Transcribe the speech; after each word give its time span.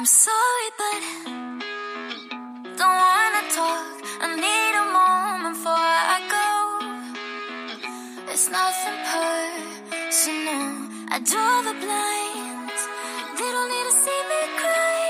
I'm 0.00 0.06
sorry, 0.06 0.70
but 0.80 1.02
don't 2.80 2.98
wanna 3.04 3.44
talk. 3.52 4.00
I 4.24 4.26
need 4.32 4.74
a 4.80 4.86
moment 4.96 5.42
before 5.52 5.76
I 6.16 6.18
go. 6.36 6.48
It's 8.32 8.48
nothing 8.48 8.98
personal. 9.12 10.68
I 11.12 11.20
draw 11.20 11.54
the 11.68 11.76
blinds. 11.84 12.82
They 13.36 13.48
don't 13.54 13.70
need 13.74 13.86
to 13.90 13.96
see 14.04 14.20
me 14.30 14.40
cry. 14.62 15.04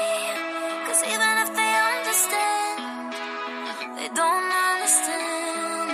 Cause 0.87 1.03
even 1.07 1.35
if 1.45 1.51
they 1.55 1.73
understand, 1.95 3.15
they 3.95 4.11
don't 4.21 4.51
understand. 4.67 5.91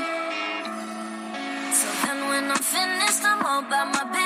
So 1.80 1.86
then 2.00 2.18
when 2.30 2.44
I'm 2.50 2.64
finished, 2.64 3.22
I'm 3.28 3.44
all 3.44 3.60
about 3.60 3.88
my 3.92 4.04
business 4.04 4.25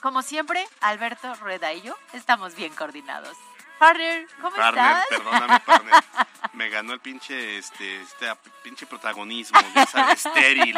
Como 0.00 0.22
siempre, 0.22 0.66
Alberto 0.80 1.34
Rueda 1.36 1.72
y 1.72 1.82
yo 1.82 1.96
estamos 2.12 2.54
bien 2.54 2.74
coordinados. 2.74 3.36
Partner, 3.78 4.26
¿cómo 4.40 4.56
Partner, 4.56 4.84
estás? 4.84 5.06
perdóname, 5.10 5.60
partner. 5.60 5.94
Me 6.54 6.68
ganó 6.70 6.94
el 6.94 7.00
pinche, 7.00 7.58
este, 7.58 8.00
este 8.00 8.34
pinche 8.62 8.86
protagonismo, 8.86 9.60
ya 9.74 9.84
sabes, 9.86 10.24
estéril. 10.24 10.74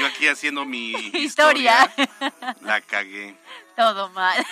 Yo 0.00 0.06
aquí 0.06 0.26
haciendo 0.26 0.64
mi 0.64 0.90
Historia. 1.12 1.84
historia. 1.84 2.10
La 2.62 2.80
cagué. 2.80 3.36
Todo 3.76 4.08
mal. 4.10 4.44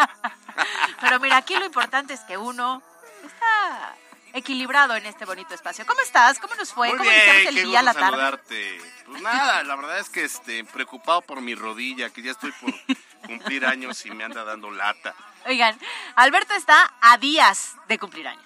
Pero 1.00 1.18
mira, 1.18 1.38
aquí 1.38 1.56
lo 1.56 1.64
importante 1.64 2.14
es 2.14 2.20
que 2.20 2.36
uno 2.36 2.80
está 3.24 3.94
equilibrado 4.32 4.94
en 4.96 5.06
este 5.06 5.24
bonito 5.24 5.54
espacio. 5.54 5.84
¿Cómo 5.86 6.00
estás? 6.00 6.38
¿Cómo 6.38 6.54
nos 6.54 6.72
fue? 6.72 6.88
Muy 6.88 6.98
¿Cómo 6.98 7.10
bien, 7.10 7.22
iniciamos 7.22 7.48
el 7.48 7.54
qué 7.54 7.62
día, 7.64 7.80
gusto 7.82 7.84
la 7.84 7.94
tarde? 7.94 8.10
saludarte. 8.16 8.80
Pues 9.06 9.22
nada, 9.22 9.62
la 9.64 9.76
verdad 9.76 9.98
es 9.98 10.08
que 10.08 10.24
este, 10.24 10.64
preocupado 10.64 11.22
por 11.22 11.40
mi 11.40 11.54
rodilla, 11.54 12.10
que 12.10 12.22
ya 12.22 12.30
estoy 12.32 12.52
por 12.52 12.72
cumplir 13.26 13.66
años 13.66 14.04
y 14.06 14.10
me 14.10 14.24
anda 14.24 14.44
dando 14.44 14.70
lata. 14.70 15.14
Oigan, 15.46 15.78
Alberto 16.16 16.54
está 16.54 16.92
a 17.00 17.16
días 17.18 17.74
de 17.88 17.98
cumplir 17.98 18.28
años. 18.28 18.44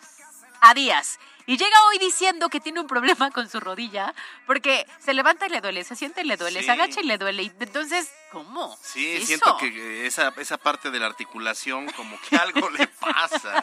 A 0.60 0.74
días. 0.74 1.18
Y 1.46 1.58
llega 1.58 1.76
hoy 1.88 1.98
diciendo 1.98 2.48
que 2.48 2.58
tiene 2.58 2.80
un 2.80 2.86
problema 2.86 3.30
con 3.30 3.50
su 3.50 3.60
rodilla 3.60 4.14
porque 4.46 4.86
se 4.98 5.12
levanta 5.12 5.44
y 5.46 5.50
le 5.50 5.60
duele, 5.60 5.84
se 5.84 5.94
siente 5.94 6.22
y 6.22 6.24
le 6.24 6.38
duele, 6.38 6.60
Sí. 6.60 6.64
se 6.64 6.72
agacha 6.72 7.00
y 7.00 7.04
le 7.04 7.18
duele. 7.18 7.42
Y 7.42 7.52
entonces, 7.60 8.10
¿cómo? 8.32 8.74
Sí, 8.80 9.16
¿Eso? 9.16 9.26
siento 9.26 9.56
que 9.58 10.06
esa, 10.06 10.32
esa 10.38 10.56
parte 10.56 10.90
de 10.90 10.98
la 10.98 11.04
articulación 11.06 11.90
como 11.92 12.18
que 12.22 12.36
algo 12.36 12.70
le 12.70 12.86
pasa. 12.86 13.62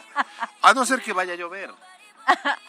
A 0.62 0.72
no 0.74 0.86
ser 0.86 1.02
que 1.02 1.12
vaya 1.12 1.32
a 1.32 1.36
llover. 1.36 1.74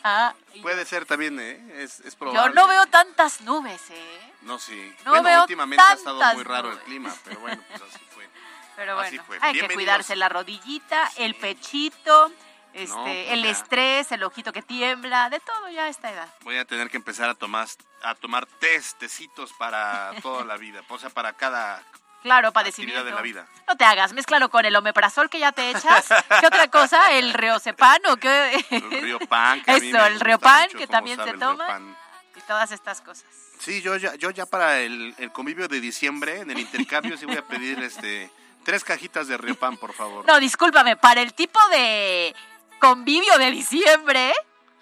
Ah, 0.03 0.33
Puede 0.61 0.85
ser 0.85 1.05
también, 1.05 1.39
¿eh? 1.39 1.83
Es, 1.83 1.99
es 2.01 2.15
probable. 2.15 2.41
yo 2.41 2.53
no 2.53 2.67
veo 2.67 2.85
tantas 2.87 3.41
nubes, 3.41 3.81
¿eh? 3.89 4.33
No, 4.41 4.59
sí. 4.59 4.93
no 5.05 5.11
bueno, 5.11 5.23
veo 5.29 5.41
últimamente 5.41 5.83
ha 5.87 5.93
estado 5.93 6.21
muy 6.33 6.43
raro 6.43 6.69
el 6.69 6.73
nubes. 6.75 6.85
clima, 6.85 7.15
pero 7.23 7.39
bueno, 7.39 7.61
pues 7.69 7.81
así 7.81 7.99
fue. 8.13 8.23
Pero 8.75 8.99
Así 8.99 9.17
bueno, 9.19 9.23
fue. 9.27 9.37
hay 9.41 9.53
que 9.59 9.71
cuidarse 9.75 10.15
la 10.15 10.29
rodillita, 10.29 11.11
el 11.17 11.35
pechito, 11.35 12.31
este, 12.73 12.87
No, 12.95 13.03
pues 13.03 13.29
el 13.29 13.43
ya. 13.43 13.49
estrés, 13.51 14.11
el 14.11 14.23
ojito 14.23 14.51
que 14.51 14.63
tiembla, 14.63 15.29
de 15.29 15.39
todo 15.41 15.69
ya 15.69 15.83
a 15.83 15.89
esta 15.89 16.09
edad. 16.11 16.27
Voy 16.41 16.57
a 16.57 16.65
tener 16.65 16.89
que 16.89 16.97
empezar 16.97 17.29
a 17.29 17.35
tomar, 17.35 17.67
a 18.01 18.15
tomar 18.15 18.47
testecitos 18.47 19.53
para 19.53 20.11
toda 20.23 20.43
la 20.43 20.57
vida, 20.57 20.81
o 20.89 20.97
sea, 20.97 21.11
para 21.11 21.33
cada 21.33 21.83
Claro, 22.23 22.47
actividad 22.47 22.53
padecimiento. 22.53 23.03
la 23.11 23.21
vida. 23.21 23.47
No 23.67 23.75
te 23.75 23.83
hagas, 23.85 24.13
mézclalo 24.13 24.49
con 24.49 24.65
el 24.65 24.75
omeprazol 24.75 25.29
que 25.29 25.39
ya 25.39 25.51
te 25.51 25.69
echas. 25.69 26.07
¿Qué 26.39 26.47
otra 26.47 26.69
cosa? 26.69 27.11
¿El 27.11 27.33
reocepan 27.33 27.99
o 28.07 28.17
qué? 28.17 28.65
El 28.71 29.01
río 29.01 29.19
pan, 29.19 29.61
que 29.61 29.75
Eso, 29.75 30.05
el 30.05 30.19
Riopan, 30.19 30.69
que 30.69 30.87
también 30.87 31.19
se 31.23 31.33
toma. 31.33 31.65
Riopan. 31.65 31.97
Y 32.35 32.41
todas 32.41 32.71
estas 32.71 33.01
cosas. 33.01 33.25
Sí, 33.59 33.81
yo 33.81 33.95
ya, 33.97 34.15
yo 34.15 34.31
ya 34.31 34.45
para 34.45 34.79
el, 34.79 35.13
el 35.17 35.31
convivio 35.31 35.67
de 35.67 35.79
diciembre, 35.79 36.39
en 36.39 36.49
el 36.49 36.59
intercambio, 36.59 37.17
sí 37.17 37.25
voy 37.25 37.37
a 37.37 37.45
pedir 37.45 37.79
este 37.79 38.31
tres 38.63 38.83
cajitas 38.83 39.27
de 39.27 39.37
Riopan, 39.37 39.77
por 39.77 39.93
favor. 39.93 40.25
No, 40.25 40.39
discúlpame, 40.39 40.95
para 40.95 41.21
el 41.21 41.33
tipo 41.33 41.59
de 41.71 42.33
convivio 42.79 43.37
de 43.37 43.51
diciembre, 43.51 44.33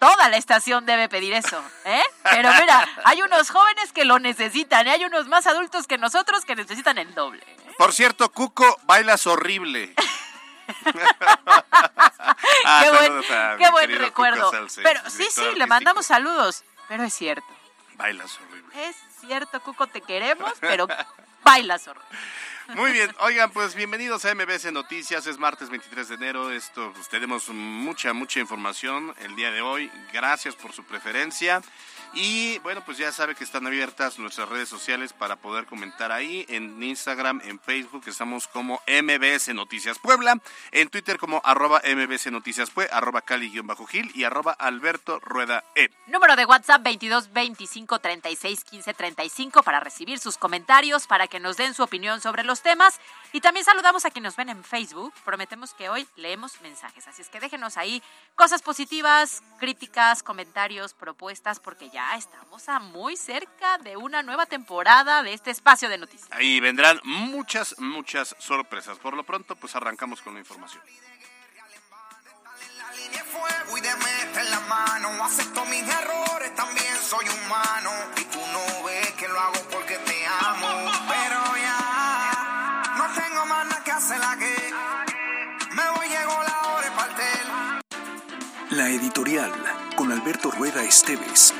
toda 0.01 0.29
la 0.29 0.37
estación 0.37 0.87
debe 0.87 1.07
pedir 1.09 1.31
eso, 1.33 1.63
¿eh? 1.85 2.01
Pero 2.23 2.49
mira, 2.59 2.87
hay 3.03 3.21
unos 3.21 3.51
jóvenes 3.51 3.93
que 3.93 4.03
lo 4.03 4.17
necesitan, 4.17 4.87
y 4.87 4.89
hay 4.89 5.05
unos 5.05 5.27
más 5.27 5.45
adultos 5.45 5.85
que 5.85 5.99
nosotros 5.99 6.43
que 6.43 6.55
necesitan 6.55 6.97
el 6.97 7.13
doble. 7.13 7.43
¿eh? 7.47 7.75
Por 7.77 7.93
cierto, 7.93 8.31
Cuco, 8.31 8.79
bailas 8.83 9.27
horrible. 9.27 9.93
Ah, 12.63 13.55
qué 13.57 13.69
buen, 13.71 13.89
qué 13.89 13.97
recuerdo. 13.97 14.51
Salce, 14.51 14.81
Pero 14.81 15.01
sí, 15.09 15.27
sí, 15.31 15.43
le 15.55 15.65
mandamos 15.65 16.05
saludos. 16.05 16.63
Pero 16.87 17.03
es 17.03 17.13
cierto, 17.13 17.47
Bailas 17.95 18.37
horrible. 18.39 18.87
es 18.87 18.95
cierto, 19.19 19.61
Cuco, 19.61 19.87
te 19.87 20.01
queremos, 20.01 20.53
pero 20.59 20.87
bailas 21.43 21.87
horrible. 21.87 22.07
Muy 22.75 22.91
bien, 22.93 23.13
oigan, 23.19 23.51
pues 23.51 23.75
bienvenidos 23.75 24.23
a 24.23 24.33
MBS 24.33 24.71
Noticias, 24.71 25.27
es 25.27 25.37
martes 25.37 25.69
23 25.69 26.07
de 26.07 26.15
enero, 26.15 26.51
esto, 26.51 26.91
pues 26.93 27.09
tenemos 27.09 27.49
mucha, 27.49 28.13
mucha 28.13 28.39
información 28.39 29.13
el 29.19 29.35
día 29.35 29.51
de 29.51 29.61
hoy, 29.61 29.91
gracias 30.13 30.55
por 30.55 30.71
su 30.71 30.83
preferencia 30.85 31.61
y 32.13 32.59
bueno, 32.59 32.81
pues 32.85 32.97
ya 32.97 33.11
sabe 33.11 33.35
que 33.35 33.43
están 33.43 33.65
abiertas 33.65 34.19
nuestras 34.19 34.49
redes 34.49 34.67
sociales 34.67 35.13
para 35.13 35.37
poder 35.37 35.65
comentar 35.65 36.11
ahí, 36.11 36.45
en 36.49 36.81
Instagram, 36.81 37.41
en 37.45 37.59
Facebook, 37.59 38.03
estamos 38.07 38.47
como 38.47 38.81
MBS 38.87 39.53
Noticias 39.53 39.99
Puebla, 39.99 40.39
en 40.71 40.89
Twitter 40.89 41.17
como 41.17 41.41
arroba 41.43 41.81
MBS 41.83 42.31
Noticias 42.31 42.69
Pue, 42.69 42.89
arroba 42.91 43.21
Cali-Gil 43.21 44.11
y 44.13 44.23
arroba 44.23 44.51
Alberto 44.51 45.19
Rueda 45.19 45.63
E. 45.75 45.89
Número 46.07 46.35
de 46.35 46.45
WhatsApp 46.45 46.83
22 46.83 47.31
25 47.31 47.99
36 47.99 48.63
15 48.63 48.93
35 48.93 49.63
para 49.63 49.79
recibir 49.79 50.19
sus 50.19 50.37
comentarios, 50.37 51.07
para 51.07 51.27
que 51.27 51.39
nos 51.39 51.57
den 51.57 51.73
su 51.73 51.83
opinión 51.83 52.21
sobre 52.21 52.43
los 52.43 52.61
temas. 52.61 52.99
Y 53.33 53.41
también 53.41 53.65
saludamos 53.65 54.05
a 54.05 54.11
quienes 54.11 54.21
nos 54.21 54.35
ven 54.35 54.49
en 54.49 54.63
Facebook. 54.63 55.13
Prometemos 55.25 55.73
que 55.73 55.89
hoy 55.89 56.07
leemos 56.15 56.61
mensajes. 56.61 57.07
Así 57.07 57.21
es 57.21 57.29
que 57.29 57.39
déjenos 57.39 57.77
ahí 57.77 58.03
cosas 58.35 58.61
positivas, 58.61 59.41
críticas, 59.59 60.21
comentarios, 60.21 60.93
propuestas, 60.93 61.59
porque 61.59 61.89
ya 61.89 62.00
estamos 62.15 62.51
muy 62.93 63.17
cerca 63.17 63.77
de 63.79 63.97
una 63.97 64.21
nueva 64.23 64.45
temporada 64.45 65.23
de 65.23 65.33
este 65.33 65.51
espacio 65.51 65.89
de 65.89 65.97
noticias. 65.97 66.29
Ahí 66.31 66.59
vendrán 66.59 66.99
muchas, 67.03 67.75
muchas 67.79 68.35
sorpresas. 68.39 68.97
Por 68.99 69.15
lo 69.15 69.23
pronto, 69.23 69.55
pues 69.55 69.75
arrancamos 69.75 70.21
con 70.21 70.33
la 70.33 70.39
información. 70.39 70.83
La 88.69 88.89
editorial 88.89 89.51
con 89.95 90.11
Alberto 90.11 90.51
Rueda 90.51 90.83
Esteves 90.83 91.53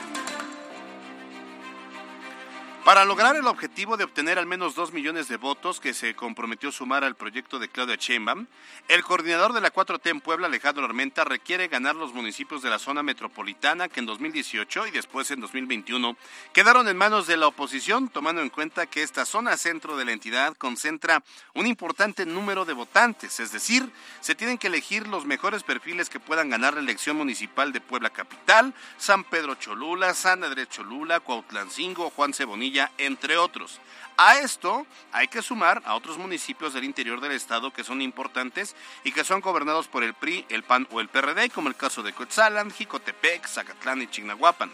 para 2.91 3.05
lograr 3.05 3.37
el 3.37 3.47
objetivo 3.47 3.95
de 3.95 4.03
obtener 4.03 4.37
al 4.37 4.47
menos 4.47 4.75
dos 4.75 4.91
millones 4.91 5.29
de 5.29 5.37
votos 5.37 5.79
que 5.79 5.93
se 5.93 6.13
comprometió 6.13 6.73
sumar 6.73 7.05
al 7.05 7.15
proyecto 7.15 7.57
de 7.57 7.69
Claudia 7.69 7.95
Sheinbaum, 7.95 8.47
el 8.89 9.01
coordinador 9.01 9.53
de 9.53 9.61
la 9.61 9.71
4T 9.71 10.09
en 10.09 10.19
Puebla, 10.19 10.47
Alejandro 10.47 10.83
Armenta, 10.83 11.23
requiere 11.23 11.69
ganar 11.69 11.95
los 11.95 12.13
municipios 12.13 12.61
de 12.61 12.69
la 12.69 12.79
zona 12.79 13.01
metropolitana 13.01 13.87
que 13.87 14.01
en 14.01 14.07
2018 14.07 14.87
y 14.87 14.91
después 14.91 15.31
en 15.31 15.39
2021 15.39 16.17
quedaron 16.51 16.89
en 16.89 16.97
manos 16.97 17.27
de 17.27 17.37
la 17.37 17.47
oposición, 17.47 18.09
tomando 18.09 18.41
en 18.41 18.49
cuenta 18.49 18.87
que 18.87 19.03
esta 19.03 19.23
zona 19.23 19.55
centro 19.55 19.95
de 19.95 20.03
la 20.03 20.11
entidad 20.11 20.57
concentra 20.57 21.23
un 21.53 21.67
importante 21.67 22.25
número 22.25 22.65
de 22.65 22.73
votantes, 22.73 23.39
es 23.39 23.53
decir, 23.53 23.89
se 24.19 24.35
tienen 24.35 24.57
que 24.57 24.67
elegir 24.67 25.07
los 25.07 25.23
mejores 25.23 25.63
perfiles 25.63 26.09
que 26.09 26.19
puedan 26.19 26.49
ganar 26.49 26.73
la 26.73 26.81
elección 26.81 27.15
municipal 27.15 27.71
de 27.71 27.79
Puebla 27.79 28.09
Capital, 28.09 28.73
San 28.97 29.23
Pedro 29.23 29.55
Cholula, 29.55 30.13
San 30.13 30.43
Andrés 30.43 30.67
Cholula, 30.67 31.21
Cuautlancingo, 31.21 32.09
Juan 32.09 32.33
Cebonilla, 32.33 32.80
entre 32.97 33.37
otros. 33.37 33.79
A 34.17 34.37
esto 34.37 34.85
hay 35.11 35.27
que 35.27 35.41
sumar 35.41 35.81
a 35.85 35.95
otros 35.95 36.17
municipios 36.17 36.73
del 36.73 36.83
interior 36.83 37.21
del 37.21 37.31
estado 37.31 37.73
que 37.73 37.83
son 37.83 38.01
importantes 38.01 38.75
y 39.03 39.11
que 39.11 39.23
son 39.23 39.41
gobernados 39.41 39.87
por 39.87 40.03
el 40.03 40.13
PRI, 40.13 40.45
el 40.49 40.63
PAN 40.63 40.87
o 40.91 41.01
el 41.01 41.09
PRD, 41.09 41.49
como 41.49 41.69
el 41.69 41.75
caso 41.75 42.03
de 42.03 42.13
Coetzalan, 42.13 42.71
Jicotepec, 42.71 43.47
Zacatlán 43.47 44.01
y 44.01 44.07
Chignahuapan. 44.07 44.71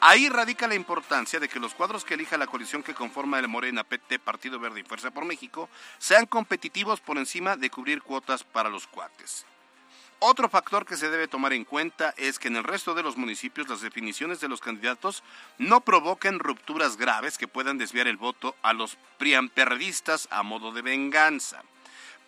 Ahí 0.00 0.28
radica 0.28 0.68
la 0.68 0.74
importancia 0.74 1.40
de 1.40 1.48
que 1.48 1.58
los 1.58 1.74
cuadros 1.74 2.04
que 2.04 2.14
elija 2.14 2.36
la 2.36 2.46
coalición 2.46 2.82
que 2.82 2.94
conforma 2.94 3.38
el 3.38 3.48
Morena, 3.48 3.84
PT, 3.84 4.18
Partido 4.18 4.60
Verde 4.60 4.80
y 4.80 4.84
Fuerza 4.84 5.10
por 5.10 5.24
México 5.24 5.68
sean 5.98 6.26
competitivos 6.26 7.00
por 7.00 7.16
encima 7.16 7.56
de 7.56 7.70
cubrir 7.70 8.02
cuotas 8.02 8.44
para 8.44 8.68
los 8.68 8.86
cuates. 8.86 9.46
Otro 10.26 10.48
factor 10.48 10.86
que 10.86 10.96
se 10.96 11.10
debe 11.10 11.28
tomar 11.28 11.52
en 11.52 11.66
cuenta 11.66 12.14
es 12.16 12.38
que 12.38 12.48
en 12.48 12.56
el 12.56 12.64
resto 12.64 12.94
de 12.94 13.02
los 13.02 13.18
municipios 13.18 13.68
las 13.68 13.82
definiciones 13.82 14.40
de 14.40 14.48
los 14.48 14.62
candidatos 14.62 15.22
no 15.58 15.82
provoquen 15.82 16.38
rupturas 16.38 16.96
graves 16.96 17.36
que 17.36 17.46
puedan 17.46 17.76
desviar 17.76 18.08
el 18.08 18.16
voto 18.16 18.56
a 18.62 18.72
los 18.72 18.96
priamperredistas 19.18 20.26
a 20.30 20.42
modo 20.42 20.72
de 20.72 20.80
venganza. 20.80 21.62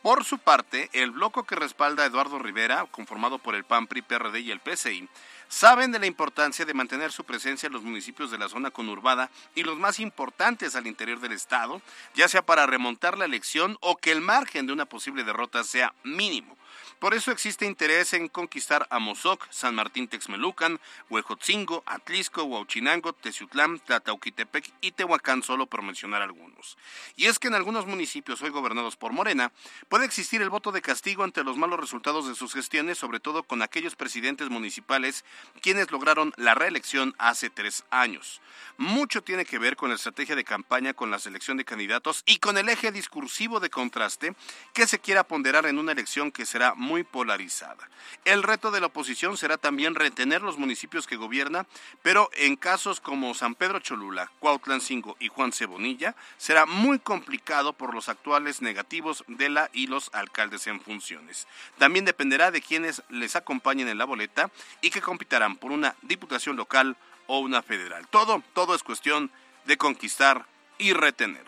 Por 0.03 0.25
su 0.27 0.37
parte, 0.37 0.91
el 0.93 1.11
bloque 1.11 1.41
que 1.49 1.55
respalda 1.55 2.03
a 2.03 2.07
Eduardo 2.07 2.39
Rivera, 2.39 2.85
conformado 2.91 3.39
por 3.39 3.55
el 3.55 3.65
PAN, 3.65 3.87
PRI, 3.87 4.03
PRD 4.03 4.41
y 4.41 4.51
el 4.51 4.61
PCI, 4.61 5.09
saben 5.49 5.91
de 5.91 5.99
la 5.99 6.05
importancia 6.05 6.67
de 6.67 6.75
mantener 6.75 7.13
su 7.13 7.25
presencia 7.25 7.69
en 7.69 7.73
los 7.73 7.83
municipios 7.83 8.31
de 8.31 8.37
la 8.37 8.51
zona 8.51 8.71
conurbada 8.71 9.31
y 9.55 9.63
los 9.63 9.79
más 9.79 10.01
importantes 10.01 10.77
al 10.77 10.87
interior 10.87 11.21
del 11.21 11.33
estado, 11.33 11.81
ya 12.15 12.29
sea 12.29 12.45
para 12.45 12.67
remontar 12.67 13.17
la 13.17 13.25
elección 13.25 13.79
o 13.81 13.97
que 13.97 14.13
el 14.13 14.21
margen 14.21 14.67
de 14.67 14.75
una 14.75 14.85
posible 14.85 15.25
derrota 15.25 15.65
sea 15.65 15.95
mínimo. 16.05 16.59
Por 16.99 17.13
eso 17.13 17.31
existe 17.31 17.67
interés 17.67 18.15
en 18.15 18.29
conquistar 18.29 18.87
a 18.91 18.99
Mozoc, 18.99 19.47
San 19.51 19.75
Martín 19.75 20.09
Texmelucan, 20.09 20.81
Huejotzingo, 21.11 21.83
Atlisco, 21.85 22.45
Huauchinango, 22.45 23.13
Teciutlán, 23.13 23.81
Tlatauquitepec 23.81 24.73
y 24.81 24.93
Tehuacán, 24.93 25.43
solo 25.43 25.67
por 25.67 25.83
mencionar 25.83 26.23
algunos. 26.23 26.79
Y 27.15 27.27
es 27.27 27.39
que 27.39 27.49
en 27.49 27.55
algunos 27.55 27.87
municipios 27.87 28.41
hoy 28.41 28.51
gobernados 28.51 28.97
por 28.97 29.13
Morena 29.13 29.53
puede 29.89 30.07
existir 30.07 30.41
el 30.41 30.49
voto 30.49 30.73
de 30.73 30.81
castigo 30.81 31.23
ante 31.23 31.45
los 31.45 31.59
malos 31.59 31.79
resultados 31.79 32.27
de 32.29 32.35
sus 32.35 32.55
gestiones, 32.55 32.97
sobre 32.97 33.21
todo 33.21 33.43
con 33.43 33.61
aquellos 33.61 33.95
presidentes 33.95 34.49
municipales 34.49 35.25
quienes 35.61 35.91
lograron 35.91 36.33
la 36.37 36.55
reelección 36.55 37.15
hace 37.19 37.51
tres 37.51 37.85
años. 37.91 38.41
Mucho 38.79 39.23
tiene 39.23 39.45
que 39.45 39.59
ver 39.59 39.77
con 39.77 39.91
la 39.91 39.97
estrategia 39.97 40.35
de 40.35 40.45
campaña, 40.45 40.95
con 40.95 41.11
la 41.11 41.19
selección 41.19 41.57
de 41.57 41.65
candidatos 41.65 42.23
y 42.27 42.39
con 42.39 42.57
el 42.57 42.69
eje 42.69 42.93
discursivo 42.93 43.61
de 43.61 43.71
contraste 43.71 44.35
que 44.73 44.87
se 44.87 44.99
quiera 44.99 45.25
ponderar 45.25 45.67
en 45.67 45.79
una 45.79 45.93
elección 45.93 46.33
que 46.33 46.47
será 46.47 46.75
polarizada. 47.05 47.89
El 48.25 48.43
reto 48.43 48.71
de 48.71 48.81
la 48.81 48.87
oposición 48.87 49.37
será 49.37 49.59
también 49.59 49.95
retener 49.95 50.43
los 50.43 50.59
municipios 50.59 51.07
que 51.07 51.17
gobierna, 51.17 51.67
pero 52.03 52.31
en 52.35 52.57
casos 52.57 53.01
como 53.01 53.35
San 53.35 53.55
Pedro 53.55 53.81
Cholula, 53.81 54.31
Cuautlancingo 54.39 55.17
y 55.21 55.29
Juan 55.29 55.53
Cebonilla 55.53 56.15
será 56.37 56.67
muy 56.67 56.99
complicado 56.99 57.73
por 57.73 57.95
los 57.95 58.09
actuales 58.09 58.63
negativos 58.63 59.25
de 59.29 59.49
la 59.49 59.71
y 59.73 59.87
los 59.87 60.11
alcaldes 60.13 60.67
en 60.67 60.81
funciones. 60.81 61.47
También 61.79 62.05
dependerá 62.05 62.51
de 62.51 62.63
quienes 62.63 63.03
les 63.09 63.37
acompañen 63.37 63.89
en 63.89 63.99
la 63.99 64.05
boleta 64.05 64.51
y 64.81 64.91
que 64.91 65.03
compitarán 65.03 65.57
por 65.57 65.73
una 65.73 65.95
diputación 66.03 66.57
local 66.57 66.97
o 67.27 67.41
una 67.41 67.63
federal. 67.63 68.07
Todo, 68.09 68.43
todo 68.55 68.75
es 68.75 68.83
cuestión 68.83 69.31
de 69.65 69.77
conquistar 69.77 70.47
y 70.79 70.93
retener. 70.93 71.45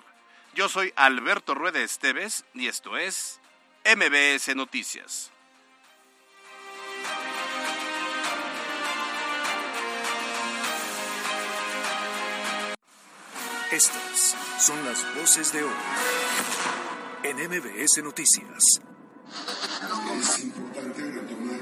Yo 0.54 0.68
soy 0.68 0.92
Alberto 0.96 1.54
Rueda 1.54 1.80
Esteves 1.80 2.44
y 2.54 2.66
esto 2.66 2.96
es 2.96 3.40
MBS 3.96 4.54
Noticias. 4.54 5.30
Estas 13.72 14.36
son 14.60 14.84
las 14.84 15.14
voces 15.14 15.54
de 15.54 15.62
hoy 15.62 15.70
en 17.22 17.36
MBS 17.38 18.02
Noticias. 18.04 18.82
Es 20.20 20.44
importante 20.44 21.10
retomar 21.10 21.60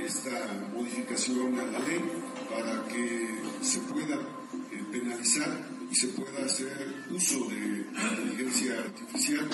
esta 0.00 0.52
modificación 0.72 1.60
a 1.60 1.62
la 1.62 1.78
ley 1.78 2.02
para 2.50 2.88
que 2.88 3.40
se 3.62 3.78
pueda 3.82 4.16
eh, 4.16 4.84
penalizar 4.90 5.64
y 5.88 5.94
se 5.94 6.08
pueda 6.08 6.44
hacer 6.44 7.04
uso 7.08 7.38
de 7.50 7.86
inteligencia 7.94 8.80
artificial. 8.80 9.48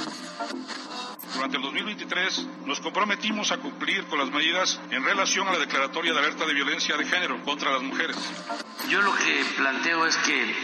Durante 1.35 1.57
el 1.57 1.63
2023 1.63 2.47
nos 2.67 2.81
comprometimos 2.81 3.51
a 3.51 3.59
cumplir 3.59 4.05
con 4.07 4.19
las 4.19 4.31
medidas 4.31 4.81
en 4.91 5.03
relación 5.03 5.49
a 5.49 5.53
la 5.53 5.59
declaratoria 5.59 6.13
de 6.13 6.19
alerta 6.21 6.47
de 6.47 6.55
violencia 6.55 6.97
de 6.97 7.05
género 7.05 7.43
contra 7.43 7.73
las 7.73 7.83
mujeres. 7.83 8.17
Yo 8.89 9.03
lo 9.03 9.13
que 9.17 9.45
planteo 9.57 10.07
es 10.07 10.17
que 10.19 10.55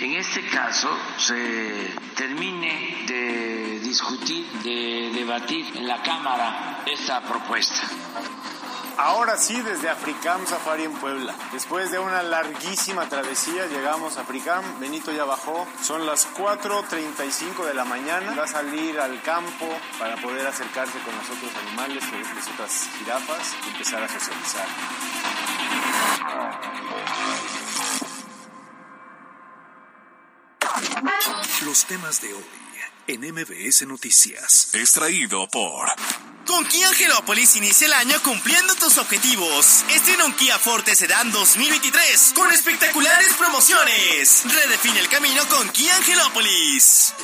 en 0.00 0.14
este 0.14 0.44
caso 0.46 0.88
se 1.16 1.94
termine 2.16 3.04
de 3.06 3.80
discutir, 3.80 4.44
de 4.64 5.10
debatir 5.14 5.64
en 5.76 5.86
la 5.86 6.02
Cámara 6.02 6.82
esta 6.86 7.22
propuesta. 7.22 7.82
Ahora 8.98 9.36
sí, 9.36 9.60
desde 9.60 9.90
Africam 9.90 10.46
Safari 10.46 10.84
en 10.84 10.92
Puebla. 10.92 11.34
Después 11.52 11.90
de 11.90 11.98
una 11.98 12.22
larguísima 12.22 13.06
travesía, 13.08 13.66
llegamos 13.66 14.16
a 14.16 14.22
Africam. 14.22 14.64
Benito 14.80 15.12
ya 15.12 15.24
bajó. 15.24 15.66
Son 15.82 16.06
las 16.06 16.26
4.35 16.34 17.66
de 17.66 17.74
la 17.74 17.84
mañana. 17.84 18.34
Va 18.34 18.44
a 18.44 18.48
salir 18.48 18.98
al 18.98 19.20
campo 19.22 19.66
para 19.98 20.16
poder 20.16 20.46
acercarse 20.46 20.98
con 21.00 21.14
los 21.14 21.28
otros 21.28 21.52
animales, 21.66 22.04
con 22.06 22.22
las 22.22 22.48
otras 22.48 22.88
jirafas 22.98 23.54
y 23.66 23.70
empezar 23.70 24.02
a 24.02 24.08
socializar. 24.08 24.66
Los 31.64 31.84
temas 31.84 32.20
de 32.22 32.32
hoy 32.32 32.44
en 33.08 33.20
MBS 33.20 33.86
Noticias. 33.86 34.68
Extraído 34.72 35.48
por 35.48 35.88
Con 36.46 36.64
Kia 36.66 36.88
Angelópolis 36.88 37.56
inicia 37.56 37.86
el 37.86 37.92
año 37.92 38.20
cumpliendo 38.22 38.74
tus 38.74 38.98
objetivos. 38.98 39.84
Estrena 39.90 40.24
un 40.24 40.32
Kia 40.34 40.58
Forte 40.58 40.94
Sedan 40.94 41.30
2023 41.30 42.32
con 42.34 42.50
espectaculares 42.52 43.32
promociones. 43.34 44.42
Redefine 44.44 45.00
el 45.00 45.08
camino 45.08 45.46
con 45.48 45.68
Kia 45.70 45.96
Angelópolis. 45.96 47.14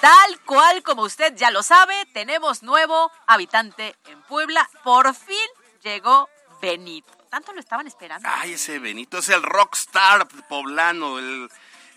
Tal 0.00 0.40
cual 0.40 0.82
como 0.82 1.02
usted 1.02 1.34
ya 1.36 1.50
lo 1.50 1.62
sabe, 1.62 2.06
tenemos 2.12 2.62
nuevo 2.62 3.10
habitante 3.26 3.96
en 4.06 4.20
Puebla. 4.22 4.68
Por 4.84 5.14
fin 5.14 5.36
llegó 5.82 6.28
Benito. 6.60 7.12
Tanto 7.30 7.52
lo 7.52 7.60
estaban 7.60 7.86
esperando. 7.86 8.28
Ay, 8.32 8.52
ese 8.54 8.78
Benito 8.78 9.18
es 9.18 9.28
el 9.28 9.42
rockstar 9.42 10.26
poblano, 10.48 11.18
el, 11.18 11.50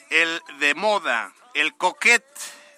el 0.09 0.41
de 0.59 0.75
moda, 0.75 1.31
el 1.53 1.75
coquet 1.75 2.23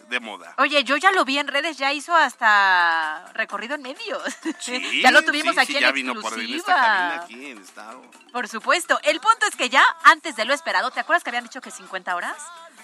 de 0.09 0.19
moda. 0.19 0.53
Oye, 0.57 0.83
yo 0.83 0.97
ya 0.97 1.11
lo 1.11 1.23
vi 1.23 1.39
en 1.39 1.47
redes, 1.47 1.77
ya 1.77 1.93
hizo 1.93 2.13
hasta 2.13 3.31
recorrido 3.33 3.75
en 3.75 3.81
medios. 3.81 4.21
Sí, 4.59 5.01
ya 5.01 5.09
lo 5.09 5.23
tuvimos 5.23 5.55
sí, 5.55 5.59
aquí 5.61 5.71
sí, 5.71 5.77
en 5.77 5.81
ya 5.83 5.91
vino 5.91 6.13
por 6.15 6.33
en 6.33 6.41
esta 6.41 6.55
exclusiva. 6.55 6.75
cabina 6.75 7.23
aquí 7.23 7.45
en 7.51 7.57
Estado. 7.59 8.01
Por 8.33 8.47
supuesto. 8.49 8.99
El 9.03 9.19
punto 9.21 9.45
es 9.47 9.55
que 9.55 9.69
ya 9.69 9.83
antes 10.03 10.35
de 10.35 10.43
lo 10.45 10.53
esperado, 10.53 10.91
¿te 10.91 10.99
acuerdas 10.99 11.23
que 11.23 11.29
habían 11.29 11.45
dicho 11.45 11.61
que 11.61 11.71
50 11.71 12.15
horas? 12.15 12.35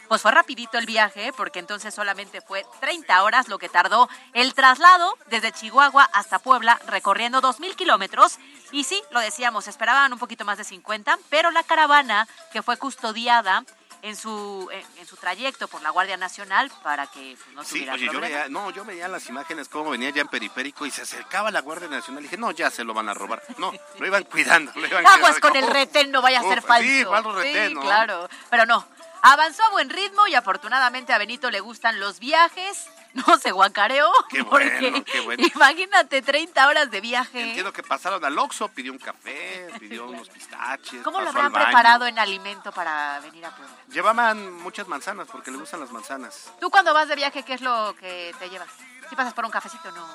Pues 0.08 0.22
fue 0.22 0.32
rapidito 0.32 0.78
el 0.78 0.86
viaje, 0.86 1.32
porque 1.36 1.60
entonces 1.60 1.94
solamente 1.94 2.42
fue 2.42 2.66
30 2.80 3.24
horas 3.24 3.48
lo 3.50 3.58
que 3.60 3.70
tardó 3.70 4.08
el 4.34 4.54
traslado 4.54 5.18
desde 5.28 5.52
Chihuahua 5.52 6.10
hasta 6.14 6.40
Puebla, 6.40 6.80
recorriendo 6.88 7.42
2.000 7.42 7.76
kilómetros. 7.76 8.38
Y 8.72 8.84
sí, 8.86 9.02
lo 9.12 9.20
decíamos, 9.20 9.68
esperaban 9.68 10.14
un 10.14 10.20
poquito 10.20 10.46
más 10.46 10.58
de 10.58 10.64
50, 10.64 11.18
pero 11.30 11.52
la 11.52 11.64
caravana 11.64 12.28
que 12.54 12.62
fue 12.64 12.78
custodiada 12.78 13.64
en 14.04 14.16
su, 14.16 14.70
en, 14.72 14.86
en 15.00 15.08
su 15.08 15.18
trayecto 15.18 15.68
por 15.68 15.82
la 15.82 15.90
Guardia 15.90 16.18
Nacional 16.18 16.72
para 16.84 17.08
que 17.08 17.36
pues, 17.44 17.56
no 17.56 17.64
Sí, 17.64 17.70
tuviera 17.80 17.94
oye, 17.96 18.06
yo 18.14 18.22
veía, 18.22 18.48
no, 18.48 18.70
yo 18.70 18.86
veía 18.86 19.08
las 19.08 19.28
imágenes 19.28 19.68
cómo 19.70 19.90
venía 19.90 20.12
ya 20.12 20.22
en 20.22 20.28
periférico 20.28 20.86
y 20.86 20.92
se 20.92 21.02
acercaba 21.02 21.50
la 21.52 21.62
Guardia 21.62 21.88
Nacional. 21.90 22.22
dije, 22.24 22.38
no, 22.38 22.52
ya 22.52 22.70
se 22.70 22.84
lo 22.84 22.94
van 22.94 23.10
a 23.10 23.14
robar. 23.16 23.42
No, 23.58 23.74
lo 23.98 24.06
iban 24.08 24.24
cuidando. 24.26 24.72
Lo 24.76 24.86
iban 24.86 25.06
Aguas 25.06 25.40
cuidando. 25.40 25.42
con 25.42 25.56
el 25.58 25.68
retén, 25.68 26.12
no 26.12 26.22
vaya 26.22 26.40
a 26.40 26.44
ser 26.44 26.62
falso. 26.62 26.88
Sí, 26.88 27.04
retén, 27.34 27.70
Sí, 27.70 27.74
¿no? 27.74 27.82
claro. 27.82 28.30
Pero 28.52 28.66
no. 28.68 28.88
Avanzó 29.22 29.64
a 29.64 29.70
buen 29.72 29.90
ritmo 29.90 30.28
y 30.28 30.36
afortunadamente 30.36 31.14
a 31.14 31.18
Benito 31.18 31.50
le 31.52 31.60
gustan 31.60 32.00
los 32.00 32.20
viajes. 32.20 32.88
No 33.26 33.38
se 33.40 33.52
guacareó. 33.52 34.12
Qué 34.30 34.44
porque 34.44 34.80
bueno, 34.80 35.04
qué 35.04 35.22
bueno. 35.22 35.44
Imagínate 35.56 36.22
30 36.22 36.68
horas 36.68 36.92
de 36.92 37.02
viaje. 37.02 37.42
Entiendo 37.42 37.74
que 37.74 37.82
pasaron 37.82 38.24
al 38.24 38.38
Oxxo, 38.38 38.68
pidió 38.68 38.92
un 38.92 39.00
café, 39.00 39.68
pidió 39.80 40.06
unos 40.08 40.30
pistaches. 40.30 41.02
¿Cómo 41.04 41.20
lo 41.22 41.30
habrán 41.30 41.52
preparado 41.52 42.06
en 42.06 42.20
alimento 42.20 42.72
para 42.72 43.20
venir 43.22 43.44
a 43.44 43.56
Puebla? 43.56 43.74
Llevaban 43.92 44.54
muchas 44.62 44.88
manzanas 44.88 45.28
porque 45.32 45.50
le 45.50 45.58
gustan 45.58 45.80
las 45.80 45.92
manzanas. 45.92 46.52
¿Tú 46.60 46.70
cuando 46.70 46.94
vas 46.94 47.08
de 47.08 47.16
viaje 47.16 47.42
qué 47.42 47.56
es 47.56 47.62
lo 47.62 47.96
que 48.00 48.36
te 48.38 48.52
llevas? 48.52 48.70
¿Si 49.10 49.16
pasas 49.16 49.34
por 49.34 49.46
un 49.46 49.52
cafecito 49.52 49.90
o 49.90 49.92
no? 49.94 50.06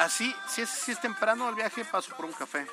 Así, 0.00 0.34
si 0.48 0.62
es, 0.62 0.68
si 0.68 0.92
es 0.92 1.00
temprano 1.00 1.48
el 1.48 1.54
viaje, 1.54 1.84
paso 1.84 2.14
por 2.14 2.26
un 2.26 2.32
café. 2.32 2.66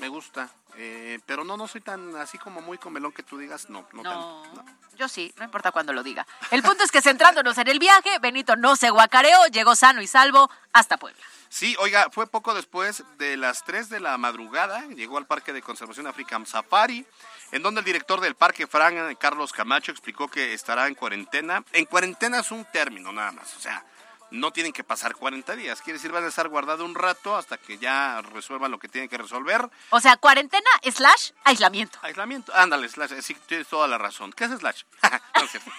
Me 0.00 0.08
gusta. 0.08 0.48
Eh, 0.76 1.18
pero 1.26 1.42
no, 1.42 1.56
no 1.56 1.66
soy 1.66 1.80
tan 1.80 2.14
así 2.16 2.38
como 2.38 2.60
muy 2.60 2.78
comelón 2.78 3.10
que 3.12 3.24
tú 3.24 3.36
digas, 3.36 3.68
no, 3.68 3.84
no, 3.92 4.02
No, 4.02 4.42
tanto. 4.44 4.62
no. 4.62 4.96
yo 4.96 5.08
sí, 5.08 5.34
no 5.36 5.44
importa 5.44 5.72
cuándo 5.72 5.92
lo 5.92 6.04
diga. 6.04 6.24
El 6.52 6.62
punto 6.62 6.84
es 6.84 6.92
que 6.92 7.02
centrándonos 7.02 7.58
en 7.58 7.66
el 7.66 7.80
viaje, 7.80 8.18
Benito 8.20 8.54
no 8.54 8.76
se 8.76 8.90
guacareó, 8.90 9.46
llegó 9.46 9.74
sano 9.74 10.00
y 10.02 10.06
salvo 10.06 10.48
hasta 10.72 10.96
Puebla. 10.96 11.20
Sí, 11.48 11.74
oiga, 11.80 12.10
fue 12.12 12.28
poco 12.28 12.54
después 12.54 13.02
de 13.16 13.36
las 13.36 13.64
3 13.64 13.88
de 13.88 13.98
la 14.00 14.16
madrugada, 14.18 14.86
llegó 14.88 15.18
al 15.18 15.26
Parque 15.26 15.52
de 15.52 15.62
Conservación 15.62 16.06
African 16.06 16.46
Safari, 16.46 17.04
en 17.50 17.62
donde 17.62 17.80
el 17.80 17.84
director 17.84 18.20
del 18.20 18.36
parque, 18.36 18.66
Fran 18.68 19.16
Carlos 19.16 19.52
Camacho, 19.52 19.90
explicó 19.90 20.28
que 20.28 20.52
estará 20.52 20.86
en 20.86 20.94
cuarentena. 20.94 21.64
En 21.72 21.86
cuarentena 21.86 22.40
es 22.40 22.50
un 22.52 22.64
término 22.66 23.10
nada 23.10 23.32
más, 23.32 23.56
o 23.56 23.60
sea, 23.60 23.82
no 24.30 24.52
tienen 24.52 24.72
que 24.72 24.84
pasar 24.84 25.14
40 25.14 25.56
días, 25.56 25.80
quiere 25.82 25.98
decir 25.98 26.12
van 26.12 26.24
a 26.24 26.28
estar 26.28 26.48
guardados 26.48 26.86
un 26.86 26.94
rato 26.94 27.36
hasta 27.36 27.58
que 27.58 27.78
ya 27.78 28.20
resuelvan 28.22 28.70
lo 28.70 28.78
que 28.78 28.88
tienen 28.88 29.08
que 29.08 29.18
resolver. 29.18 29.68
O 29.90 30.00
sea, 30.00 30.16
cuarentena 30.16 30.68
slash 30.82 31.30
aislamiento. 31.44 31.98
Aislamiento, 32.02 32.54
ándale, 32.54 32.88
slash, 32.88 33.20
sí, 33.20 33.36
tienes 33.46 33.68
toda 33.68 33.88
la 33.88 33.98
razón. 33.98 34.32
¿Qué 34.32 34.44
es 34.44 34.50
slash? 34.50 34.82
no, 35.34 35.44
es 35.44 35.50
cierto. 35.50 35.70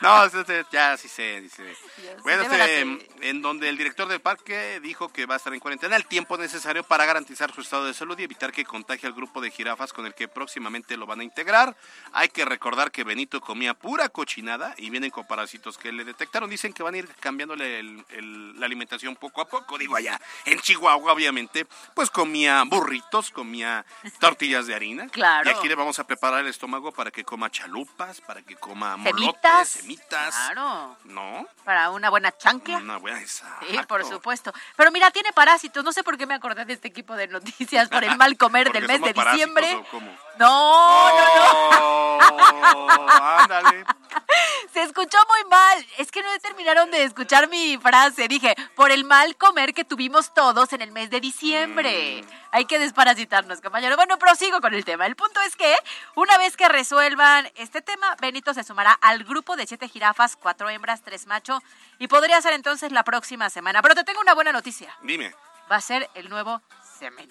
no, 0.00 0.26
ya 0.72 0.96
sí 0.96 1.08
sé, 1.08 1.40
dice. 1.40 1.76
Bueno, 2.22 2.42
este, 2.42 3.28
en 3.28 3.42
donde 3.42 3.68
el 3.68 3.76
director 3.76 4.08
del 4.08 4.20
parque 4.20 4.80
dijo 4.80 5.08
que 5.08 5.26
va 5.26 5.34
a 5.34 5.36
estar 5.36 5.52
en 5.52 5.60
cuarentena 5.60 5.96
el 5.96 6.06
tiempo 6.06 6.36
necesario 6.36 6.82
para 6.84 7.04
garantizar 7.06 7.52
su 7.52 7.60
estado 7.60 7.86
de 7.86 7.94
salud 7.94 8.18
y 8.18 8.24
evitar 8.24 8.52
que 8.52 8.64
contagie 8.64 9.06
al 9.06 9.14
grupo 9.14 9.40
de 9.40 9.50
jirafas 9.50 9.92
con 9.92 10.06
el 10.06 10.14
que 10.14 10.28
próximamente 10.28 10.96
lo 10.96 11.06
van 11.06 11.20
a 11.20 11.24
integrar. 11.24 11.76
Hay 12.12 12.28
que 12.28 12.44
recordar 12.44 12.90
que 12.90 13.04
Benito 13.04 13.40
comía 13.40 13.74
pura 13.74 14.08
cochinada 14.08 14.74
y 14.76 14.90
vienen 14.90 15.10
con 15.10 15.26
parásitos 15.26 15.78
que 15.78 15.92
le 15.92 16.04
detectaron. 16.20 16.50
Dicen 16.50 16.72
que 16.74 16.82
van 16.82 16.94
a 16.94 16.98
ir 16.98 17.08
cambiándole 17.18 17.80
el- 17.80 18.04
el- 18.10 18.60
la 18.60 18.66
alimentación 18.66 19.16
poco 19.16 19.40
a 19.40 19.48
poco. 19.48 19.78
Digo 19.78 19.96
allá, 19.96 20.20
en 20.44 20.60
Chihuahua 20.60 21.12
obviamente, 21.12 21.66
pues 21.94 22.10
comía 22.10 22.62
burritos, 22.66 23.30
comía 23.30 23.84
tortillas 24.18 24.66
de 24.66 24.74
harina. 24.74 25.06
Claro. 25.20 25.50
Y 25.50 25.52
aquí 25.52 25.68
le 25.68 25.74
vamos 25.74 25.98
a 25.98 26.04
preparar 26.04 26.40
el 26.40 26.46
estómago 26.46 26.92
para 26.92 27.10
que 27.10 27.24
coma 27.24 27.50
chalupas, 27.50 28.20
para 28.20 28.42
que 28.42 28.56
coma 28.56 28.96
molotes, 28.96 29.68
Semitas. 29.68 30.34
Claro. 30.34 30.96
¿No? 31.04 31.46
Para 31.64 31.90
una 31.90 32.10
buena 32.10 32.36
chancla. 32.36 32.78
Una 32.78 32.96
buena 32.98 33.20
esa. 33.20 33.58
Sí, 33.68 33.78
por 33.88 34.04
supuesto. 34.04 34.52
Pero 34.76 34.90
mira, 34.90 35.10
tiene 35.10 35.32
parásitos. 35.32 35.84
No 35.84 35.92
sé 35.92 36.02
por 36.04 36.16
qué 36.16 36.26
me 36.26 36.34
acordé 36.34 36.64
de 36.64 36.72
este 36.74 36.88
equipo 36.88 37.14
de 37.16 37.28
noticias 37.28 37.88
por 37.88 38.04
el 38.04 38.16
mal 38.16 38.36
comer 38.36 38.70
del 38.72 38.86
mes 38.86 39.00
de 39.02 39.12
diciembre. 39.12 39.74
¿o 39.76 39.84
cómo? 39.90 40.16
No, 40.40 41.10
no, 41.10 41.34
no. 41.34 42.18
Oh, 42.32 43.08
ándale. 43.10 43.84
Se 44.72 44.82
escuchó 44.82 45.18
muy 45.28 45.50
mal. 45.50 45.86
Es 45.98 46.10
que 46.10 46.22
no 46.22 46.30
terminaron 46.40 46.90
de 46.90 47.04
escuchar 47.04 47.46
mi 47.50 47.76
frase. 47.76 48.26
Dije, 48.26 48.54
por 48.74 48.90
el 48.90 49.04
mal 49.04 49.36
comer 49.36 49.74
que 49.74 49.84
tuvimos 49.84 50.32
todos 50.32 50.72
en 50.72 50.80
el 50.80 50.92
mes 50.92 51.10
de 51.10 51.20
diciembre. 51.20 52.22
Mm. 52.22 52.26
Hay 52.52 52.64
que 52.64 52.78
desparasitarnos, 52.78 53.60
compañero. 53.60 53.96
Bueno, 53.96 54.18
prosigo 54.18 54.62
con 54.62 54.72
el 54.72 54.86
tema. 54.86 55.04
El 55.04 55.14
punto 55.14 55.42
es 55.42 55.56
que, 55.56 55.76
una 56.14 56.38
vez 56.38 56.56
que 56.56 56.70
resuelvan 56.70 57.46
este 57.56 57.82
tema, 57.82 58.16
Benito 58.18 58.54
se 58.54 58.64
sumará 58.64 58.92
al 58.92 59.24
grupo 59.24 59.56
de 59.56 59.66
siete 59.66 59.88
jirafas, 59.88 60.36
cuatro 60.36 60.70
hembras, 60.70 61.02
tres 61.02 61.26
machos, 61.26 61.62
y 61.98 62.08
podría 62.08 62.40
ser 62.40 62.54
entonces 62.54 62.92
la 62.92 63.04
próxima 63.04 63.50
semana. 63.50 63.82
Pero 63.82 63.94
te 63.94 64.04
tengo 64.04 64.20
una 64.22 64.34
buena 64.34 64.52
noticia. 64.52 64.96
Dime. 65.02 65.34
Va 65.70 65.76
a 65.76 65.80
ser 65.82 66.08
el 66.14 66.30
nuevo 66.30 66.62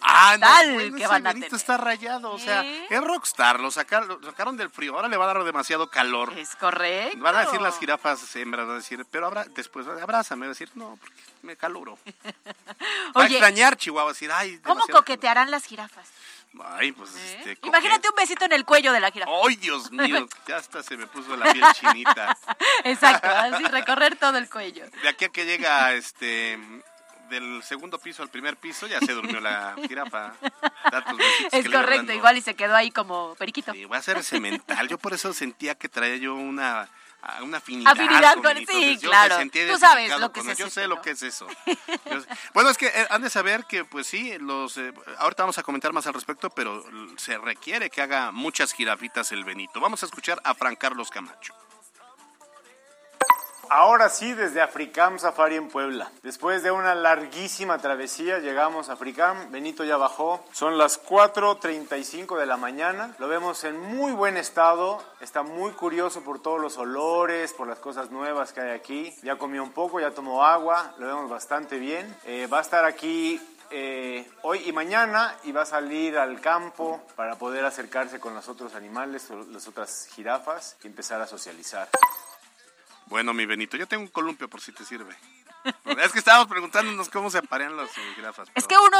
Ah, 0.01 0.37
no, 0.37 0.73
bueno, 0.73 0.97
que 0.97 1.07
van 1.07 1.27
a 1.27 1.33
tener. 1.33 1.53
está 1.53 1.77
rayado, 1.77 2.31
o 2.31 2.39
sea, 2.39 2.63
¿Eh? 2.63 2.87
es 2.89 3.01
rockstar, 3.01 3.59
lo 3.59 3.71
sacaron, 3.71 4.07
lo 4.07 4.23
sacaron 4.23 4.57
del 4.57 4.69
frío, 4.69 4.95
ahora 4.95 5.07
le 5.07 5.17
va 5.17 5.25
a 5.25 5.33
dar 5.33 5.43
demasiado 5.43 5.89
calor. 5.89 6.37
Es 6.37 6.55
correcto. 6.55 7.19
Van 7.19 7.35
a 7.35 7.41
decir 7.41 7.61
las 7.61 7.77
jirafas 7.79 8.35
hembras, 8.35 8.65
van 8.65 8.75
a 8.75 8.79
decir, 8.79 9.05
pero 9.11 9.27
abra, 9.27 9.45
después 9.45 9.87
abrázame, 9.87 10.41
va 10.41 10.51
a 10.51 10.53
decir, 10.53 10.69
no, 10.75 10.97
porque 10.99 11.21
me 11.41 11.55
caluro. 11.55 11.97
Va 13.17 13.23
a 13.23 13.27
extrañar 13.27 13.75
Chihuahua, 13.75 14.11
decir, 14.11 14.31
ay, 14.31 14.59
¿cómo 14.59 14.85
coquetearán 14.87 15.49
las 15.51 15.65
jirafas? 15.65 16.07
Ay, 16.63 16.91
pues, 16.91 17.15
este, 17.15 17.55
coquet. 17.55 17.67
Imagínate 17.67 18.09
un 18.09 18.15
besito 18.15 18.45
en 18.45 18.53
el 18.53 18.65
cuello 18.65 18.91
de 18.91 18.99
la 18.99 19.11
jirafa. 19.11 19.31
Ay, 19.45 19.55
Dios 19.55 19.91
mío, 19.91 20.27
ya 20.47 20.57
hasta 20.57 20.81
se 20.81 20.97
me 20.97 21.07
puso 21.07 21.35
la 21.35 21.51
piel 21.51 21.63
chinita. 21.73 22.37
Exacto, 22.83 23.27
así 23.29 23.63
recorrer 23.65 24.15
todo 24.17 24.37
el 24.37 24.49
cuello. 24.49 24.85
De 25.01 25.09
aquí 25.09 25.25
a 25.25 25.29
que 25.29 25.45
llega, 25.45 25.93
este, 25.93 26.57
del 27.29 27.61
segundo 27.63 27.97
piso 27.99 28.23
al 28.23 28.29
primer 28.29 28.57
piso, 28.57 28.87
ya 28.87 28.99
se 28.99 29.13
durmió 29.13 29.39
la 29.39 29.75
jirafa. 29.87 30.33
Es 31.51 31.69
correcto, 31.69 32.11
igual 32.13 32.37
y 32.37 32.41
se 32.41 32.55
quedó 32.55 32.75
ahí 32.75 32.91
como 32.91 33.35
periquito. 33.35 33.73
Sí, 33.73 33.85
voy 33.85 33.95
a 33.95 33.99
hacer 33.99 34.23
cemental. 34.23 34.87
Yo 34.87 34.97
por 34.97 35.13
eso 35.13 35.33
sentía 35.33 35.75
que 35.75 35.89
traía 35.89 36.17
yo 36.17 36.35
una, 36.35 36.89
una 37.41 37.57
afinidad. 37.57 37.91
Afinidad 37.93 38.33
con- 38.35 38.43
Benito. 38.43 38.71
sí, 38.73 38.97
Yo 38.97 39.09
claro. 39.09 39.37
Tú 39.51 39.77
sabes 39.79 40.19
lo 40.19 40.31
que 40.31 40.41
con 40.41 40.49
es 40.49 40.59
él. 40.59 40.65
Yo 40.65 40.69
sé 40.71 40.87
lo 40.87 41.01
que 41.01 41.11
es 41.11 41.21
eso. 41.23 41.47
Bueno, 42.53 42.69
es 42.71 42.77
que 42.77 42.87
eh, 42.87 43.07
han 43.09 43.21
de 43.21 43.29
saber 43.29 43.65
que, 43.65 43.85
pues 43.85 44.07
sí, 44.07 44.33
los 44.39 44.77
eh, 44.77 44.91
ahorita 45.19 45.43
vamos 45.43 45.57
a 45.59 45.63
comentar 45.63 45.93
más 45.93 46.07
al 46.07 46.13
respecto, 46.13 46.49
pero 46.49 46.83
se 47.17 47.37
requiere 47.37 47.89
que 47.89 48.01
haga 48.01 48.31
muchas 48.31 48.73
jirafitas 48.73 49.31
el 49.31 49.43
Benito. 49.43 49.79
Vamos 49.79 50.01
a 50.03 50.07
escuchar 50.07 50.41
a 50.43 50.53
Fran 50.55 50.75
Carlos 50.75 51.09
Camacho. 51.11 51.53
Ahora 53.71 54.09
sí, 54.09 54.33
desde 54.33 54.61
Africam 54.61 55.19
Safari 55.19 55.55
en 55.55 55.67
Puebla. 55.67 56.11
Después 56.23 56.63
de 56.63 56.71
una 56.71 56.95
larguísima 56.95 57.77
travesía, 57.77 58.39
llegamos 58.39 58.89
a 58.89 58.93
Africam. 58.93 59.51
Benito 59.51 59.83
ya 59.83 59.95
bajó. 59.95 60.43
Son 60.53 60.79
las 60.79 60.99
4.35 61.05 62.39
de 62.39 62.47
la 62.47 62.57
mañana. 62.57 63.13
Lo 63.19 63.27
vemos 63.27 63.63
en 63.65 63.79
muy 63.79 64.11
buen 64.11 64.37
estado. 64.37 65.03
Está 65.21 65.43
muy 65.43 65.71
curioso 65.73 66.23
por 66.23 66.41
todos 66.41 66.59
los 66.59 66.79
olores, 66.79 67.53
por 67.53 67.67
las 67.67 67.77
cosas 67.77 68.09
nuevas 68.09 68.53
que 68.53 68.61
hay 68.61 68.71
aquí. 68.71 69.13
Ya 69.21 69.35
comió 69.35 69.61
un 69.61 69.71
poco, 69.71 69.99
ya 69.99 70.11
tomó 70.11 70.43
agua. 70.43 70.95
Lo 70.97 71.05
vemos 71.05 71.29
bastante 71.29 71.77
bien. 71.77 72.17
Eh, 72.25 72.47
va 72.51 72.57
a 72.57 72.61
estar 72.61 72.85
aquí 72.85 73.39
eh, 73.69 74.27
hoy 74.41 74.67
y 74.67 74.71
mañana 74.71 75.35
y 75.43 75.51
va 75.51 75.61
a 75.61 75.67
salir 75.67 76.17
al 76.17 76.41
campo 76.41 77.01
para 77.15 77.35
poder 77.35 77.63
acercarse 77.65 78.19
con 78.19 78.33
los 78.33 78.49
otros 78.49 78.73
animales, 78.73 79.29
las 79.51 79.67
otras 79.67 80.07
jirafas 80.15 80.75
y 80.83 80.87
empezar 80.87 81.21
a 81.21 81.27
socializar. 81.27 81.87
Bueno, 83.09 83.33
mi 83.33 83.45
Benito, 83.45 83.75
yo 83.75 83.87
tengo 83.87 84.03
un 84.03 84.09
columpio 84.09 84.47
por 84.47 84.61
si 84.61 84.71
te 84.71 84.85
sirve. 84.85 85.15
Es 85.99 86.11
que 86.11 86.19
estábamos 86.19 86.47
preguntándonos 86.47 87.09
cómo 87.09 87.29
se 87.29 87.39
aparean 87.39 87.75
las 87.75 87.89
eh, 87.97 88.01
jirafas. 88.15 88.49
Es 88.55 88.67
que 88.67 88.77
uno, 88.77 88.97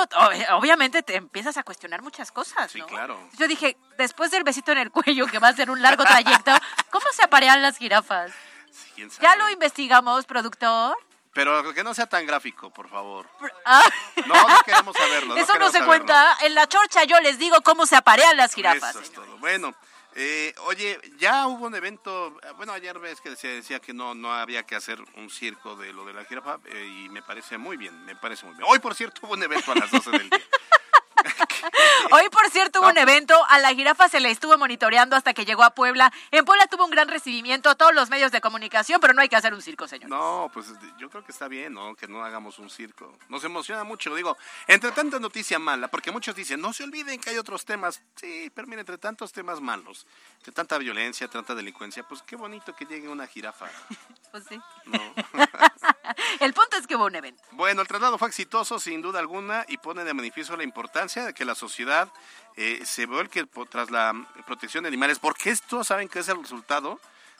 obviamente, 0.58 1.04
te 1.04 1.16
empiezas 1.16 1.56
a 1.58 1.64
cuestionar 1.64 2.02
muchas 2.02 2.32
cosas, 2.32 2.72
Sí, 2.72 2.82
claro. 2.82 3.18
Yo 3.38 3.48
dije, 3.48 3.78
después 3.98 4.32
del 4.32 4.44
besito 4.44 4.72
en 4.72 4.80
el 4.80 4.92
cuello, 4.92 5.28
que 5.28 5.40
va 5.40 5.50
a 5.50 5.54
ser 5.54 5.70
un 5.70 5.82
largo 5.82 6.04
trayecto, 6.04 6.52
¿cómo 6.92 7.06
se 7.14 7.24
aparean 7.24 7.62
las 7.62 7.78
jirafas? 7.78 8.32
Sí, 8.72 8.92
quién 8.96 9.10
Ya 9.10 9.16
sabe. 9.32 9.38
lo 9.40 9.50
investigamos, 9.52 10.26
productor. 10.26 10.98
Pero 11.34 11.74
que 11.74 11.84
no 11.84 11.94
sea 11.94 12.08
tan 12.08 12.26
gráfico, 12.26 12.72
por 12.72 12.90
favor. 12.90 13.30
Ah. 13.64 13.84
No, 14.26 14.48
no 14.50 14.62
queremos 14.66 14.98
saberlo. 14.98 15.38
Eso 15.38 15.54
no 15.60 15.68
se 15.68 15.74
saberlo. 15.74 15.88
cuenta. 15.88 16.36
En 16.42 16.56
la 16.56 16.68
chorcha 16.68 17.04
yo 17.04 17.20
les 17.22 17.38
digo 17.38 17.62
cómo 17.62 17.86
se 17.86 17.96
aparean 17.96 18.36
las 18.36 18.54
jirafas. 18.56 18.90
Eso 18.90 19.00
es 19.02 19.14
todo. 19.14 19.38
Bueno, 19.38 19.74
eh, 20.22 20.54
oye, 20.66 21.00
ya 21.18 21.48
hubo 21.48 21.68
un 21.68 21.76
evento, 21.76 22.38
eh, 22.44 22.52
bueno, 22.58 22.74
ayer 22.74 23.00
ves 23.00 23.22
que 23.22 23.30
decía 23.30 23.80
que 23.80 23.94
no, 23.94 24.14
no 24.14 24.34
había 24.34 24.64
que 24.64 24.76
hacer 24.76 25.00
un 25.16 25.30
circo 25.30 25.78
de 25.78 25.94
lo 25.94 26.04
de 26.04 26.12
la 26.12 26.26
jirafa 26.26 26.60
eh, 26.66 27.06
y 27.06 27.08
me 27.08 27.22
parece 27.22 27.58
muy 27.58 27.78
bien, 27.78 28.04
me 28.04 28.18
parece 28.18 28.46
muy 28.46 28.54
bien. 28.56 28.68
Hoy, 28.70 28.80
por 28.80 28.96
cierto, 28.96 29.22
hubo 29.24 29.36
un 29.36 29.44
evento 29.44 29.72
a 29.72 29.76
las 29.76 29.90
12 29.90 30.12
del 30.12 30.30
día. 30.30 30.40
Hoy, 32.12 32.30
por 32.30 32.50
cierto, 32.50 32.82
hubo 32.82 32.90
un 32.90 32.98
evento. 32.98 33.36
A 33.50 33.60
la 33.60 33.74
jirafa 33.74 34.10
se 34.10 34.20
le 34.20 34.32
estuvo 34.32 34.58
monitoreando 34.58 35.16
hasta 35.16 35.34
que 35.34 35.46
llegó 35.46 35.64
a 35.64 35.72
Puebla. 35.72 36.12
En 36.32 36.46
Puebla 36.46 36.68
tuvo 36.68 36.86
un 36.86 36.92
gran 36.92 37.08
recibimiento 37.08 37.70
a 37.70 37.76
todos 37.76 37.94
los 37.94 38.10
medios 38.10 38.32
de 38.32 38.42
comunicación, 38.42 39.00
pero 39.00 39.14
no 39.14 39.22
hay 39.22 39.30
que 39.30 39.36
hacer 39.36 39.54
un 39.54 39.62
circo, 39.62 39.88
señor. 39.88 40.10
No, 40.10 40.50
pues 40.54 40.68
yo 40.98 41.10
creo 41.10 41.24
que 41.24 41.32
está 41.32 41.48
bien, 41.48 41.74
¿no? 41.74 41.96
Que 41.96 42.08
no 42.08 42.24
hagamos 42.24 42.60
un 42.60 42.70
circo. 42.70 43.18
Nos 43.30 43.44
emociona 43.44 43.84
mucho, 43.84 44.14
digo, 44.16 44.38
entre 44.68 44.92
tanta 44.92 45.20
noticia 45.20 45.60
mala, 45.60 45.88
porque 45.88 46.12
muchos 46.12 46.36
dicen, 46.36 46.62
no 46.62 46.74
se 46.74 46.84
olviden 46.84 47.20
que 47.20 47.32
hay 47.32 47.38
otros 47.38 47.66
temas. 47.66 48.02
Sí, 48.16 48.52
pero 48.54 48.68
mira, 48.68 48.82
entre 48.82 48.98
tantos 48.98 49.32
temas 49.32 49.62
malos, 49.62 50.06
entre 50.38 50.52
tanta 50.52 50.78
violencia, 50.78 51.28
tanta 51.28 51.56
delincuencia, 51.56 52.04
pues 52.04 52.22
qué 52.24 52.36
bonito 52.36 52.76
que 52.76 52.86
llegue 52.86 53.08
una 53.08 53.28
jirafa. 53.28 53.68
Pues 54.32 54.44
sí. 54.48 54.62
No. 54.86 55.00
El 56.40 56.54
punto 56.54 56.78
es 56.78 56.86
que 56.86 56.96
hubo 56.96 57.06
un 57.06 57.16
evento. 57.16 57.42
Bueno, 57.54 57.82
el 57.82 57.88
traslado 57.88 58.20
fue 58.20 58.28
exitoso 58.28 58.80
sin 58.80 59.02
duda 59.02 59.20
alguna 59.20 59.66
y 59.68 59.78
pone 59.78 60.04
de 60.04 60.14
manifiesto 60.14 60.56
la 60.56 60.64
importancia 60.64 61.26
de 61.26 61.34
que 61.34 61.46
la 61.50 61.56
sociedad 61.56 62.10
eh, 62.56 62.82
se 62.86 63.06
vuelque 63.06 63.46
tras 63.70 63.90
la 63.90 64.14
protección 64.46 64.84
de 64.84 64.88
animales, 64.90 65.20
porque 65.20 65.50
esto 65.50 65.84
saben 65.84 66.08
que 66.08 66.20
es 66.20 66.30
el 66.30 66.42
resultado 66.42 67.00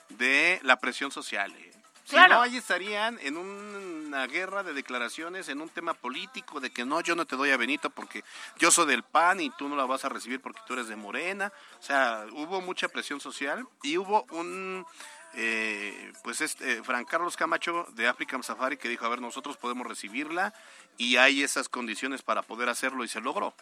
de 0.10 0.60
la 0.64 0.78
presión 0.80 1.12
social. 1.12 1.54
eh. 1.56 1.72
Si 2.06 2.16
Claro. 2.16 2.36
no, 2.36 2.42
ahí 2.42 2.58
estarían 2.58 3.20
en 3.22 3.38
una 3.38 4.26
guerra 4.26 4.64
de 4.64 4.74
declaraciones, 4.74 5.48
en 5.48 5.62
un 5.62 5.70
tema 5.70 5.94
político, 5.94 6.60
de 6.60 6.72
que 6.72 6.84
no, 6.84 7.02
yo 7.02 7.14
no 7.16 7.26
te 7.26 7.36
doy 7.36 7.52
a 7.52 7.58
Benito 7.58 7.92
porque 7.92 8.24
yo 8.58 8.72
soy 8.72 8.88
del 8.88 9.04
PAN 9.04 9.40
y 9.42 9.52
tú 9.52 9.70
no 9.70 9.76
la 9.76 9.86
vas 9.86 10.06
a 10.06 10.10
recibir 10.10 10.42
porque 10.42 10.60
tú 10.66 10.74
eres 10.74 10.88
de 10.88 10.96
Morena. 10.96 11.54
O 11.80 11.84
sea, 11.84 12.26
hubo 12.32 12.62
mucha 12.62 12.88
presión 12.88 13.20
social 13.22 13.68
y 13.84 13.98
hubo 14.00 14.26
un, 14.32 14.88
eh, 15.36 16.12
pues 16.24 16.42
este, 16.42 16.82
Fran 16.82 17.06
Carlos 17.06 17.38
Camacho 17.38 17.86
de 17.92 18.08
African 18.08 18.42
Safari 18.42 18.78
que 18.78 18.90
dijo, 18.90 19.06
a 19.06 19.10
ver, 19.10 19.22
nosotros 19.22 19.58
podemos 19.58 19.86
recibirla 19.86 20.52
y 20.98 21.18
hay 21.18 21.44
esas 21.44 21.70
condiciones 21.70 22.24
para 22.24 22.42
poder 22.42 22.70
hacerlo 22.70 23.04
y 23.04 23.08
se 23.08 23.22
logró. 23.22 23.54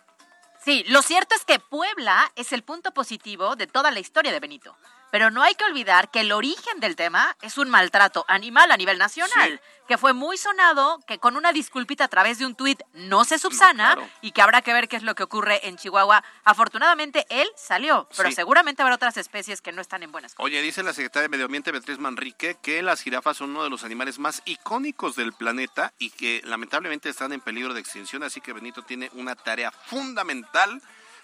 Sí, 0.67 0.83
lo 0.89 1.01
cierto 1.01 1.33
es 1.33 1.45
que 1.45 1.59
Puebla 1.59 2.29
es 2.35 2.51
el 2.51 2.61
punto 2.61 2.91
positivo 2.91 3.55
de 3.55 3.67
toda 3.67 3.89
la 3.89 4.01
historia 4.01 4.33
de 4.33 4.41
Benito. 4.41 4.75
Pero 5.17 5.31
no 5.31 5.41
hay 5.41 5.55
que 5.55 5.65
olvidar 5.65 6.11
que 6.11 6.19
el 6.19 6.31
origen 6.31 6.79
del 6.79 6.95
tema 6.95 7.35
es 7.41 7.57
un 7.57 7.71
maltrato 7.71 8.23
animal 8.27 8.71
a 8.71 8.77
nivel 8.77 8.99
nacional, 8.99 9.59
que 9.87 9.97
fue 9.97 10.13
muy 10.13 10.37
sonado, 10.37 10.99
que 11.07 11.17
con 11.17 11.35
una 11.35 11.51
disculpita 11.53 12.03
a 12.03 12.07
través 12.07 12.37
de 12.37 12.45
un 12.45 12.53
tuit 12.53 12.79
no 12.93 13.25
se 13.25 13.39
subsana 13.39 13.95
claro. 13.95 14.07
y 14.21 14.29
que 14.29 14.43
habrá 14.43 14.61
que 14.61 14.73
ver 14.73 14.87
qué 14.87 14.95
es 14.95 15.01
lo 15.01 15.15
que 15.15 15.23
ocurre 15.23 15.67
en 15.67 15.75
Chihuahua. 15.75 16.23
Afortunadamente 16.43 17.25
él 17.31 17.49
salió, 17.55 18.07
pero 18.15 18.29
Sí. 18.29 18.35
seguramente 18.35 18.83
habrá 18.83 18.93
otras 18.93 19.17
especies 19.17 19.59
que 19.59 19.71
no 19.71 19.81
están 19.81 20.03
en 20.03 20.11
buenas 20.11 20.35
Oye, 20.37 20.61
dice 20.61 20.83
la 20.83 20.93
secretaria 20.93 21.23
de 21.23 21.29
Medio 21.29 21.45
Ambiente 21.45 21.71
Beatriz 21.71 21.97
Manrique 21.97 22.55
que 22.61 22.83
las 22.83 23.01
jirafas 23.01 23.37
son 23.37 23.49
uno 23.49 23.63
de 23.63 23.71
los 23.71 23.83
animales 23.83 24.19
más 24.19 24.43
icónicos 24.45 25.15
del 25.15 25.33
planeta 25.33 25.93
y 25.97 26.11
que 26.11 26.43
lamentablemente 26.45 27.09
están 27.09 27.33
en 27.33 27.41
peligro 27.41 27.73
de 27.73 27.79
extinción, 27.79 28.21
así 28.21 28.39
que 28.39 28.53
Benito 28.53 28.83
tiene 28.83 29.09
una 29.13 29.33
tarea 29.35 29.71
fundamental 29.71 30.79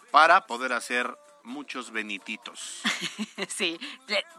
para 0.09 0.47
poder 0.47 0.73
hacer 0.73 1.15
muchos 1.43 1.91
benititos. 1.91 2.81
Sí, 3.47 3.79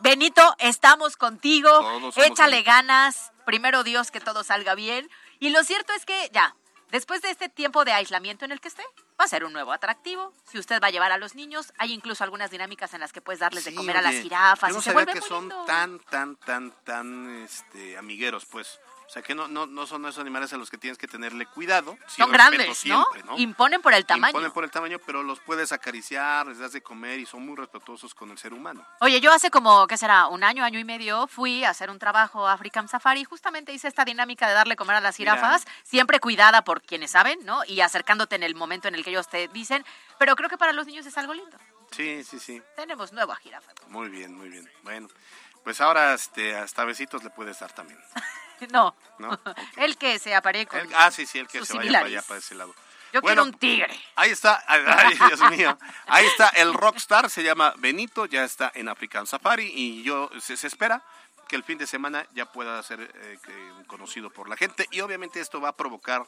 Benito, 0.01 0.55
estamos 0.59 1.17
contigo. 1.17 1.69
Échale 2.17 2.57
Benito. 2.57 2.71
ganas. 2.71 3.33
Primero 3.45 3.85
Dios 3.85 4.11
que 4.11 4.21
todo 4.21 4.45
salga 4.45 4.75
bien. 4.75 5.11
Y 5.41 5.51
lo 5.51 5.63
cierto 5.65 5.93
es 5.93 6.07
que 6.07 6.31
ya, 6.33 6.57
después 6.91 7.21
de 7.23 7.31
este 7.31 7.49
tiempo 7.49 7.85
de 7.85 7.93
aislamiento 7.93 8.45
en 8.45 8.53
el 8.53 8.61
que 8.61 8.69
esté, 8.69 8.83
va 9.21 9.25
a 9.25 9.29
ser 9.29 9.45
un 9.45 9.53
nuevo 9.53 9.73
atractivo. 9.73 10.33
Si 10.51 10.59
usted 10.59 10.81
va 10.83 10.89
a 10.89 10.91
llevar 10.91 11.13
a 11.13 11.19
los 11.19 11.35
niños, 11.35 11.73
hay 11.79 11.93
incluso 11.93 12.25
algunas 12.25 12.51
dinámicas 12.51 12.95
en 12.95 13.01
las 13.01 13.13
que 13.13 13.21
puedes 13.21 13.41
darles 13.41 13.65
de 13.65 13.75
comer 13.75 13.97
a 13.97 14.03
las 14.03 14.15
jirafas. 14.15 14.71
Yo 14.71 14.75
no 14.75 14.81
y 14.81 14.83
se 14.83 14.93
sabía 14.93 15.13
que 15.13 15.21
son 15.21 15.49
lindo. 15.49 15.65
tan, 15.67 15.99
tan, 16.01 16.37
tan, 16.37 16.73
tan 16.85 17.43
este, 17.45 17.99
amigueros, 17.99 18.47
pues. 18.47 18.81
O 19.07 19.11
sea, 19.11 19.23
que 19.23 19.35
no, 19.35 19.49
no, 19.49 19.67
no 19.67 19.87
son 19.87 20.05
esos 20.07 20.19
animales 20.19 20.53
a 20.53 20.57
los 20.57 20.71
que 20.71 20.79
tienes 20.79 20.99
que 20.99 21.07
tenerle 21.07 21.47
cuidado. 21.47 21.97
Son 22.07 22.33
grandes, 22.33 22.77
siempre, 22.79 23.23
¿no? 23.23 23.39
Imponen 23.39 23.83
por 23.83 23.93
el 23.93 24.07
tamaño. 24.07 24.31
Imponen 24.31 24.51
por 24.51 24.65
el 24.65 24.71
tamaño, 24.71 24.99
pero 25.05 25.23
los 25.23 25.41
puedes 25.41 25.73
acariciar, 25.73 26.47
les 26.47 26.59
das 26.59 26.73
de 26.73 26.83
comer 26.83 27.19
y 27.19 27.27
son 27.27 27.45
muy 27.45 27.57
respetuosos 27.57 28.15
con 28.15 28.31
el 28.31 28.39
ser 28.39 28.55
humano. 28.55 28.85
Oye, 29.01 29.21
yo 29.21 29.33
hace 29.33 29.51
como, 29.51 29.87
¿qué 29.87 29.97
será? 29.97 30.29
Un 30.29 30.43
año, 30.43 30.65
año 30.65 30.79
y 30.79 30.85
medio, 30.85 31.27
fui 31.27 31.65
a 31.65 31.71
hacer 31.71 31.91
un 31.91 31.99
trabajo 31.99 32.49
a 32.49 32.55
African 32.55 32.89
Safari 32.89 33.21
y 33.21 33.25
justamente 33.25 33.73
hice 33.73 33.89
esta 33.89 34.05
dinámica 34.05 34.49
de 34.49 34.55
darle 34.55 34.75
comer 34.75 34.97
a 34.97 35.01
las 35.01 35.19
Mira. 35.19 35.35
jirafas, 35.35 35.65
siempre 35.83 36.19
cuidada 36.19 36.65
por 36.65 36.83
quienes 36.83 37.11
saben, 37.11 37.39
¿no? 37.45 37.65
Y 37.67 37.81
acercándote 37.83 38.37
en 38.37 38.43
el 38.43 38.55
momento 38.55 38.89
en 38.89 38.95
el 38.95 39.05
que 39.05 39.11
ellos 39.11 39.29
te 39.29 39.49
dicen, 39.49 39.85
pero 40.19 40.35
creo 40.35 40.49
que 40.49 40.59
para 40.59 40.73
los 40.73 40.87
niños 40.87 41.07
es 41.07 41.17
algo 41.19 41.35
lindo. 41.35 41.59
Sí, 41.91 42.25
sí, 42.25 42.39
sí. 42.41 42.63
Tenemos 42.75 43.13
nueva 43.13 43.37
jirafa. 43.37 43.71
Muy 43.89 44.09
bien, 44.09 44.35
muy 44.35 44.49
bien. 44.49 44.69
Bueno, 44.83 45.09
pues 45.63 45.81
ahora 45.81 46.15
este, 46.15 46.57
hasta 46.57 46.85
besitos 46.85 47.23
le 47.23 47.31
puedes 47.31 47.61
dar 47.61 47.73
también. 47.73 48.01
No, 48.73 48.95
¿No? 49.19 49.39
El 49.77 49.97
que 49.97 50.19
se 50.19 50.35
aparee 50.35 50.67
con 50.67 50.81
El- 50.81 50.95
ah, 50.95 51.11
sí, 51.11 51.27
sí, 51.27 51.39
el 51.39 51.47
que 51.49 51.65
se 51.65 51.77
vaya 51.77 51.93
para 51.93 52.07
allá, 52.07 52.23
para 52.23 52.39
ese 52.39 52.55
lado. 52.55 52.75
Yo 53.13 53.21
Bueno, 53.21 53.43
quiero 53.43 53.55
un 53.55 53.59
tigre. 53.61 54.01
Ahí 54.17 54.31
está, 54.31 54.63
ay, 54.67 55.17
Dios 55.29 55.51
mío. 55.53 55.79
Ahí 56.07 56.27
está 56.27 56.49
el 56.49 56.75
rockstar, 56.75 57.31
se 57.31 57.43
llama 57.45 57.73
Benito, 57.79 58.27
ya 58.27 58.43
está 58.45 58.73
en 58.75 58.89
African 58.89 59.27
Safari 59.27 59.71
y 59.73 60.03
yo 60.03 60.29
se, 60.41 60.57
se 60.57 60.67
espera 60.67 61.01
que 61.47 61.55
el 61.57 61.63
fin 61.63 61.79
de 61.79 61.87
semana 61.87 62.27
ya 62.35 62.47
pueda 62.51 62.83
ser 62.83 63.01
eh, 63.15 63.39
conocido 63.87 64.31
por 64.31 64.49
la 64.49 64.57
gente 64.57 64.89
y 64.91 65.01
obviamente 65.01 65.39
esto 65.41 65.61
va 65.61 65.69
a 65.69 65.77
provocar 65.77 66.25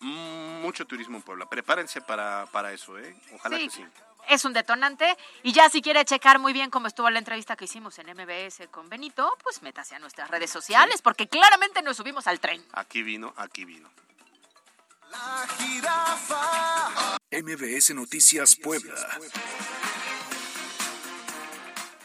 mucho 0.00 0.84
turismo 0.86 1.16
en 1.16 1.22
Puebla. 1.22 1.46
Prepárense 1.46 2.00
para, 2.02 2.46
para 2.52 2.72
eso, 2.72 2.98
¿eh? 2.98 3.16
Ojalá 3.34 3.56
Sí. 3.56 3.64
que 3.64 3.70
sí. 3.70 3.84
Es 4.28 4.44
un 4.44 4.52
detonante. 4.52 5.16
Y 5.42 5.52
ya 5.52 5.68
si 5.70 5.82
quiere 5.82 6.04
checar 6.04 6.38
muy 6.38 6.52
bien 6.52 6.70
cómo 6.70 6.86
estuvo 6.86 7.10
la 7.10 7.18
entrevista 7.18 7.56
que 7.56 7.64
hicimos 7.66 7.98
en 7.98 8.06
MBS 8.10 8.68
con 8.70 8.88
Benito, 8.88 9.36
pues 9.42 9.62
métase 9.62 9.94
a 9.94 9.98
nuestras 9.98 10.30
redes 10.30 10.50
sociales, 10.50 11.02
porque 11.02 11.28
claramente 11.28 11.82
nos 11.82 11.96
subimos 11.96 12.26
al 12.26 12.40
tren. 12.40 12.64
Aquí 12.72 13.02
vino, 13.02 13.32
aquí 13.36 13.64
vino. 13.64 13.90
La 15.10 15.46
jirafa. 15.58 17.16
MBS 17.30 17.94
Noticias 17.94 18.56
Puebla. 18.56 18.94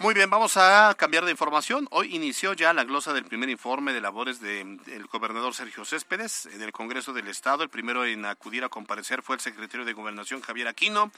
Muy 0.01 0.13
bien, 0.13 0.29
vamos 0.29 0.55
a 0.55 0.95
cambiar 0.97 1.25
de 1.25 1.31
información. 1.31 1.85
Hoy 1.91 2.15
inició 2.15 2.53
ya 2.53 2.71
la 2.71 2.85
glosa 2.85 3.11
del 3.11 3.25
primer 3.25 3.49
informe 3.49 3.91
de 3.91 3.99
labores 3.99 4.39
del 4.39 5.07
gobernador 5.11 5.53
Sergio 5.53 5.83
Céspedes 5.83 6.45
en 6.45 6.61
el 6.61 6.71
Congreso 6.71 7.11
del 7.11 7.27
Estado. 7.27 7.63
El 7.63 7.69
primero 7.69 8.05
en 8.05 8.23
acudir 8.23 8.63
a 8.63 8.69
comparecer 8.69 9.21
fue 9.21 9.35
el 9.35 9.41
secretario 9.41 9.85
de 9.85 9.91
Gobernación, 9.91 10.39
Javier 10.39 10.69
Aquino, 10.69 11.11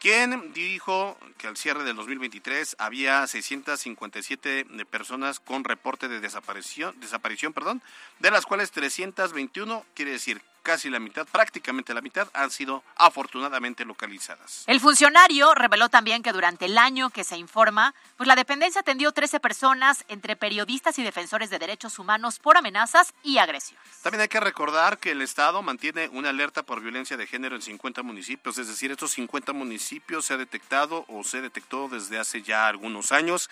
quien 0.00 0.50
dijo 0.54 1.18
que 1.36 1.46
al 1.46 1.58
cierre 1.58 1.84
del 1.84 1.94
2023 1.94 2.76
había 2.78 3.26
657 3.26 4.64
personas 4.90 5.38
con 5.38 5.62
reporte 5.62 6.08
de 6.08 6.18
desaparición, 6.18 6.98
desaparición 7.00 7.52
perdón, 7.52 7.82
de 8.18 8.30
las 8.30 8.46
cuales 8.46 8.70
321, 8.70 9.84
quiere 9.94 10.12
decir 10.12 10.40
casi 10.62 10.88
la 10.88 10.98
mitad, 10.98 11.26
prácticamente 11.26 11.92
la 11.92 12.00
mitad, 12.00 12.28
han 12.32 12.50
sido 12.50 12.82
afortunadamente 12.96 13.84
localizadas. 13.84 14.64
El 14.66 14.80
funcionario 14.80 15.54
reveló 15.54 15.88
también 15.88 16.22
que 16.22 16.32
durante 16.32 16.66
el 16.66 16.78
año 16.78 17.10
que 17.10 17.24
se 17.24 17.36
informa, 17.36 17.94
pues 18.16 18.26
la 18.26 18.36
dependencia 18.36 18.80
atendió 18.80 19.12
13 19.12 19.40
personas 19.40 20.04
entre 20.08 20.36
periodistas 20.36 20.98
y 20.98 21.02
defensores 21.02 21.50
de 21.50 21.58
derechos 21.58 21.98
humanos 21.98 22.38
por 22.38 22.56
amenazas 22.56 23.12
y 23.22 23.38
agresiones. 23.38 23.84
También 24.02 24.22
hay 24.22 24.28
que 24.28 24.40
recordar 24.40 24.98
que 24.98 25.10
el 25.10 25.22
Estado 25.22 25.62
mantiene 25.62 26.08
una 26.08 26.30
alerta 26.30 26.62
por 26.62 26.80
violencia 26.80 27.16
de 27.16 27.26
género 27.26 27.56
en 27.56 27.62
50 27.62 28.02
municipios, 28.02 28.58
es 28.58 28.68
decir, 28.68 28.90
estos 28.90 29.10
50 29.12 29.52
municipios 29.52 30.26
se 30.26 30.34
ha 30.34 30.36
detectado 30.36 31.04
o 31.08 31.24
se 31.24 31.40
detectó 31.40 31.88
desde 31.88 32.18
hace 32.18 32.42
ya 32.42 32.68
algunos 32.68 33.12
años 33.12 33.50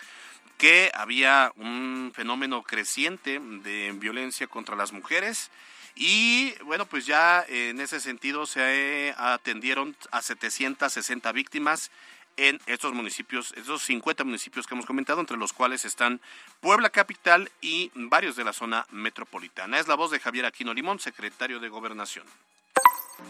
que 0.57 0.91
había 0.93 1.51
un 1.55 2.11
fenómeno 2.13 2.61
creciente 2.61 3.39
de 3.39 3.91
violencia 3.95 4.45
contra 4.47 4.75
las 4.75 4.91
mujeres 4.91 5.49
y 5.95 6.53
bueno, 6.63 6.85
pues 6.85 7.05
ya 7.05 7.45
en 7.47 7.79
ese 7.79 7.99
sentido 7.99 8.45
se 8.45 9.13
atendieron 9.17 9.95
a 10.11 10.21
760 10.21 11.31
víctimas 11.31 11.91
en 12.37 12.59
estos 12.65 12.93
municipios, 12.93 13.53
estos 13.55 13.83
50 13.83 14.23
municipios 14.23 14.65
que 14.65 14.73
hemos 14.73 14.85
comentado, 14.85 15.19
entre 15.19 15.37
los 15.37 15.53
cuales 15.53 15.85
están 15.85 16.21
Puebla 16.59 16.89
Capital 16.89 17.51
y 17.61 17.91
varios 17.93 18.35
de 18.35 18.43
la 18.43 18.53
zona 18.53 18.85
metropolitana. 18.91 19.79
Es 19.79 19.87
la 19.87 19.95
voz 19.95 20.11
de 20.11 20.19
Javier 20.19 20.45
Aquino 20.45 20.73
Limón, 20.73 20.99
secretario 20.99 21.59
de 21.59 21.69
Gobernación. 21.69 22.25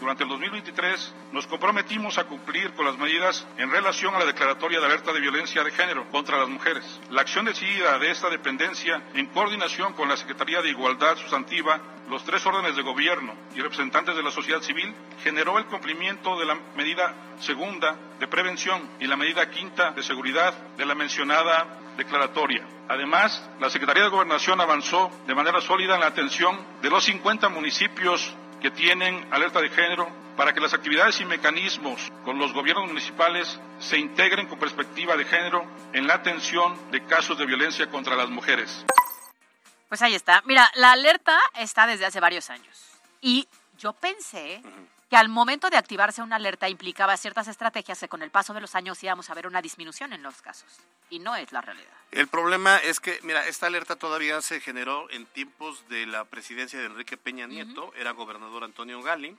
Durante 0.00 0.24
el 0.24 0.28
2023 0.30 1.14
nos 1.32 1.46
comprometimos 1.46 2.18
a 2.18 2.24
cumplir 2.24 2.72
con 2.74 2.86
las 2.86 2.98
medidas 2.98 3.46
en 3.56 3.70
relación 3.70 4.14
a 4.14 4.18
la 4.18 4.24
declaratoria 4.24 4.80
de 4.80 4.86
alerta 4.86 5.12
de 5.12 5.20
violencia 5.20 5.62
de 5.62 5.70
género 5.70 6.10
contra 6.10 6.38
las 6.38 6.48
mujeres. 6.48 6.84
La 7.10 7.22
acción 7.22 7.44
decidida 7.44 7.98
de 7.98 8.10
esta 8.10 8.28
dependencia, 8.28 9.02
en 9.14 9.26
coordinación 9.26 9.92
con 9.92 10.08
la 10.08 10.16
Secretaría 10.16 10.60
de 10.60 10.70
Igualdad 10.70 11.16
Sustantiva, 11.16 11.80
los 12.08 12.24
tres 12.24 12.44
órdenes 12.44 12.76
de 12.76 12.82
gobierno 12.82 13.34
y 13.54 13.60
representantes 13.60 14.16
de 14.16 14.22
la 14.22 14.30
sociedad 14.30 14.60
civil, 14.60 14.94
generó 15.22 15.58
el 15.58 15.66
cumplimiento 15.66 16.38
de 16.38 16.46
la 16.46 16.58
medida 16.76 17.14
segunda 17.40 17.96
de 18.18 18.26
prevención 18.26 18.90
y 19.00 19.06
la 19.06 19.16
medida 19.16 19.48
quinta 19.50 19.92
de 19.92 20.02
seguridad 20.02 20.52
de 20.76 20.86
la 20.86 20.94
mencionada 20.94 21.78
declaratoria. 21.96 22.66
Además, 22.88 23.48
la 23.60 23.70
Secretaría 23.70 24.04
de 24.04 24.10
Gobernación 24.10 24.60
avanzó 24.60 25.10
de 25.26 25.34
manera 25.34 25.60
sólida 25.60 25.94
en 25.94 26.00
la 26.00 26.08
atención 26.08 26.58
de 26.82 26.90
los 26.90 27.04
50 27.04 27.48
municipios 27.48 28.34
que 28.62 28.70
tienen 28.70 29.26
alerta 29.32 29.60
de 29.60 29.68
género 29.68 30.08
para 30.36 30.54
que 30.54 30.60
las 30.60 30.72
actividades 30.72 31.20
y 31.20 31.24
mecanismos 31.24 32.00
con 32.24 32.38
los 32.38 32.52
gobiernos 32.52 32.86
municipales 32.86 33.58
se 33.80 33.98
integren 33.98 34.46
con 34.46 34.58
perspectiva 34.58 35.16
de 35.16 35.24
género 35.24 35.66
en 35.92 36.06
la 36.06 36.14
atención 36.14 36.90
de 36.92 37.04
casos 37.04 37.36
de 37.36 37.44
violencia 37.44 37.90
contra 37.90 38.14
las 38.14 38.30
mujeres. 38.30 38.86
Pues 39.88 40.00
ahí 40.00 40.14
está. 40.14 40.42
Mira, 40.46 40.70
la 40.76 40.92
alerta 40.92 41.38
está 41.58 41.86
desde 41.86 42.06
hace 42.06 42.20
varios 42.20 42.48
años. 42.50 42.92
Y 43.20 43.48
yo 43.76 43.92
pensé 43.92 44.62
que 45.12 45.16
al 45.18 45.28
momento 45.28 45.68
de 45.68 45.76
activarse 45.76 46.22
una 46.22 46.36
alerta 46.36 46.70
implicaba 46.70 47.18
ciertas 47.18 47.46
estrategias 47.46 48.00
que 48.00 48.08
con 48.08 48.22
el 48.22 48.30
paso 48.30 48.54
de 48.54 48.62
los 48.62 48.74
años 48.74 49.02
íbamos 49.02 49.28
a 49.28 49.34
ver 49.34 49.46
una 49.46 49.60
disminución 49.60 50.14
en 50.14 50.22
los 50.22 50.40
casos. 50.40 50.70
Y 51.10 51.18
no 51.18 51.36
es 51.36 51.52
la 51.52 51.60
realidad. 51.60 51.92
El 52.12 52.28
problema 52.28 52.78
es 52.78 52.98
que, 52.98 53.20
mira, 53.22 53.46
esta 53.46 53.66
alerta 53.66 53.96
todavía 53.96 54.40
se 54.40 54.58
generó 54.62 55.10
en 55.10 55.26
tiempos 55.26 55.86
de 55.90 56.06
la 56.06 56.24
presidencia 56.24 56.78
de 56.78 56.86
Enrique 56.86 57.18
Peña 57.18 57.46
Nieto, 57.46 57.92
era 57.94 58.12
gobernador 58.12 58.64
Antonio 58.64 59.02
Gali, 59.02 59.36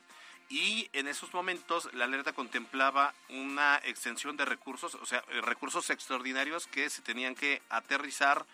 y 0.48 0.88
en 0.94 1.08
esos 1.08 1.34
momentos 1.34 1.92
la 1.96 2.06
alerta 2.06 2.34
contemplaba 2.34 3.12
una 3.30 3.78
extensión 3.84 4.38
de 4.38 4.46
recursos, 4.46 4.94
o 4.94 5.08
sea, 5.08 5.24
eh, 5.32 5.42
recursos 5.42 5.90
extraordinarios 5.90 6.68
que 6.68 6.88
se 6.92 7.02
tenían 7.02 7.34
que 7.34 7.64
aterrizar 7.72 8.46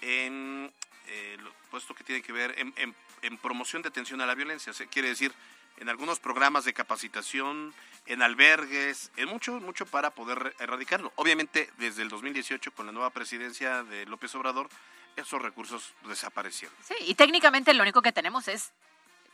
en 0.00 0.72
eh, 1.08 1.38
puesto 1.72 1.92
que 1.92 2.04
tiene 2.04 2.22
que 2.22 2.32
ver 2.32 2.54
en, 2.56 2.72
en- 2.76 2.94
en 3.22 3.36
promoción 3.38 3.82
de 3.82 3.88
atención 3.88 4.20
a 4.20 4.26
la 4.26 4.36
violencia. 4.36 4.70
O 4.70 4.74
sea, 4.74 4.86
quiere 4.86 5.08
decir, 5.08 5.32
en 5.78 5.88
algunos 5.88 6.20
programas 6.20 6.64
de 6.64 6.72
capacitación, 6.74 7.74
en 8.06 8.22
albergues, 8.22 9.10
en 9.16 9.28
mucho, 9.28 9.52
mucho 9.60 9.86
para 9.86 10.10
poder 10.10 10.54
erradicarlo. 10.58 11.12
Obviamente, 11.16 11.70
desde 11.78 12.02
el 12.02 12.08
2018, 12.08 12.72
con 12.72 12.86
la 12.86 12.92
nueva 12.92 13.10
presidencia 13.10 13.82
de 13.84 14.06
López 14.06 14.34
Obrador, 14.34 14.68
esos 15.16 15.40
recursos 15.42 15.92
desaparecieron. 16.04 16.74
Sí, 16.86 16.94
y 17.00 17.14
técnicamente 17.14 17.74
lo 17.74 17.82
único 17.82 18.00
que 18.02 18.12
tenemos 18.12 18.48
es, 18.48 18.70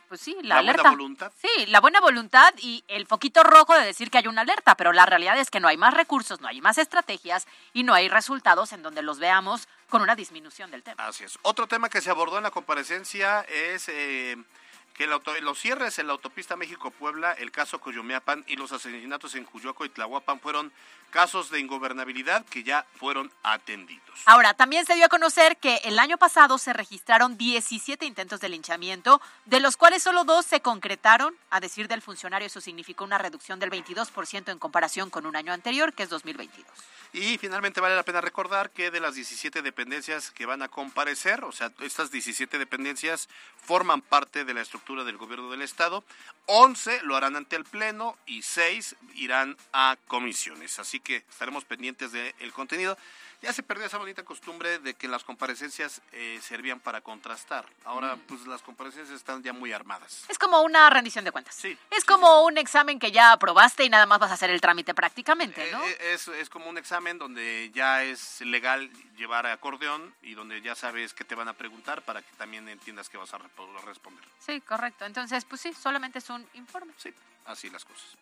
pues 0.07 0.21
sí, 0.21 0.35
la, 0.41 0.55
La 0.55 0.59
alerta. 0.59 0.81
buena 0.83 0.97
voluntad. 0.97 1.31
Sí, 1.39 1.65
la 1.67 1.79
buena 1.79 1.99
voluntad 2.01 2.53
y 2.57 2.83
el 2.87 3.05
foquito 3.07 3.43
rojo 3.43 3.75
de 3.75 3.85
decir 3.85 4.09
que 4.11 4.17
hay 4.17 4.27
una 4.27 4.41
alerta, 4.41 4.75
pero 4.75 4.91
la 4.91 5.05
realidad 5.05 5.37
es 5.37 5.49
que 5.49 5.59
no 5.59 5.67
hay 5.67 5.77
más 5.77 5.93
recursos, 5.93 6.41
no 6.41 6.47
hay 6.47 6.61
más 6.61 6.77
estrategias 6.79 7.47
y 7.73 7.83
no 7.83 7.93
hay 7.93 8.09
resultados 8.09 8.73
en 8.73 8.81
donde 8.81 9.03
los 9.03 9.19
veamos 9.19 9.67
con 9.87 10.01
una 10.01 10.15
disminución 10.15 10.71
del 10.71 10.83
tema. 10.83 11.05
Así 11.07 11.23
es. 11.23 11.37
Otro 11.43 11.67
tema 11.67 11.89
que 11.89 12.01
se 12.01 12.09
abordó 12.09 12.37
en 12.37 12.43
la 12.43 12.51
comparecencia 12.51 13.41
es 13.41 13.87
eh, 13.87 14.35
que 14.99 15.07
los 15.07 15.57
cierres 15.57 15.97
en 15.97 16.07
la 16.07 16.13
autopista 16.13 16.57
México-Puebla, 16.57 17.31
el 17.31 17.51
caso 17.51 17.79
Coyomeapan 17.79 18.43
y 18.49 18.57
los 18.57 18.73
asesinatos 18.73 19.33
en 19.35 19.45
Cuyoaco 19.45 19.85
y 19.85 19.89
Tlahuapan 19.89 20.41
fueron 20.41 20.73
casos 21.09 21.49
de 21.49 21.61
ingobernabilidad 21.61 22.45
que 22.47 22.63
ya 22.63 22.85
fueron 22.95 23.31
atendidos. 23.41 24.19
Ahora, 24.25 24.53
también 24.55 24.85
se 24.85 24.95
dio 24.95 25.05
a 25.05 25.07
conocer 25.07 25.55
que 25.55 25.77
el 25.85 25.99
año 25.99 26.17
pasado 26.17 26.57
se 26.57 26.73
registraron 26.73 27.37
17 27.37 28.05
intentos 28.05 28.41
de 28.41 28.49
linchamiento, 28.49 29.21
de 29.45 29.61
los 29.61 29.77
cuales 29.77 30.03
solo 30.03 30.25
dos 30.25 30.45
se 30.45 30.59
concretaron. 30.59 31.33
A 31.49 31.61
decir 31.61 31.87
del 31.87 32.01
funcionario, 32.01 32.47
eso 32.47 32.59
significó 32.59 33.05
una 33.05 33.17
reducción 33.17 33.57
del 33.57 33.71
22% 33.71 34.51
en 34.51 34.59
comparación 34.59 35.09
con 35.09 35.25
un 35.25 35.37
año 35.37 35.53
anterior, 35.53 35.93
que 35.93 36.03
es 36.03 36.09
2022. 36.09 36.67
Y 37.11 37.39
finalmente 37.39 37.81
vale 37.81 37.95
la 37.95 38.03
pena 38.03 38.21
recordar 38.21 38.69
que 38.69 38.91
de 38.91 38.99
las 38.99 39.15
17 39.15 39.63
dependencias 39.63 40.29
que 40.29 40.45
van 40.45 40.61
a 40.61 40.67
comparecer, 40.67 41.43
o 41.43 41.51
sea, 41.51 41.71
estas 41.81 42.11
17 42.11 42.59
dependencias 42.59 43.29
forman 43.63 44.01
parte 44.01 44.45
de 44.45 44.53
la 44.53 44.61
estructura 44.61 45.03
del 45.03 45.17
gobierno 45.17 45.49
del 45.49 45.63
Estado, 45.63 46.03
11 46.45 47.01
lo 47.03 47.15
harán 47.15 47.35
ante 47.35 47.55
el 47.55 47.63
Pleno 47.63 48.15
y 48.27 48.43
6 48.43 48.95
irán 49.15 49.57
a 49.73 49.97
comisiones. 50.07 50.77
Así 50.77 50.99
que 50.99 51.17
estaremos 51.29 51.65
pendientes 51.65 52.11
del 52.11 52.53
contenido. 52.53 52.95
Ya 53.41 53.53
se 53.53 53.63
perdió 53.63 53.85
esa 53.85 53.97
bonita 53.97 54.23
costumbre 54.23 54.79
de 54.79 54.95
que 54.95 55.07
las 55.07 55.23
comparecencias 55.23 56.01
eh, 56.11 56.39
servían 56.41 56.81
para 56.81 56.99
contrastar. 56.99 57.65
Ahora, 57.85 58.17
pues 58.27 58.45
las 58.45 58.61
comparecencias 58.61 59.15
están 59.15 59.41
ya 59.41 59.53
muy 59.53 59.71
armadas. 59.71 60.25
Es 60.27 60.37
como 60.37 60.61
una 60.61 60.89
rendición 60.89 61.23
de 61.23 61.31
cuentas. 61.31 61.55
Sí, 61.55 61.77
es 61.91 62.03
como 62.03 62.43
un 62.43 62.57
examen 62.57 62.99
que 62.99 63.13
ya 63.13 63.31
aprobaste 63.31 63.85
y 63.85 63.89
nada 63.89 64.05
más 64.05 64.19
vas 64.19 64.31
a 64.31 64.33
hacer 64.33 64.49
el 64.49 64.59
trámite 64.59 64.93
prácticamente, 64.93 65.71
¿no? 65.71 65.81
Eh, 65.85 65.97
eh, 66.01 66.13
Es, 66.15 66.27
es 66.27 66.49
como 66.49 66.67
un 66.69 66.77
examen 66.77 67.17
donde 67.17 67.71
ya 67.73 68.03
es 68.03 68.41
legal 68.41 68.91
llevar 69.15 69.45
acordeón 69.47 70.13
y 70.21 70.33
donde 70.33 70.61
ya 70.61 70.75
sabes 70.75 71.13
qué 71.13 71.23
te 71.23 71.35
van 71.35 71.47
a 71.47 71.53
preguntar 71.53 72.01
para 72.01 72.21
que 72.21 72.31
también 72.37 72.67
entiendas 72.67 73.07
que 73.07 73.17
vas 73.17 73.33
a 73.33 73.37
responder. 73.85 74.23
Sí, 74.45 74.59
correcto. 74.61 75.05
Entonces, 75.05 75.45
pues 75.45 75.61
sí, 75.61 75.73
solamente 75.73 76.19
es 76.19 76.29
un 76.29 76.45
informe. 76.55 76.91
Sí, 76.97 77.13
así 77.45 77.69
las 77.69 77.85
cosas. 77.85 78.17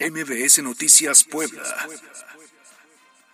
MBS 0.00 0.62
Noticias 0.62 1.22
Puebla. 1.22 1.62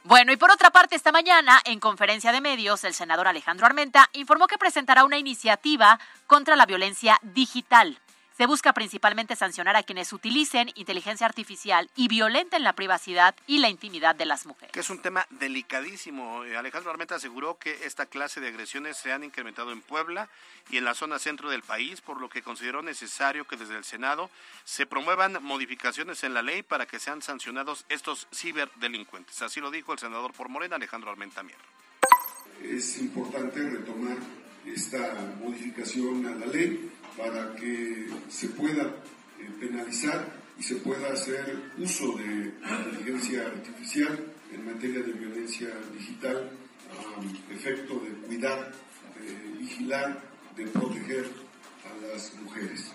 Bueno, 0.06 0.32
y 0.32 0.36
por 0.36 0.50
otra 0.50 0.68
parte, 0.68 0.96
esta 0.96 1.12
mañana, 1.12 1.62
en 1.64 1.80
conferencia 1.80 2.30
de 2.30 2.42
medios, 2.42 2.84
el 2.84 2.92
senador 2.92 3.26
Alejandro 3.26 3.64
Armenta 3.64 4.10
informó 4.12 4.46
que 4.46 4.58
presentará 4.58 5.02
una 5.02 5.16
iniciativa 5.16 5.98
contra 6.26 6.56
la 6.56 6.66
violencia 6.66 7.18
digital. 7.22 7.98
Se 8.36 8.46
busca 8.46 8.72
principalmente 8.72 9.36
sancionar 9.36 9.76
a 9.76 9.84
quienes 9.84 10.12
utilicen 10.12 10.68
inteligencia 10.74 11.24
artificial 11.24 11.88
y 11.94 12.08
violenten 12.08 12.64
la 12.64 12.72
privacidad 12.72 13.36
y 13.46 13.58
la 13.58 13.68
intimidad 13.68 14.16
de 14.16 14.26
las 14.26 14.44
mujeres. 14.44 14.72
Que 14.72 14.80
es 14.80 14.90
un 14.90 14.98
tema 14.98 15.24
delicadísimo. 15.30 16.42
Eh, 16.42 16.56
Alejandro 16.56 16.90
Armenta 16.90 17.14
aseguró 17.14 17.58
que 17.58 17.86
esta 17.86 18.06
clase 18.06 18.40
de 18.40 18.48
agresiones 18.48 18.96
se 18.96 19.12
han 19.12 19.22
incrementado 19.22 19.70
en 19.70 19.82
Puebla 19.82 20.28
y 20.68 20.78
en 20.78 20.84
la 20.84 20.94
zona 20.94 21.20
centro 21.20 21.48
del 21.48 21.62
país, 21.62 22.00
por 22.00 22.20
lo 22.20 22.28
que 22.28 22.42
consideró 22.42 22.82
necesario 22.82 23.46
que 23.46 23.56
desde 23.56 23.76
el 23.76 23.84
Senado 23.84 24.28
se 24.64 24.84
promuevan 24.84 25.40
modificaciones 25.40 26.24
en 26.24 26.34
la 26.34 26.42
ley 26.42 26.64
para 26.64 26.86
que 26.86 26.98
sean 26.98 27.22
sancionados 27.22 27.84
estos 27.88 28.26
ciberdelincuentes. 28.34 29.42
Así 29.42 29.60
lo 29.60 29.70
dijo 29.70 29.92
el 29.92 30.00
senador 30.00 30.32
por 30.32 30.48
Morena, 30.48 30.74
Alejandro 30.74 31.08
Armenta 31.08 31.44
Mier. 31.44 31.58
Es 32.64 32.98
importante 32.98 33.60
retomar 33.60 34.16
esta 34.66 35.14
modificación 35.38 36.26
a 36.26 36.34
la 36.34 36.46
ley 36.46 36.90
para 37.16 37.54
que 37.54 38.08
se 38.28 38.48
pueda 38.48 38.82
eh, 39.38 39.50
penalizar 39.60 40.28
y 40.58 40.62
se 40.62 40.76
pueda 40.76 41.12
hacer 41.12 41.72
uso 41.78 42.16
de 42.16 42.54
inteligencia 42.62 43.46
artificial 43.46 44.32
en 44.52 44.64
materia 44.64 45.00
de 45.00 45.12
violencia 45.12 45.68
digital 45.96 46.50
a 46.90 47.52
efecto 47.52 47.94
de 48.00 48.10
cuidar, 48.26 48.72
de 49.18 49.32
vigilar, 49.58 50.22
de 50.56 50.66
proteger 50.68 51.30
a 51.84 52.06
las 52.06 52.34
mujeres. 52.34 52.92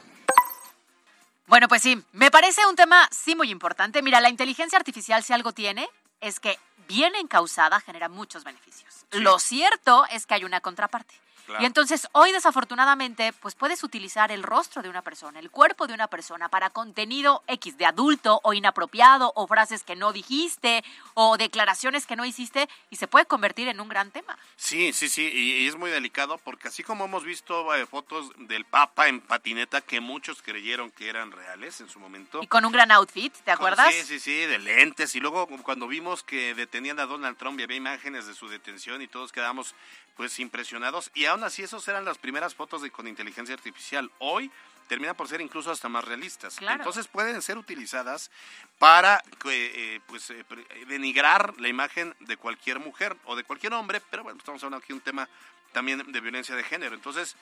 Bueno, 1.47 1.67
pues 1.67 1.81
sí, 1.81 2.01
me 2.13 2.31
parece 2.31 2.65
un 2.67 2.75
tema 2.75 3.09
sí 3.11 3.35
muy 3.35 3.49
importante. 3.49 4.01
Mira, 4.01 4.21
la 4.21 4.29
inteligencia 4.29 4.77
artificial 4.77 5.23
si 5.23 5.33
algo 5.33 5.51
tiene 5.51 5.89
es 6.21 6.39
que 6.39 6.57
bien 6.87 7.15
encausada 7.15 7.79
genera 7.79 8.07
muchos 8.07 8.43
beneficios. 8.43 9.05
Lo 9.11 9.39
cierto 9.39 10.05
es 10.11 10.25
que 10.25 10.35
hay 10.35 10.43
una 10.43 10.61
contraparte. 10.61 11.15
Claro. 11.49 11.63
Y 11.63 11.65
entonces 11.65 12.07
hoy 12.11 12.31
desafortunadamente 12.31 13.33
pues 13.33 13.55
puedes 13.55 13.83
utilizar 13.83 14.31
el 14.31 14.43
rostro 14.43 14.83
de 14.83 14.89
una 14.89 15.01
persona, 15.01 15.39
el 15.39 15.49
cuerpo 15.49 15.87
de 15.87 15.95
una 15.95 16.07
persona 16.07 16.47
para 16.47 16.69
contenido 16.69 17.43
X 17.47 17.75
de 17.79 17.87
adulto 17.87 18.39
o 18.43 18.53
inapropiado 18.53 19.31
o 19.35 19.47
frases 19.47 19.83
que 19.83 19.95
no 19.95 20.13
dijiste 20.13 20.83
o 21.15 21.37
declaraciones 21.37 22.05
que 22.05 22.15
no 22.15 22.23
hiciste 22.23 22.69
y 22.91 22.97
se 22.97 23.07
puede 23.07 23.25
convertir 23.25 23.67
en 23.67 23.79
un 23.79 23.89
gran 23.89 24.11
tema. 24.11 24.37
Sí, 24.57 24.93
sí, 24.93 25.09
sí, 25.09 25.27
y, 25.27 25.63
y 25.63 25.67
es 25.67 25.75
muy 25.75 25.89
delicado 25.89 26.37
porque 26.37 26.67
así 26.67 26.83
como 26.83 27.05
hemos 27.05 27.23
visto 27.23 27.73
eh, 27.73 27.87
fotos 27.87 28.31
del 28.37 28.65
Papa 28.65 29.07
en 29.07 29.21
patineta 29.21 29.81
que 29.81 29.99
muchos 29.99 30.43
creyeron 30.43 30.91
que 30.91 31.09
eran 31.09 31.31
reales 31.31 31.81
en 31.81 31.89
su 31.89 31.99
momento. 31.99 32.41
Y 32.43 32.47
con 32.47 32.63
un 32.63 32.71
gran 32.71 32.91
outfit, 32.91 33.33
¿te 33.43 33.51
acuerdas? 33.51 33.91
Sí, 33.93 34.03
sí, 34.03 34.19
sí, 34.19 34.35
de 34.45 34.59
lentes. 34.59 35.15
Y 35.15 35.19
luego 35.19 35.47
cuando 35.63 35.87
vimos 35.87 36.23
que 36.23 36.53
detenían 36.53 36.99
a 36.99 37.05
Donald 37.05 37.37
Trump 37.37 37.59
y 37.59 37.63
había 37.63 37.77
imágenes 37.77 38.27
de 38.27 38.35
su 38.35 38.47
detención 38.47 39.01
y 39.01 39.07
todos 39.07 39.31
quedamos 39.31 39.73
pues 40.19 40.37
impresionados. 40.39 41.11
Y 41.13 41.25
aún 41.25 41.38
así 41.43 41.63
esas 41.63 41.87
eran 41.87 42.05
las 42.05 42.17
primeras 42.17 42.55
fotos 42.55 42.81
de 42.81 42.91
con 42.91 43.07
inteligencia 43.07 43.55
artificial. 43.55 44.11
Hoy 44.19 44.51
terminan 44.87 45.15
por 45.15 45.27
ser 45.27 45.39
incluso 45.41 45.71
hasta 45.71 45.87
más 45.87 46.03
realistas. 46.03 46.55
Claro. 46.55 46.77
Entonces 46.77 47.07
pueden 47.07 47.41
ser 47.41 47.57
utilizadas 47.57 48.31
para 48.79 49.17
eh, 49.17 49.21
eh, 49.45 49.99
pues 50.07 50.29
eh, 50.31 50.43
pre- 50.43 50.65
denigrar 50.87 51.53
la 51.59 51.67
imagen 51.67 52.15
de 52.21 52.37
cualquier 52.37 52.79
mujer 52.79 53.15
o 53.25 53.35
de 53.35 53.43
cualquier 53.43 53.73
hombre, 53.73 54.01
pero 54.09 54.23
bueno, 54.23 54.39
estamos 54.39 54.63
hablando 54.63 54.77
aquí 54.83 54.87
de 54.87 54.95
un 54.95 55.01
tema 55.01 55.29
también 55.73 56.11
de 56.11 56.19
violencia 56.19 56.55
de 56.55 56.63
género. 56.63 56.95
Entonces, 56.95 57.35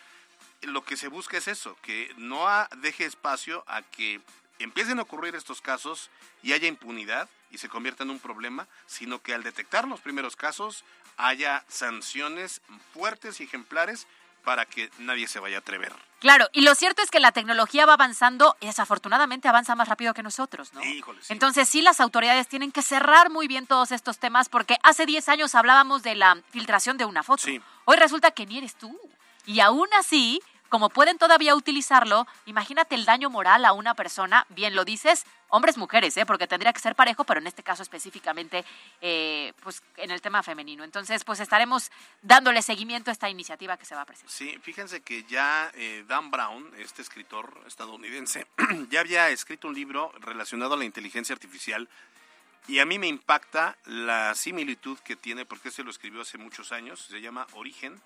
lo 0.63 0.83
que 0.83 0.97
se 0.97 1.07
busca 1.07 1.37
es 1.37 1.47
eso, 1.47 1.77
que 1.81 2.13
no 2.17 2.45
deje 2.77 3.05
espacio 3.05 3.63
a 3.67 3.81
que 3.81 4.19
empiecen 4.59 4.99
a 4.99 5.03
ocurrir 5.03 5.35
estos 5.35 5.61
casos 5.61 6.09
y 6.43 6.51
haya 6.51 6.67
impunidad 6.67 7.29
y 7.51 7.57
se 7.57 7.69
convierta 7.69 8.03
en 8.03 8.09
un 8.09 8.19
problema, 8.19 8.67
sino 8.85 9.21
que 9.21 9.33
al 9.33 9.43
detectar 9.43 9.87
los 9.87 10.01
primeros 10.01 10.35
casos 10.35 10.83
haya 11.17 11.63
sanciones 11.67 12.61
fuertes 12.93 13.39
y 13.39 13.45
ejemplares 13.45 14.07
para 14.43 14.65
que 14.65 14.89
nadie 14.99 15.27
se 15.27 15.39
vaya 15.39 15.57
a 15.57 15.59
atrever. 15.59 15.93
Claro, 16.19 16.47
y 16.53 16.61
lo 16.61 16.73
cierto 16.73 17.01
es 17.01 17.11
que 17.11 17.19
la 17.19 17.31
tecnología 17.31 17.85
va 17.85 17.93
avanzando 17.93 18.55
y 18.59 18.67
desafortunadamente 18.67 19.47
avanza 19.47 19.75
más 19.75 19.87
rápido 19.87 20.13
que 20.13 20.23
nosotros, 20.23 20.73
¿no? 20.73 20.83
Híjole, 20.83 21.21
sí. 21.21 21.33
Entonces 21.33 21.67
sí, 21.67 21.81
las 21.81 21.99
autoridades 21.99 22.47
tienen 22.47 22.71
que 22.71 22.81
cerrar 22.81 23.29
muy 23.29 23.47
bien 23.47 23.67
todos 23.67 23.91
estos 23.91 24.17
temas 24.19 24.47
porque 24.49 24.77
hace 24.83 25.05
10 25.05 25.29
años 25.29 25.53
hablábamos 25.53 26.01
de 26.01 26.15
la 26.15 26.41
filtración 26.49 26.97
de 26.97 27.05
una 27.05 27.23
foto. 27.23 27.43
Sí. 27.43 27.61
Hoy 27.85 27.97
resulta 27.97 28.31
que 28.31 28.45
ni 28.45 28.57
eres 28.57 28.75
tú. 28.75 28.97
Y 29.45 29.59
aún 29.59 29.87
así, 29.99 30.41
como 30.69 30.89
pueden 30.89 31.17
todavía 31.17 31.55
utilizarlo, 31.55 32.27
imagínate 32.45 32.95
el 32.95 33.05
daño 33.05 33.29
moral 33.29 33.65
a 33.65 33.73
una 33.73 33.93
persona, 33.93 34.45
bien 34.49 34.75
lo 34.75 34.85
dices, 34.85 35.25
hombres, 35.49 35.77
mujeres, 35.77 36.15
¿eh? 36.17 36.25
porque 36.25 36.47
tendría 36.47 36.73
que 36.73 36.79
ser 36.79 36.95
parejo, 36.95 37.23
pero 37.23 37.39
en 37.39 37.47
este 37.47 37.63
caso 37.63 37.83
específicamente, 37.83 38.65
eh, 39.01 39.53
pues 39.63 39.81
en 39.97 40.11
el 40.11 40.21
tema 40.21 40.43
femenino. 40.43 40.83
Entonces, 40.83 41.23
pues 41.23 41.39
estaremos 41.39 41.91
dándole 42.21 42.61
seguimiento 42.61 43.11
a 43.11 43.13
esta 43.13 43.29
iniciativa 43.29 43.77
que 43.77 43.85
se 43.85 43.95
va 43.95 44.01
a 44.01 44.05
presentar. 44.05 44.31
Sí, 44.31 44.57
fíjense 44.61 45.01
que 45.01 45.23
ya 45.23 45.71
eh, 45.73 46.03
Dan 46.07 46.31
Brown, 46.31 46.71
este 46.77 47.01
escritor 47.01 47.61
estadounidense, 47.65 48.47
ya 48.89 49.01
había 49.01 49.29
escrito 49.29 49.67
un 49.67 49.75
libro 49.75 50.11
relacionado 50.19 50.73
a 50.73 50.77
la 50.77 50.85
inteligencia 50.85 51.33
artificial 51.33 51.87
y 52.67 52.79
a 52.79 52.85
mí 52.85 52.99
me 52.99 53.07
impacta 53.07 53.77
la 53.85 54.35
similitud 54.35 54.97
que 54.99 55.15
tiene, 55.15 55.45
porque 55.45 55.71
se 55.71 55.83
lo 55.83 55.89
escribió 55.89 56.21
hace 56.21 56.37
muchos 56.37 56.73
años, 56.73 56.99
se 56.99 57.21
llama 57.21 57.47
Origen, 57.53 58.01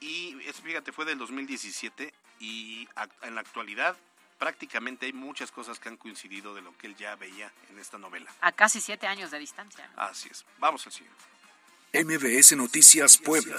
y 0.00 0.36
es, 0.46 0.60
fíjate, 0.60 0.92
fue 0.92 1.04
del 1.04 1.18
2017 1.18 2.12
y 2.40 2.88
en 3.22 3.34
la 3.34 3.42
actualidad 3.42 3.96
prácticamente 4.38 5.04
hay 5.04 5.12
muchas 5.12 5.50
cosas 5.52 5.78
que 5.78 5.90
han 5.90 5.98
coincidido 5.98 6.54
de 6.54 6.62
lo 6.62 6.76
que 6.78 6.86
él 6.86 6.96
ya 6.96 7.14
veía 7.16 7.52
en 7.68 7.78
esta 7.78 7.98
novela. 7.98 8.32
A 8.40 8.52
casi 8.52 8.80
siete 8.80 9.06
años 9.06 9.30
de 9.30 9.38
distancia. 9.38 9.86
¿no? 9.94 10.02
Así 10.02 10.28
es. 10.30 10.46
Vamos 10.58 10.86
al 10.86 10.92
siguiente. 10.92 11.22
MBS 11.92 12.56
Noticias 12.56 13.18
Puebla. 13.18 13.56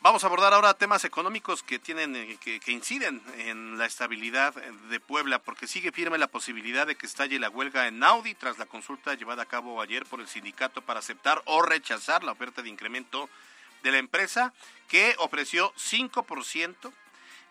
Vamos 0.00 0.22
a 0.22 0.26
abordar 0.26 0.52
ahora 0.52 0.74
temas 0.74 1.04
económicos 1.04 1.62
que 1.62 1.78
tienen 1.78 2.14
eh, 2.16 2.36
que, 2.38 2.60
que 2.60 2.72
inciden 2.72 3.22
en 3.38 3.78
la 3.78 3.86
estabilidad 3.86 4.54
de 4.54 5.00
Puebla, 5.00 5.38
porque 5.38 5.66
sigue 5.66 5.92
firme 5.92 6.18
la 6.18 6.26
posibilidad 6.26 6.86
de 6.86 6.96
que 6.96 7.06
estalle 7.06 7.38
la 7.38 7.48
huelga 7.48 7.86
en 7.86 8.02
Audi 8.02 8.34
tras 8.34 8.58
la 8.58 8.66
consulta 8.66 9.14
llevada 9.14 9.44
a 9.44 9.46
cabo 9.46 9.80
ayer 9.80 10.04
por 10.04 10.20
el 10.20 10.28
sindicato 10.28 10.82
para 10.82 11.00
aceptar 11.00 11.40
o 11.46 11.62
rechazar 11.62 12.22
la 12.22 12.32
oferta 12.32 12.60
de 12.60 12.68
incremento 12.68 13.30
de 13.84 13.92
la 13.92 13.98
empresa, 13.98 14.52
que 14.88 15.14
ofreció 15.18 15.72
5% 15.76 16.92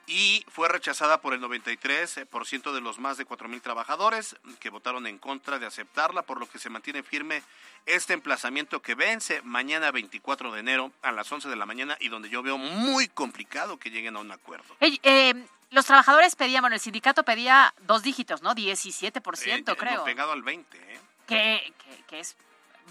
y 0.06 0.46
fue 0.52 0.68
rechazada 0.68 1.22
por 1.22 1.34
el 1.34 1.40
93% 1.42 2.74
de 2.74 2.82
los 2.82 3.00
más 3.00 3.18
de 3.18 3.26
4.000 3.26 3.62
trabajadores 3.62 4.36
que 4.60 4.70
votaron 4.70 5.08
en 5.08 5.18
contra 5.18 5.60
de 5.60 5.66
aceptarla, 5.66 6.24
por 6.24 6.40
lo 6.42 6.50
que 6.50 6.60
se 6.60 6.70
mantiene 6.70 7.04
firme 7.04 7.42
este 7.86 8.12
emplazamiento 8.14 8.82
que 8.82 8.96
vence 8.96 9.42
mañana 9.44 9.92
24 9.92 10.52
de 10.52 10.60
enero 10.60 10.92
a 11.04 11.14
las 11.14 11.32
11 11.32 11.48
de 11.48 11.56
la 11.56 11.66
mañana 11.66 11.96
y 12.02 12.10
donde 12.10 12.30
yo 12.30 12.44
veo 12.44 12.58
muy 12.58 13.08
complicado 13.08 13.78
que 13.80 13.92
lleguen 13.92 14.18
a 14.18 14.20
un 14.20 14.32
acuerdo. 14.32 14.76
Eh, 14.82 15.46
los 15.70 15.86
trabajadores 15.86 16.36
pedían, 16.36 16.62
bueno, 16.64 16.76
el 16.76 16.82
sindicato 16.82 17.24
pedía 17.24 17.74
dos 17.84 18.04
dígitos, 18.04 18.42
¿no? 18.42 18.54
17%, 18.56 19.72
Eh, 19.72 19.76
creo. 19.78 19.98
no, 20.00 20.04
Pegado 20.04 20.34
al 20.34 20.44
20, 20.44 20.78
¿eh? 20.78 21.00
que, 21.28 21.74
que- 21.78 22.04
que 22.08 22.20
es 22.20 22.36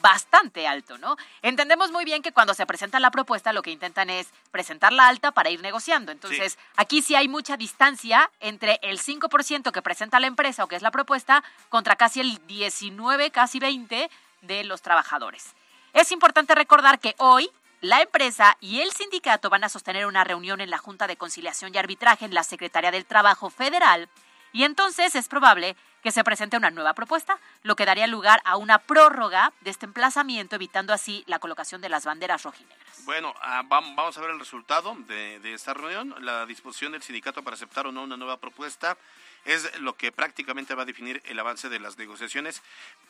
bastante 0.01 0.67
alto, 0.67 0.99
¿no? 0.99 1.17
Entendemos 1.43 1.93
muy 1.93 2.05
bien 2.05 2.23
que 2.23 2.33
cuando 2.33 2.55
se 2.55 2.67
presenta 2.67 3.01
la 3.01 3.11
propuesta 3.11 3.53
lo 3.53 3.63
que 3.63 3.71
intentan 3.71 4.11
es 4.11 4.29
presentarla 4.51 5.09
alta 5.09 5.33
para 5.33 5.51
ir 5.51 5.61
negociando. 5.61 6.13
Entonces, 6.13 6.59
aquí 6.77 7.03
sí 7.03 7.15
hay 7.15 7.29
mucha 7.29 7.57
distancia 7.57 8.31
entre 8.41 8.79
el 8.83 8.99
5% 8.99 9.71
que 9.71 9.83
presenta 9.83 10.21
la 10.21 10.27
empresa 10.27 10.65
o 10.65 10.69
que 10.69 10.77
es 10.77 10.83
la 10.83 10.91
propuesta 10.91 11.45
contra 11.69 11.97
casi 11.97 12.21
el 12.21 12.45
19, 12.47 13.31
casi 13.31 13.59
20 13.59 14.11
de 14.43 14.65
los 14.65 14.83
trabajadores. 14.83 15.55
Es 15.93 16.11
importante 16.11 16.55
recordar 16.55 16.99
que 16.99 17.15
hoy 17.19 17.51
la 17.81 18.01
empresa 18.01 18.57
y 18.61 18.81
el 18.81 18.93
sindicato 18.93 19.51
van 19.51 19.65
a 19.65 19.69
sostener 19.69 20.07
una 20.07 20.25
reunión 20.25 20.61
en 20.61 20.71
la 20.71 20.79
Junta 20.79 21.07
de 21.07 21.17
Conciliación 21.17 21.75
y 21.75 21.79
Arbitraje 21.79 22.25
en 22.25 22.35
la 22.35 22.45
Secretaría 22.45 22.93
del 22.93 23.05
Trabajo 23.05 23.51
Federal 23.51 24.09
y 24.53 24.65
entonces 24.65 25.15
es 25.15 25.29
probable 25.29 25.77
que 26.03 26.13
se 26.13 26.25
presente 26.25 26.57
una 26.57 26.71
nueva 26.71 26.95
propuesta, 26.95 27.39
lo 27.63 27.77
que 27.77 27.87
daría 27.87 28.07
lugar 28.07 28.41
a 28.45 28.57
una 28.57 28.79
prórroga 28.79 29.53
de 29.61 29.71
este 29.71 29.87
emplazamiento, 29.87 30.57
evitando 30.57 30.93
así 30.93 31.23
la 31.27 31.39
colocación 31.39 31.81
de 31.81 31.89
las 31.89 32.05
banderas 32.05 32.43
rojinegras. 32.43 33.05
Bueno, 33.05 33.35
ah, 33.41 33.63
vam- 33.65 33.95
vamos 33.95 34.17
a 34.17 34.21
ver 34.21 34.31
el 34.31 34.39
resultado 34.39 34.95
de, 35.07 35.39
de 35.41 35.55
esta 35.55 35.75
reunión. 35.75 36.15
La 36.21 36.47
disposición 36.47 36.93
del 36.93 37.03
sindicato 37.03 37.43
para 37.43 37.55
aceptar 37.55 37.87
o 37.87 37.93
no 37.93 38.03
una 38.03 38.17
nueva 38.17 38.37
propuesta 38.37 38.97
es 39.45 39.81
lo 39.81 39.97
que 39.97 40.13
prácticamente 40.13 40.75
va 40.77 40.83
a 40.83 40.87
definir 40.87 41.21
el 41.25 41.39
avance 41.39 41.69
de 41.69 41.81
las 41.81 41.99
negociaciones. 41.99 42.63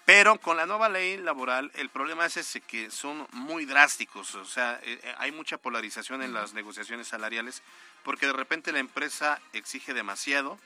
Pero 0.06 0.38
con 0.38 0.56
la 0.56 0.64
nueva 0.64 0.88
ley 0.88 1.18
laboral, 1.18 1.70
el 1.74 1.90
problema 1.90 2.24
es 2.24 2.38
ese 2.38 2.62
que 2.62 2.90
son 2.90 3.26
muy 3.32 3.66
drásticos. 3.66 4.34
O 4.34 4.44
sea, 4.46 4.80
eh, 4.82 4.98
eh, 5.02 5.14
hay 5.18 5.30
mucha 5.32 5.58
polarización 5.58 6.22
en 6.22 6.32
las 6.32 6.54
negociaciones 6.54 7.08
salariales 7.08 7.62
porque 8.02 8.26
de 8.26 8.32
repente 8.32 8.72
la 8.72 8.78
empresa 8.78 9.40
exige 9.52 9.92
demasiado. 9.92 10.58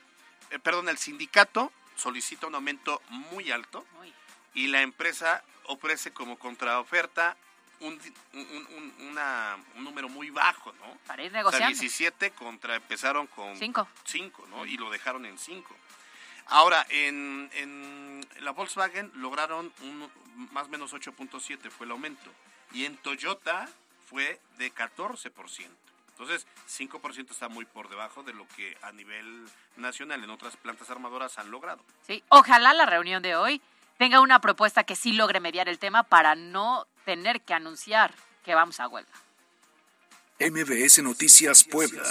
Eh, 0.51 0.59
perdón, 0.59 0.87
el 0.87 0.97
sindicato 0.97 1.71
solicita 1.97 2.47
un 2.47 2.55
aumento 2.55 3.01
muy 3.09 3.51
alto 3.51 3.85
Uy, 4.01 4.13
y 4.53 4.67
la 4.67 4.81
empresa 4.81 5.43
ofrece 5.65 6.11
como 6.13 6.37
contraoferta 6.39 7.35
un, 7.79 7.93
un, 8.33 8.39
un- 8.39 9.07
una- 9.09 9.57
un 9.75 9.83
número 9.83 10.09
muy 10.09 10.29
bajo, 10.29 10.73
¿no? 10.73 10.97
para 11.05 11.21
ir 11.23 11.29
O 11.29 11.31
sea, 11.31 11.39
negociando. 11.41 11.67
17 11.69 12.31
contra 12.31 12.75
empezaron 12.75 13.27
con 13.27 13.55
Cinco. 13.57 13.87
5, 14.05 14.47
¿no? 14.49 14.65
Y 14.65 14.77
lo 14.77 14.89
dejaron 14.89 15.25
en 15.25 15.37
5. 15.37 15.75
Ahora, 16.47 16.85
en, 16.89 17.49
en 17.53 18.25
la 18.39 18.51
Volkswagen 18.51 19.11
lograron 19.15 19.71
un, 19.81 20.09
más 20.51 20.67
o 20.67 20.69
menos 20.69 20.93
8.7 20.93 21.69
fue 21.69 21.85
el 21.85 21.91
aumento. 21.91 22.31
Y 22.71 22.85
en 22.85 22.97
Toyota 22.97 23.69
fue 24.09 24.39
de 24.57 24.73
14%. 24.73 25.67
Entonces, 26.19 26.47
5% 26.67 27.31
está 27.31 27.47
muy 27.47 27.65
por 27.65 27.89
debajo 27.89 28.23
de 28.23 28.33
lo 28.33 28.47
que 28.55 28.75
a 28.81 28.91
nivel 28.91 29.45
nacional 29.75 30.23
en 30.23 30.29
otras 30.31 30.57
plantas 30.57 30.89
armadoras 30.89 31.37
han 31.37 31.51
logrado. 31.51 31.83
Sí, 32.07 32.23
ojalá 32.29 32.73
la 32.73 32.87
reunión 32.87 33.21
de 33.21 33.35
hoy 33.35 33.61
tenga 33.99 34.19
una 34.21 34.39
propuesta 34.41 34.83
que 34.83 34.95
sí 34.95 35.13
logre 35.13 35.39
mediar 35.39 35.69
el 35.69 35.77
tema 35.77 36.01
para 36.03 36.33
no 36.33 36.87
tener 37.05 37.41
que 37.41 37.53
anunciar 37.53 38.13
que 38.43 38.55
vamos 38.55 38.79
a 38.79 38.87
huelga. 38.87 39.11
MBS 40.39 41.03
Noticias 41.03 41.63
Puebla. 41.63 42.03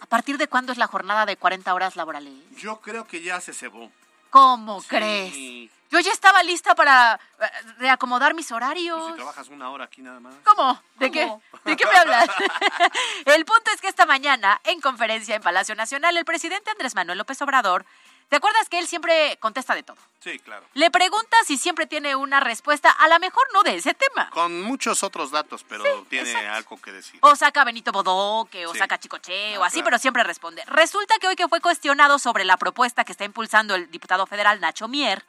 ¿A 0.00 0.06
partir 0.06 0.36
de 0.36 0.48
cuándo 0.48 0.72
es 0.72 0.78
la 0.78 0.88
jornada 0.88 1.24
de 1.24 1.36
40 1.36 1.72
horas 1.74 1.94
laborales? 1.94 2.32
Yo 2.56 2.80
creo 2.80 3.06
que 3.06 3.22
ya 3.22 3.40
se 3.40 3.52
cebó. 3.54 3.92
¿Cómo 4.30 4.80
Sí. 4.80 4.88
crees? 4.88 5.70
Yo 5.92 6.00
ya 6.00 6.10
estaba 6.10 6.42
lista 6.42 6.74
para 6.74 7.20
eh, 7.38 7.44
reacomodar 7.78 8.32
mis 8.34 8.46
Pues 8.46 8.56
horarios. 8.56 9.08
si 9.10 9.12
trabajas 9.14 9.48
una 9.48 9.68
hora 9.70 9.84
aquí 9.84 10.00
nada 10.02 10.18
más. 10.20 10.34
¿Cómo? 10.42 10.80
¿De 10.96 11.10
qué? 11.10 11.30
¿De 11.64 11.76
qué 11.76 11.84
me 11.86 11.92
hablas? 11.96 12.28
el 13.26 13.44
punto 13.44 13.70
es 13.74 13.80
que 13.80 13.88
esta 13.88 14.06
mañana, 14.06 14.58
en 14.64 14.80
conferencia 14.80 15.36
en 15.36 15.42
Palacio 15.42 15.74
Nacional, 15.74 16.16
el 16.16 16.24
presidente 16.24 16.70
Andrés 16.70 16.94
Manuel 16.94 17.18
López 17.18 17.40
Obrador, 17.42 17.84
¿te 18.30 18.36
acuerdas 18.36 18.68
que 18.70 18.78
él 18.78 18.86
siempre 18.86 19.36
contesta 19.38 19.74
de 19.74 19.82
todo? 19.82 19.98
Sí, 20.20 20.38
claro. 20.38 20.64
Le 20.74 20.90
pregunta 20.90 21.36
si 21.46 21.58
siempre 21.58 21.86
tiene 21.86 22.16
una 22.16 22.40
respuesta, 22.40 22.90
a 22.90 23.08
lo 23.08 23.18
mejor 23.18 23.44
no 23.52 23.62
de 23.62 23.76
ese 23.76 23.92
tema. 23.92 24.30
Con 24.30 24.62
muchos 24.62 25.02
otros 25.02 25.30
datos, 25.30 25.62
pero 25.68 25.84
tiene 26.08 26.30
exacto. 26.30 26.52
algo 26.54 26.80
que 26.80 26.92
decir. 26.92 27.18
O 27.22 27.36
saca 27.36 27.64
Benito 27.64 27.92
Bodoque, 27.92 28.64
o 28.66 28.72
Sí. 28.72 28.78
saca 28.78 28.98
Chicoche, 28.98 29.58
o 29.58 29.64
Ah, 29.64 29.66
así, 29.66 29.74
claro. 29.76 29.84
pero 29.86 29.98
siempre 29.98 30.24
responde. 30.24 30.64
Resulta 30.68 31.16
que 31.18 31.28
hoy 31.28 31.36
que 31.36 31.48
fue 31.48 31.60
cuestionado 31.60 32.18
sobre 32.18 32.44
la 32.44 32.56
propuesta 32.56 33.04
que 33.04 33.12
está 33.12 33.24
impulsando 33.24 33.74
el 33.74 33.90
diputado 33.90 34.26
federal 34.26 34.58
Nacho 34.60 34.88
Mier 34.88 35.22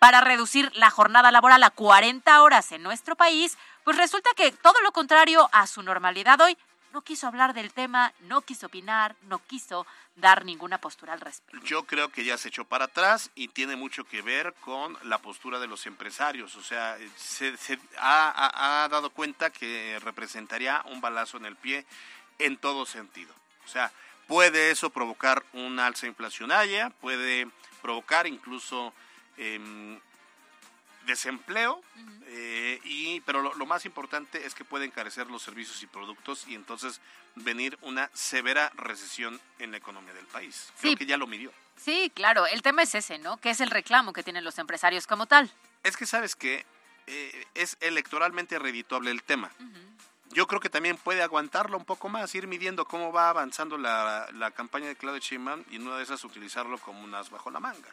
para 0.00 0.20
reducir 0.20 0.72
la 0.74 0.90
jornada 0.90 1.30
laboral 1.30 1.62
a 1.62 1.70
40 1.70 2.42
horas 2.42 2.72
en 2.72 2.82
nuestro 2.82 3.14
país, 3.14 3.56
pues 3.84 3.96
resulta 3.96 4.30
que 4.34 4.50
todo 4.50 4.80
lo 4.82 4.90
contrario 4.92 5.48
a 5.52 5.66
su 5.68 5.82
normalidad 5.82 6.40
hoy, 6.40 6.56
no 6.92 7.02
quiso 7.02 7.28
hablar 7.28 7.54
del 7.54 7.72
tema, 7.72 8.12
no 8.22 8.40
quiso 8.40 8.66
opinar, 8.66 9.14
no 9.28 9.38
quiso 9.46 9.86
dar 10.16 10.44
ninguna 10.44 10.78
postura 10.78 11.12
al 11.12 11.20
respecto. 11.20 11.64
Yo 11.64 11.84
creo 11.84 12.08
que 12.10 12.24
ya 12.24 12.36
se 12.36 12.48
echó 12.48 12.64
para 12.64 12.86
atrás 12.86 13.30
y 13.36 13.46
tiene 13.48 13.76
mucho 13.76 14.02
que 14.04 14.22
ver 14.22 14.54
con 14.54 14.98
la 15.04 15.18
postura 15.18 15.60
de 15.60 15.68
los 15.68 15.86
empresarios. 15.86 16.56
O 16.56 16.62
sea, 16.64 16.98
se, 17.16 17.56
se 17.58 17.78
ha, 17.96 18.28
ha- 18.30 18.84
ha 18.84 18.88
dado 18.88 19.10
cuenta 19.10 19.50
que 19.50 20.00
representaría 20.02 20.82
un 20.86 21.00
balazo 21.00 21.36
en 21.36 21.46
el 21.46 21.54
pie 21.56 21.86
en 22.40 22.56
todo 22.56 22.86
sentido. 22.86 23.32
O 23.64 23.68
sea, 23.68 23.92
puede 24.26 24.70
eso 24.72 24.90
provocar 24.90 25.44
una 25.52 25.86
alza 25.86 26.06
inflacionaria, 26.08 26.90
puede 27.00 27.48
provocar 27.82 28.26
incluso 28.26 28.92
em, 29.40 29.98
desempleo, 31.06 31.82
eh, 32.26 32.78
y, 32.84 33.20
pero 33.22 33.40
lo, 33.42 33.54
lo 33.54 33.66
más 33.66 33.84
importante 33.86 34.46
es 34.46 34.54
que 34.54 34.64
puede 34.64 34.84
encarecer 34.84 35.26
los 35.28 35.42
servicios 35.42 35.82
y 35.82 35.86
productos 35.86 36.46
y 36.46 36.54
entonces 36.54 37.00
venir 37.36 37.78
una 37.82 38.10
severa 38.12 38.70
recesión 38.76 39.40
en 39.58 39.70
la 39.70 39.78
economía 39.78 40.12
del 40.12 40.26
país. 40.26 40.72
Creo 40.80 40.92
Sí. 40.92 40.96
que 40.98 41.06
ya 41.06 41.16
lo 41.16 41.26
midió. 41.26 41.52
Sí, 41.76 42.12
claro, 42.14 42.46
el 42.46 42.60
tema 42.62 42.82
es 42.82 42.94
ese, 42.94 43.18
¿no? 43.18 43.38
Que 43.38 43.50
es 43.50 43.60
el 43.60 43.70
reclamo 43.70 44.12
que 44.12 44.22
tienen 44.22 44.44
los 44.44 44.58
empresarios 44.58 45.06
como 45.06 45.26
tal. 45.26 45.50
Es 45.82 45.96
que 45.96 46.04
sabes 46.06 46.36
que 46.36 46.66
eh, 47.06 47.46
es 47.54 47.76
electoralmente 47.80 48.58
redituable 48.58 49.10
el 49.10 49.22
tema. 49.22 49.50
Yo 50.32 50.46
creo 50.46 50.60
que 50.60 50.68
también 50.68 50.96
puede 50.96 51.22
aguantarlo 51.22 51.76
un 51.76 51.84
poco 51.84 52.08
más, 52.08 52.32
ir 52.36 52.46
midiendo 52.46 52.84
cómo 52.84 53.10
va 53.10 53.30
avanzando 53.30 53.76
la, 53.78 54.28
la 54.34 54.50
campaña 54.52 54.86
de 54.86 54.94
Claudio 54.96 55.20
Sheinbaum 55.20 55.64
y 55.70 55.76
en 55.76 55.86
una 55.88 55.96
de 55.96 56.04
esas 56.04 56.22
utilizarlo 56.22 56.78
como 56.78 57.02
un 57.02 57.12
as 57.14 57.30
bajo 57.30 57.50
la 57.50 57.58
manga. 57.58 57.88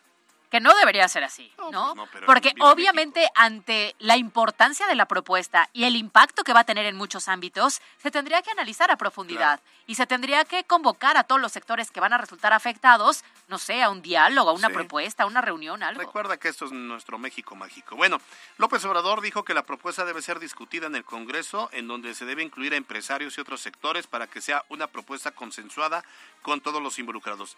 Que 0.50 0.62
no 0.62 0.74
debería 0.76 1.08
ser 1.10 1.26
así, 1.26 1.52
No, 1.58 1.72
¿no? 1.72 1.86
pues 1.88 1.96
no, 1.98 2.08
pero 2.12 2.26
Porque 2.26 2.54
obviamente 2.62 3.30
ante 3.36 3.96
la 4.00 4.16
importancia 4.16 4.88
de 4.88 4.96
la 4.96 5.06
propuesta 5.06 5.70
y 5.74 5.84
el 5.84 5.98
impacto 5.98 6.46
que 6.46 6.54
va 6.54 6.62
a 6.62 6.64
tener 6.64 6.86
en 6.86 6.96
muchos 6.96 7.28
ámbitos, 7.28 7.82
se 8.02 8.12
tendría 8.12 8.42
que 8.42 8.52
analizar 8.52 8.90
a 8.90 8.96
profundidad 8.96 9.60
y 9.88 9.96
se 9.96 10.08
tendría 10.08 10.46
que 10.46 10.64
convocar 10.64 11.18
a 11.18 11.24
todos 11.26 11.42
los 11.42 11.52
sectores 11.52 11.92
que 11.92 12.00
van 12.00 12.14
a 12.14 12.18
resultar 12.18 12.54
afectados, 12.54 13.26
no 13.50 13.58
sé, 13.58 13.84
a 13.84 13.90
un 13.90 14.02
diálogo, 14.02 14.52
a 14.52 14.54
una 14.54 14.70
Sí. 14.70 14.74
propuesta, 14.74 15.24
a 15.24 15.26
una 15.26 15.42
reunión, 15.42 15.84
algo. 15.84 16.00
Recuerda 16.00 16.38
que 16.38 16.48
esto 16.48 16.64
es 16.66 16.72
nuestro 16.72 17.18
México 17.18 17.54
mágico. 17.56 17.98
Bueno, 17.98 18.22
López 18.58 18.86
Obrador 18.86 19.20
dijo 19.20 19.44
que 19.44 19.54
la 19.54 19.64
propuesta 19.66 20.06
debe 20.06 20.22
ser 20.22 20.40
discutida 20.40 20.88
en 20.88 20.96
el 20.96 21.04
Congreso, 21.04 21.70
en 21.74 21.90
donde 21.90 22.14
se 22.14 22.24
debe 22.24 22.44
incluir 22.44 22.74
a 22.74 22.78
empresarios 22.78 23.38
y 23.38 23.42
otros 23.42 23.60
sectores 23.60 24.08
para 24.08 24.28
que 24.28 24.40
sea 24.40 24.64
una 24.70 24.88
propuesta 24.88 25.32
consensuada 25.32 26.06
con 26.42 26.62
todos 26.62 26.82
los 26.82 27.00
involucrados. 27.00 27.58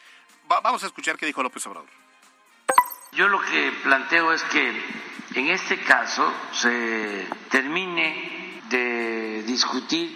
Va- 0.52 0.62
vamos 0.62 0.82
a 0.84 0.88
escuchar 0.88 1.18
qué 1.18 1.28
dijo 1.28 1.44
López 1.44 1.66
Obrador. 1.68 1.90
Yo 3.12 3.28
lo 3.28 3.42
que 3.42 3.72
planteo 3.84 4.32
es 4.34 4.44
que 4.44 4.70
en 5.36 5.48
este 5.50 5.80
caso 5.82 6.32
se 6.52 7.28
termine 7.50 8.62
de 8.70 9.44
discutir, 9.44 10.10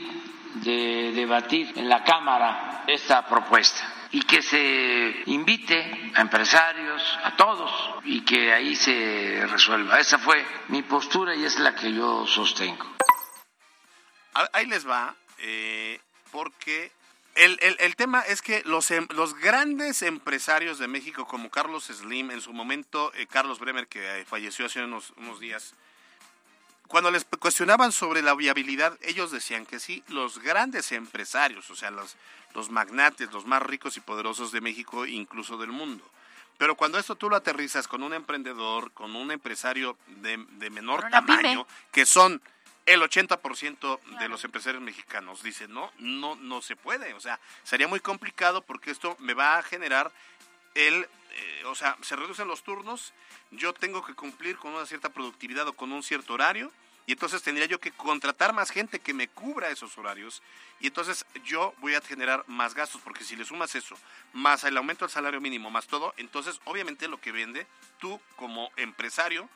de 0.55 1.11
debatir 1.13 1.73
en 1.75 1.89
la 1.89 2.03
Cámara 2.03 2.83
esta 2.87 3.27
propuesta 3.27 3.93
y 4.11 4.21
que 4.21 4.43
se 4.43 5.23
invite 5.25 6.11
a 6.13 6.21
empresarios, 6.21 7.01
a 7.23 7.35
todos, 7.35 7.71
y 8.03 8.21
que 8.21 8.53
ahí 8.53 8.75
se 8.75 9.43
resuelva. 9.47 9.99
Esa 9.99 10.19
fue 10.19 10.45
mi 10.67 10.83
postura 10.83 11.35
y 11.35 11.43
es 11.43 11.57
la 11.57 11.73
que 11.73 11.91
yo 11.91 12.27
sostengo. 12.27 12.85
Ahí 14.53 14.67
les 14.67 14.87
va, 14.87 15.15
eh, 15.39 15.99
porque 16.31 16.91
El, 17.35 17.57
el- 17.61 17.77
el 17.79 17.95
tema 17.95 18.21
es 18.21 18.41
que 18.41 18.61
los, 18.65 18.91
em- 18.91 19.07
los 19.09 19.33
grandes 19.35 20.01
empresarios 20.03 20.77
de 20.77 20.87
México, 20.87 21.25
como 21.25 21.49
Carlos 21.49 21.85
Slim, 21.85 22.29
en 22.31 22.41
su 22.41 22.53
momento 22.53 23.11
eh, 23.15 23.25
Carlos 23.27 23.59
Bremer, 23.59 23.87
que 23.87 24.19
eh, 24.21 24.25
falleció 24.25 24.67
hace 24.67 24.83
unos, 24.83 25.13
unos 25.17 25.39
días, 25.39 25.73
cuando 26.87 27.09
les 27.09 27.25
cuestionaban 27.25 27.91
sobre 27.91 28.21
la 28.21 28.35
viabilidad, 28.35 28.99
ellos 29.01 29.31
decían 29.31 29.65
que 29.65 29.79
sí, 29.79 30.03
los 30.09 30.37
grandes 30.39 30.91
empresarios, 30.91 31.69
o 31.71 31.75
sea, 31.75 31.89
los, 31.89 32.15
los 32.53 32.69
magnates, 32.69 33.31
los 33.31 33.45
más 33.47 33.63
ricos 33.63 33.97
y 33.97 34.01
poderosos 34.01 34.51
de 34.51 34.61
México, 34.61 35.07
incluso 35.07 35.57
del 35.57 35.71
mundo. 35.71 36.07
Pero 36.59 36.75
cuando 36.75 36.99
esto 36.99 37.15
tú 37.15 37.31
lo 37.31 37.35
aterrizas 37.35 37.87
con 37.87 38.03
un 38.03 38.13
emprendedor, 38.13 38.91
con 38.91 39.15
un 39.15 39.31
empresario 39.31 39.97
de, 40.07 40.37
de 40.51 40.69
menor 40.69 40.99
pyme. 41.01 41.11
tamaño, 41.11 41.67
que 41.91 42.05
son 42.05 42.39
el 42.85 43.01
80% 43.01 43.99
de 44.19 44.27
los 44.27 44.43
empresarios 44.43 44.81
mexicanos, 44.81 45.41
dicen, 45.41 45.73
no, 45.73 45.91
no, 45.99 46.35
no 46.35 46.61
se 46.61 46.75
puede. 46.75 47.13
O 47.13 47.19
sea, 47.19 47.39
sería 47.63 47.87
muy 47.87 47.99
complicado 47.99 48.61
porque 48.61 48.91
esto 48.91 49.15
me 49.19 49.33
va 49.33 49.57
a 49.57 49.63
generar 49.63 50.11
el, 50.75 51.07
eh, 51.35 51.63
o 51.65 51.75
sea, 51.75 51.97
se 52.01 52.15
reducen 52.15 52.47
los 52.47 52.63
turnos, 52.63 53.13
yo 53.51 53.73
tengo 53.73 54.03
que 54.03 54.15
cumplir 54.15 54.57
con 54.57 54.73
una 54.73 54.85
cierta 54.85 55.09
productividad 55.09 55.67
o 55.67 55.73
con 55.73 55.91
un 55.91 56.03
cierto 56.03 56.33
horario, 56.33 56.71
y 57.05 57.11
entonces 57.11 57.43
tendría 57.43 57.67
yo 57.67 57.79
que 57.79 57.91
contratar 57.91 58.53
más 58.53 58.71
gente 58.71 58.99
que 58.99 59.13
me 59.13 59.27
cubra 59.27 59.69
esos 59.69 59.97
horarios, 59.97 60.41
y 60.79 60.87
entonces 60.87 61.25
yo 61.43 61.73
voy 61.79 61.95
a 61.95 62.01
generar 62.01 62.43
más 62.47 62.73
gastos, 62.73 63.01
porque 63.01 63.23
si 63.23 63.35
le 63.35 63.45
sumas 63.45 63.75
eso, 63.75 63.95
más 64.33 64.63
el 64.63 64.77
aumento 64.77 65.05
del 65.05 65.11
salario 65.11 65.41
mínimo, 65.41 65.69
más 65.69 65.87
todo, 65.87 66.13
entonces 66.17 66.59
obviamente 66.65 67.07
lo 67.07 67.19
que 67.19 67.31
vende 67.31 67.67
tú 67.99 68.19
como 68.35 68.71
empresario 68.77 69.49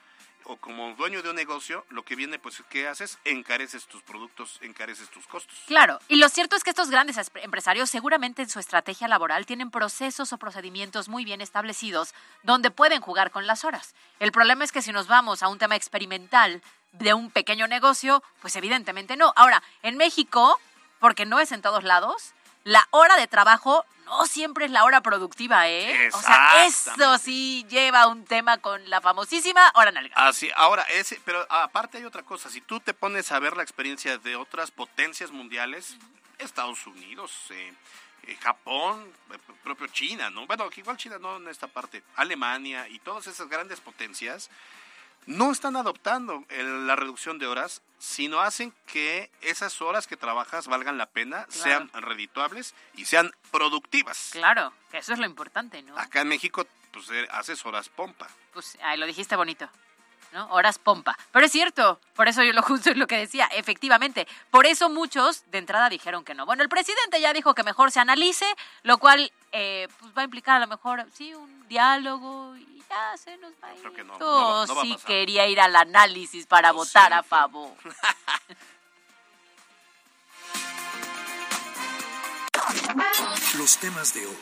o 0.47 0.57
como 0.57 0.93
dueño 0.95 1.21
de 1.21 1.29
un 1.29 1.35
negocio, 1.35 1.85
lo 1.89 2.03
que 2.03 2.15
viene, 2.15 2.39
pues, 2.39 2.63
¿qué 2.69 2.87
haces? 2.87 3.19
Encareces 3.25 3.85
tus 3.85 4.01
productos, 4.03 4.57
encareces 4.61 5.09
tus 5.09 5.27
costos. 5.27 5.55
Claro, 5.67 5.99
y 6.07 6.15
lo 6.17 6.29
cierto 6.29 6.55
es 6.55 6.63
que 6.63 6.69
estos 6.69 6.89
grandes 6.89 7.17
es- 7.17 7.31
empresarios 7.35 7.89
seguramente 7.89 8.41
en 8.41 8.49
su 8.49 8.59
estrategia 8.59 9.07
laboral 9.07 9.45
tienen 9.45 9.69
procesos 9.71 10.31
o 10.33 10.37
procedimientos 10.37 11.09
muy 11.09 11.25
bien 11.25 11.41
establecidos 11.41 12.13
donde 12.43 12.71
pueden 12.71 13.01
jugar 13.01 13.31
con 13.31 13.45
las 13.45 13.65
horas. 13.65 13.93
El 14.19 14.31
problema 14.31 14.63
es 14.63 14.71
que 14.71 14.81
si 14.81 14.91
nos 14.91 15.07
vamos 15.07 15.43
a 15.43 15.47
un 15.49 15.57
tema 15.59 15.75
experimental 15.75 16.61
de 16.93 17.13
un 17.13 17.29
pequeño 17.29 17.67
negocio, 17.67 18.23
pues 18.41 18.55
evidentemente 18.55 19.17
no. 19.17 19.33
Ahora, 19.35 19.61
en 19.83 19.97
México, 19.97 20.59
porque 20.99 21.25
no 21.25 21.39
es 21.39 21.51
en 21.51 21.61
todos 21.61 21.83
lados, 21.83 22.33
la 22.63 22.87
hora 22.91 23.17
de 23.17 23.27
trabajo 23.27 23.85
no 24.07 24.25
siempre 24.25 24.65
es 24.65 24.71
la 24.71 24.85
hora 24.85 25.01
productiva, 25.01 25.67
¿eh? 25.67 26.09
O 26.13 26.21
sea, 26.21 26.65
eso 26.65 27.17
sí 27.17 27.65
lleva 27.69 28.07
un 28.07 28.23
tema 28.25 28.57
con 28.57 28.89
la 28.89 29.01
famosísima 29.01 29.71
hora 29.75 29.91
nalga. 29.91 30.15
Así, 30.15 30.49
ahora, 30.55 30.83
ese, 30.83 31.21
pero 31.25 31.45
aparte 31.49 31.97
hay 31.97 32.05
otra 32.05 32.23
cosa, 32.23 32.49
si 32.49 32.61
tú 32.61 32.79
te 32.79 32.93
pones 32.93 33.31
a 33.31 33.39
ver 33.39 33.57
la 33.57 33.63
experiencia 33.63 34.17
de 34.17 34.35
otras 34.37 34.71
potencias 34.71 35.31
mundiales, 35.31 35.97
Estados 36.39 36.87
Unidos, 36.87 37.31
eh, 37.49 37.73
eh, 38.23 38.37
Japón, 38.41 39.11
eh, 39.33 39.37
propio 39.63 39.87
China, 39.87 40.29
¿no? 40.29 40.47
Bueno, 40.47 40.69
igual 40.75 40.97
China 40.97 41.17
no 41.19 41.37
en 41.37 41.49
esta 41.49 41.67
parte, 41.67 42.01
Alemania 42.15 42.87
y 42.87 42.99
todas 42.99 43.27
esas 43.27 43.49
grandes 43.49 43.81
potencias, 43.81 44.49
no 45.27 45.51
están 45.51 45.75
adoptando 45.75 46.43
el- 46.49 46.87
la 46.87 46.95
reducción 46.95 47.37
de 47.37 47.45
horas, 47.47 47.81
sino 47.99 48.39
hacen 48.41 48.73
que 48.87 49.29
esas 49.41 49.81
horas 49.81 50.07
que 50.07 50.17
trabajas 50.17 50.67
valgan 50.67 50.97
la 50.97 51.05
pena, 51.07 51.45
sean 51.49 51.89
redituables 51.93 52.73
y 52.95 53.05
sean 53.05 53.31
productivas. 53.51 54.29
Claro, 54.31 54.73
que 54.91 54.97
eso 54.97 55.13
es 55.13 55.19
lo 55.19 55.25
importante, 55.25 55.81
¿no? 55.83 55.97
Acá 55.97 56.21
en 56.21 56.29
México, 56.29 56.65
pues 56.91 57.09
eh, 57.11 57.27
haces 57.31 57.65
horas 57.65 57.89
pompa. 57.89 58.27
Pues, 58.53 58.77
ay, 58.81 58.97
lo 58.97 59.05
dijiste 59.05 59.35
bonito. 59.35 59.69
¿No? 60.33 60.45
Horas 60.47 60.77
pompa. 60.77 61.17
Pero 61.31 61.45
es 61.45 61.51
cierto, 61.51 61.99
por 62.15 62.27
eso 62.27 62.43
yo 62.43 62.51
lo 62.53 62.61
justo 62.61 62.89
es 62.91 62.97
lo 62.97 63.07
que 63.07 63.17
decía, 63.17 63.45
efectivamente. 63.53 64.27
Por 64.51 64.65
eso 64.65 64.89
muchos 64.89 65.49
de 65.51 65.57
entrada 65.57 65.89
dijeron 65.89 66.23
que 66.25 66.33
no. 66.35 66.45
Bueno, 66.45 66.63
el 66.63 66.69
presidente 66.69 67.19
ya 67.21 67.31
dijo 67.33 67.55
que 67.55 67.63
mejor 67.63 67.91
se 67.91 67.99
analice, 68.01 68.45
lo 68.83 68.97
cual 68.97 69.31
eh, 69.53 69.87
pues 69.99 70.11
va 70.15 70.21
a 70.21 70.25
implicar 70.25 70.57
a 70.57 70.59
lo 70.59 70.67
mejor, 70.67 71.05
sí, 71.13 71.33
un 71.33 71.67
diálogo 71.67 72.55
y 72.57 72.83
ya 72.89 73.17
se 73.17 73.37
nos 73.37 73.53
va 73.63 73.69
a 73.69 73.73
ir. 73.73 73.79
Creo 73.81 73.93
que 73.93 74.03
no, 74.03 74.17
Todo 74.17 74.41
no 74.41 74.59
va- 74.59 74.65
no 74.67 74.75
va 74.75 74.81
a 74.81 74.85
sí 74.85 74.93
pasar. 74.93 75.07
quería 75.07 75.47
ir 75.47 75.59
al 75.61 75.75
análisis 75.75 76.45
para 76.45 76.71
votar 76.73 77.13
a 77.13 77.23
favor. 77.23 77.73
Los 83.57 83.77
temas 83.77 84.13
de 84.13 84.25
hoy 84.25 84.35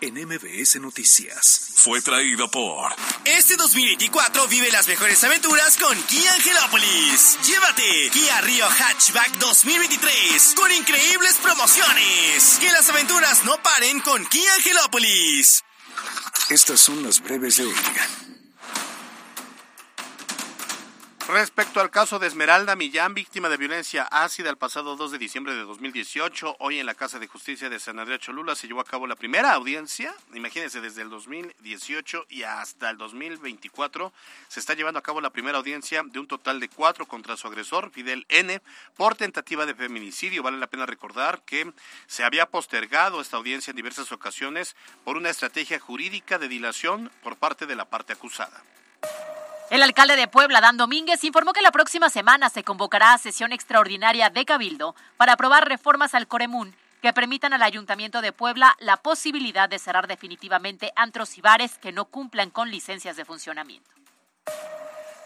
en 0.00 0.14
MBS 0.14 0.80
Noticias. 0.80 1.72
Fue 1.74 2.00
traído 2.00 2.50
por. 2.50 2.92
Este 3.24 3.56
2024 3.56 4.48
vive 4.48 4.70
las 4.70 4.88
mejores 4.88 5.22
aventuras 5.24 5.76
con 5.76 6.00
Kia 6.04 6.34
Angelópolis. 6.34 7.38
Llévate 7.46 8.10
Kia 8.12 8.40
Río 8.42 8.66
Hatchback 8.68 9.38
2023 9.38 10.54
con 10.56 10.70
increíbles 10.72 11.34
promociones. 11.42 12.58
Que 12.60 12.70
las 12.72 12.88
aventuras 12.88 13.44
no 13.44 13.62
paren 13.62 14.00
con 14.00 14.24
Kia 14.26 14.54
Angelópolis. 14.54 15.64
Estas 16.50 16.80
son 16.80 17.02
las 17.02 17.20
breves 17.20 17.56
de 17.56 17.64
hoy. 17.64 17.74
Respecto 21.28 21.82
al 21.82 21.90
caso 21.90 22.18
de 22.18 22.26
Esmeralda 22.26 22.74
Millán, 22.74 23.12
víctima 23.12 23.50
de 23.50 23.58
violencia 23.58 24.04
ácida 24.04 24.48
el 24.48 24.56
pasado 24.56 24.96
2 24.96 25.12
de 25.12 25.18
diciembre 25.18 25.52
de 25.52 25.60
2018, 25.60 26.56
hoy 26.58 26.78
en 26.78 26.86
la 26.86 26.94
Casa 26.94 27.18
de 27.18 27.26
Justicia 27.26 27.68
de 27.68 27.78
San 27.78 27.98
Andrea 27.98 28.18
Cholula 28.18 28.54
se 28.54 28.66
llevó 28.66 28.80
a 28.80 28.86
cabo 28.86 29.06
la 29.06 29.14
primera 29.14 29.52
audiencia. 29.52 30.14
Imagínense, 30.32 30.80
desde 30.80 31.02
el 31.02 31.10
2018 31.10 32.24
y 32.30 32.44
hasta 32.44 32.88
el 32.88 32.96
2024 32.96 34.10
se 34.48 34.58
está 34.58 34.72
llevando 34.72 35.00
a 35.00 35.02
cabo 35.02 35.20
la 35.20 35.28
primera 35.28 35.58
audiencia 35.58 36.02
de 36.02 36.18
un 36.18 36.26
total 36.26 36.60
de 36.60 36.70
cuatro 36.70 37.04
contra 37.04 37.36
su 37.36 37.46
agresor, 37.46 37.90
Fidel 37.90 38.24
N., 38.30 38.62
por 38.96 39.14
tentativa 39.14 39.66
de 39.66 39.74
feminicidio. 39.74 40.42
Vale 40.42 40.56
la 40.56 40.66
pena 40.66 40.86
recordar 40.86 41.42
que 41.42 41.70
se 42.06 42.24
había 42.24 42.46
postergado 42.46 43.20
esta 43.20 43.36
audiencia 43.36 43.72
en 43.72 43.76
diversas 43.76 44.12
ocasiones 44.12 44.76
por 45.04 45.18
una 45.18 45.28
estrategia 45.28 45.78
jurídica 45.78 46.38
de 46.38 46.48
dilación 46.48 47.10
por 47.22 47.36
parte 47.36 47.66
de 47.66 47.76
la 47.76 47.84
parte 47.84 48.14
acusada. 48.14 48.62
El 49.70 49.82
alcalde 49.82 50.16
de 50.16 50.28
Puebla, 50.28 50.62
Dan 50.62 50.78
Domínguez, 50.78 51.22
informó 51.24 51.52
que 51.52 51.60
la 51.60 51.70
próxima 51.70 52.08
semana 52.08 52.48
se 52.48 52.64
convocará 52.64 53.12
a 53.12 53.18
sesión 53.18 53.52
extraordinaria 53.52 54.30
de 54.30 54.46
Cabildo 54.46 54.94
para 55.18 55.34
aprobar 55.34 55.68
reformas 55.68 56.14
al 56.14 56.26
Coremún 56.26 56.74
que 57.02 57.12
permitan 57.12 57.52
al 57.52 57.62
Ayuntamiento 57.62 58.22
de 58.22 58.32
Puebla 58.32 58.74
la 58.80 58.96
posibilidad 58.96 59.68
de 59.68 59.78
cerrar 59.78 60.08
definitivamente 60.08 60.90
antros 60.96 61.36
y 61.36 61.42
bares 61.42 61.76
que 61.78 61.92
no 61.92 62.06
cumplan 62.06 62.48
con 62.48 62.70
licencias 62.70 63.16
de 63.16 63.26
funcionamiento. 63.26 63.90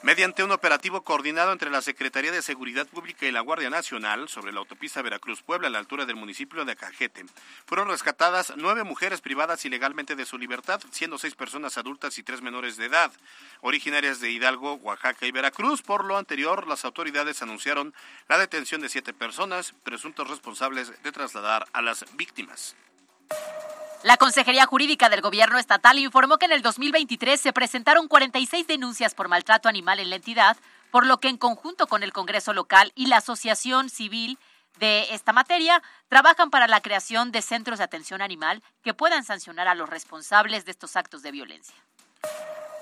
Mediante 0.03 0.43
un 0.43 0.51
operativo 0.51 1.05
coordinado 1.05 1.53
entre 1.53 1.71
la 1.71 1.81
Secretaría 1.81 2.33
de 2.33 2.43
Seguridad 2.43 2.89
Pública 2.89 3.25
y 3.25 3.31
la 3.31 3.41
Guardia 3.41 3.71
Nacional 3.71 4.29
sobre 4.29 4.53
la 4.53 4.59
autopista 4.59 5.01
Veracruz-Puebla 5.01 5.69
a 5.69 5.71
la 5.71 5.79
altura 5.79 6.07
del 6.07 6.17
municipio 6.17 6.65
de 6.65 6.73
Acajete, 6.73 7.25
fueron 7.67 7.89
rescatadas 7.89 8.53
nueve 8.57 8.83
mujeres 8.83 9.21
privadas 9.21 9.65
ilegalmente 9.65 10.17
de 10.17 10.27
su 10.27 10.39
libertad, 10.39 10.81
siendo 10.91 11.19
seis 11.19 11.37
personas 11.37 11.79
adultas 11.79 12.19
y 12.19 12.25
tres 12.25 12.43
menores 12.43 12.77
de 12.77 12.87
edad, 12.87 13.13
originarias 13.61 14.19
de 14.19 14.33
Hidalgo, 14.33 14.75
Oaxaca 14.75 15.25
y 15.25 15.31
Veracruz. 15.31 15.83
Por 15.83 16.05
lo 16.05 16.19
anterior, 16.19 16.67
las 16.67 16.85
autoridades 16.85 17.41
anunciaron 17.41 17.95
la 18.29 18.39
detención 18.39 18.81
de 18.81 18.89
siete 18.89 19.15
personas, 19.15 19.73
presuntos 19.85 20.29
responsables 20.29 21.01
de 21.05 21.13
trasladar 21.13 21.69
a 21.73 21.81
las 21.81 22.05
víctimas. 22.17 22.75
La 24.03 24.17
Consejería 24.17 24.67
Jurídica 24.67 25.09
del 25.09 25.21
Gobierno 25.21 25.59
Estatal 25.59 25.97
informó 25.97 26.37
que 26.37 26.47
en 26.47 26.53
el 26.53 26.61
2023 26.61 27.41
se 27.41 27.53
presentaron 27.53 28.09
46 28.09 28.67
denuncias 28.67 29.15
por 29.15 29.29
maltrato 29.29 29.69
animal 29.69 30.01
en 30.01 30.11
la 30.11 30.17
entidad, 30.17 30.57
por 30.91 31.07
lo 31.07 31.19
que 31.19 31.29
en 31.29 31.37
conjunto 31.37 31.87
con 31.87 32.03
el 32.03 32.13
Congreso 32.13 32.53
local 32.53 32.91
y 32.97 33.07
la 33.07 33.19
Asociación 33.19 33.91
Civil 33.91 34.39
de 34.81 35.15
esta 35.15 35.33
materia, 35.33 35.81
trabajan 36.09 36.51
para 36.51 36.67
la 36.67 36.81
creación 36.81 37.31
de 37.31 37.43
centros 37.43 37.79
de 37.79 37.85
atención 37.85 38.23
animal 38.23 38.61
que 38.83 38.93
puedan 38.93 39.23
sancionar 39.23 39.69
a 39.69 39.77
los 39.77 39.89
responsables 39.89 40.65
de 40.65 40.73
estos 40.73 40.97
actos 40.97 41.23
de 41.23 41.31
violencia. 41.31 41.77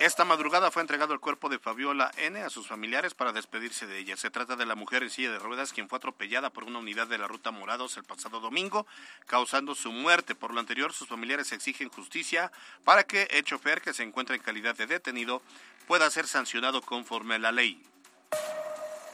Esta 0.01 0.25
madrugada 0.25 0.71
fue 0.71 0.81
entregado 0.81 1.13
el 1.13 1.21
cuerpo 1.21 1.51
de 1.51 1.59
Fabiola 1.59 2.11
N. 2.17 2.41
a 2.41 2.49
sus 2.49 2.67
familiares 2.67 3.13
para 3.13 3.33
despedirse 3.35 3.87
de 3.87 3.99
ella. 3.99 4.17
Se 4.17 4.31
trata 4.31 4.57
de 4.57 4.65
la 4.65 4.75
mujer 4.75 5.03
en 5.03 5.11
silla 5.11 5.31
de 5.31 5.39
ruedas 5.39 5.75
quien 5.75 5.91
fue 5.91 5.99
atropellada 5.99 6.49
por 6.49 6.65
una 6.65 6.79
unidad 6.79 7.07
de 7.07 7.19
la 7.19 7.29
ruta 7.29 7.51
Morados 7.51 7.99
el 7.99 8.05
pasado 8.05 8.41
domingo, 8.41 8.87
causando 9.27 9.75
su 9.75 9.93
muerte. 9.93 10.35
Por 10.35 10.55
lo 10.55 10.61
anterior, 10.61 10.95
sus 10.95 11.07
familiares 11.07 11.53
exigen 11.53 11.91
justicia 11.91 12.51
para 12.83 13.05
que 13.05 13.25
el 13.25 13.45
chofer, 13.45 13.83
que 13.83 13.93
se 13.93 14.03
encuentra 14.03 14.35
en 14.35 14.41
calidad 14.41 14.75
de 14.75 14.87
detenido, 14.87 15.43
pueda 15.87 16.09
ser 16.09 16.27
sancionado 16.27 16.81
conforme 16.81 17.35
a 17.35 17.39
la 17.39 17.53
ley. 17.53 17.83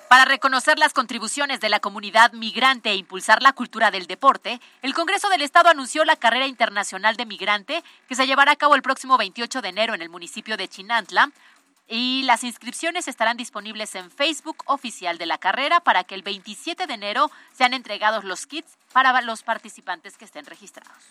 Para 0.09 0.25
reconocer 0.25 0.79
las 0.79 0.93
contribuciones 0.93 1.59
de 1.59 1.69
la 1.69 1.81
comunidad 1.81 2.33
migrante 2.33 2.91
e 2.91 2.95
impulsar 2.95 3.43
la 3.43 3.53
cultura 3.53 3.91
del 3.91 4.07
deporte, 4.07 4.61
el 4.83 4.95
Congreso 4.95 5.29
del 5.29 5.43
Estado 5.43 5.69
anunció 5.69 6.05
la 6.05 6.15
carrera 6.15 6.47
internacional 6.47 7.17
de 7.17 7.27
migrante 7.27 7.83
que 8.09 8.15
se 8.15 8.25
llevará 8.25 8.53
a 8.53 8.57
cabo 8.57 8.77
el 8.77 8.83
próximo 8.83 9.19
28 9.19 9.63
de 9.63 9.69
enero 9.69 9.95
en 9.95 10.03
el 10.03 10.09
municipio 10.09 10.57
de 10.57 10.69
Chinantla. 10.69 11.33
Y 11.89 12.23
las 12.23 12.45
inscripciones 12.45 13.09
estarán 13.09 13.37
disponibles 13.37 13.97
en 13.97 14.13
Facebook 14.13 14.63
oficial 14.67 15.19
de 15.19 15.27
la 15.27 15.39
carrera 15.39 15.81
para 15.81 16.05
que 16.05 16.15
el 16.15 16.23
27 16.23 16.87
de 16.87 16.95
enero 16.95 17.31
sean 17.53 17.75
entregados 17.75 18.23
los 18.23 18.47
kits 18.47 18.79
para 18.93 19.21
los 19.23 19.43
participantes 19.43 20.17
que 20.17 20.25
estén 20.25 20.47
registrados. 20.47 21.03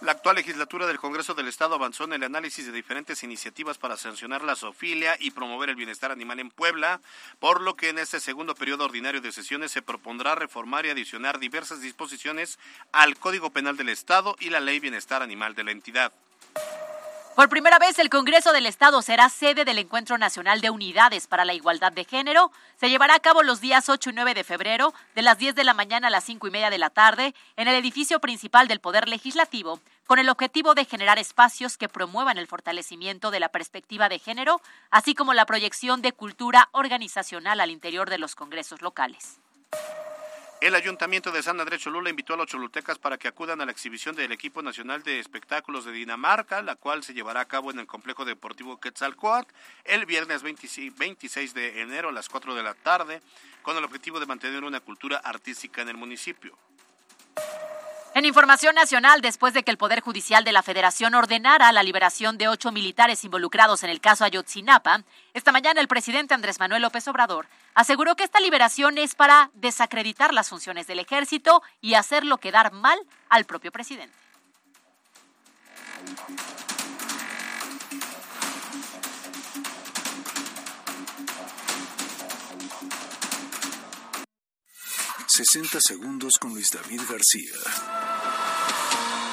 La 0.00 0.12
actual 0.12 0.36
legislatura 0.36 0.86
del 0.86 1.00
Congreso 1.00 1.34
del 1.34 1.48
Estado 1.48 1.74
avanzó 1.74 2.04
en 2.04 2.12
el 2.12 2.22
análisis 2.22 2.64
de 2.64 2.70
diferentes 2.70 3.24
iniciativas 3.24 3.78
para 3.78 3.96
sancionar 3.96 4.44
la 4.44 4.54
zoofilia 4.54 5.16
y 5.18 5.32
promover 5.32 5.70
el 5.70 5.74
bienestar 5.74 6.12
animal 6.12 6.38
en 6.38 6.50
Puebla, 6.50 7.00
por 7.40 7.60
lo 7.60 7.74
que 7.74 7.88
en 7.88 7.98
este 7.98 8.20
segundo 8.20 8.54
periodo 8.54 8.84
ordinario 8.84 9.20
de 9.20 9.32
sesiones 9.32 9.72
se 9.72 9.82
propondrá 9.82 10.36
reformar 10.36 10.86
y 10.86 10.90
adicionar 10.90 11.40
diversas 11.40 11.80
disposiciones 11.80 12.60
al 12.92 13.16
Código 13.16 13.50
Penal 13.50 13.76
del 13.76 13.88
Estado 13.88 14.36
y 14.38 14.50
la 14.50 14.60
Ley 14.60 14.78
Bienestar 14.78 15.20
Animal 15.20 15.56
de 15.56 15.64
la 15.64 15.72
entidad. 15.72 16.12
Por 17.38 17.48
primera 17.48 17.78
vez, 17.78 18.00
el 18.00 18.10
Congreso 18.10 18.52
del 18.52 18.66
Estado 18.66 19.00
será 19.00 19.28
sede 19.28 19.64
del 19.64 19.78
Encuentro 19.78 20.18
Nacional 20.18 20.60
de 20.60 20.70
Unidades 20.70 21.28
para 21.28 21.44
la 21.44 21.54
Igualdad 21.54 21.92
de 21.92 22.02
Género. 22.02 22.50
Se 22.80 22.90
llevará 22.90 23.14
a 23.14 23.20
cabo 23.20 23.44
los 23.44 23.60
días 23.60 23.88
8 23.88 24.10
y 24.10 24.12
9 24.12 24.34
de 24.34 24.42
febrero, 24.42 24.92
de 25.14 25.22
las 25.22 25.38
10 25.38 25.54
de 25.54 25.62
la 25.62 25.72
mañana 25.72 26.08
a 26.08 26.10
las 26.10 26.24
5 26.24 26.48
y 26.48 26.50
media 26.50 26.68
de 26.68 26.78
la 26.78 26.90
tarde, 26.90 27.36
en 27.54 27.68
el 27.68 27.76
edificio 27.76 28.18
principal 28.18 28.66
del 28.66 28.80
Poder 28.80 29.08
Legislativo, 29.08 29.78
con 30.08 30.18
el 30.18 30.30
objetivo 30.30 30.74
de 30.74 30.84
generar 30.84 31.20
espacios 31.20 31.78
que 31.78 31.88
promuevan 31.88 32.38
el 32.38 32.48
fortalecimiento 32.48 33.30
de 33.30 33.38
la 33.38 33.50
perspectiva 33.50 34.08
de 34.08 34.18
género, 34.18 34.60
así 34.90 35.14
como 35.14 35.32
la 35.32 35.46
proyección 35.46 36.02
de 36.02 36.10
cultura 36.10 36.68
organizacional 36.72 37.60
al 37.60 37.70
interior 37.70 38.10
de 38.10 38.18
los 38.18 38.34
congresos 38.34 38.82
locales. 38.82 39.38
El 40.60 40.74
Ayuntamiento 40.74 41.30
de 41.30 41.40
San 41.40 41.60
Andrés 41.60 41.82
Cholula 41.82 42.10
invitó 42.10 42.34
a 42.34 42.36
los 42.36 42.48
cholultecas 42.48 42.98
para 42.98 43.16
que 43.16 43.28
acudan 43.28 43.60
a 43.60 43.64
la 43.64 43.70
exhibición 43.70 44.16
del 44.16 44.32
equipo 44.32 44.60
nacional 44.60 45.04
de 45.04 45.20
espectáculos 45.20 45.84
de 45.84 45.92
Dinamarca, 45.92 46.62
la 46.62 46.74
cual 46.74 47.04
se 47.04 47.14
llevará 47.14 47.42
a 47.42 47.44
cabo 47.44 47.70
en 47.70 47.78
el 47.78 47.86
complejo 47.86 48.24
deportivo 48.24 48.80
Quetzalcoatl 48.80 49.52
el 49.84 50.04
viernes 50.04 50.42
26 50.42 51.54
de 51.54 51.80
enero 51.80 52.08
a 52.08 52.12
las 52.12 52.28
4 52.28 52.56
de 52.56 52.64
la 52.64 52.74
tarde, 52.74 53.22
con 53.62 53.76
el 53.76 53.84
objetivo 53.84 54.18
de 54.18 54.26
mantener 54.26 54.64
una 54.64 54.80
cultura 54.80 55.18
artística 55.18 55.80
en 55.80 55.90
el 55.90 55.96
municipio. 55.96 56.58
En 58.18 58.24
información 58.24 58.74
nacional, 58.74 59.20
después 59.20 59.54
de 59.54 59.62
que 59.62 59.70
el 59.70 59.78
Poder 59.78 60.00
Judicial 60.00 60.42
de 60.42 60.50
la 60.50 60.64
Federación 60.64 61.14
ordenara 61.14 61.70
la 61.70 61.84
liberación 61.84 62.36
de 62.36 62.48
ocho 62.48 62.72
militares 62.72 63.22
involucrados 63.22 63.84
en 63.84 63.90
el 63.90 64.00
caso 64.00 64.24
Ayotzinapa, 64.24 65.04
esta 65.34 65.52
mañana 65.52 65.80
el 65.80 65.86
presidente 65.86 66.34
Andrés 66.34 66.58
Manuel 66.58 66.82
López 66.82 67.06
Obrador 67.06 67.46
aseguró 67.76 68.16
que 68.16 68.24
esta 68.24 68.40
liberación 68.40 68.98
es 68.98 69.14
para 69.14 69.52
desacreditar 69.54 70.34
las 70.34 70.48
funciones 70.48 70.88
del 70.88 70.98
ejército 70.98 71.62
y 71.80 71.94
hacerlo 71.94 72.38
quedar 72.38 72.72
mal 72.72 72.98
al 73.28 73.44
propio 73.44 73.70
presidente. 73.70 74.16
60 85.38 85.78
segundos 85.80 86.32
con 86.40 86.52
Luis 86.52 86.68
David 86.72 87.02
García. 87.08 87.97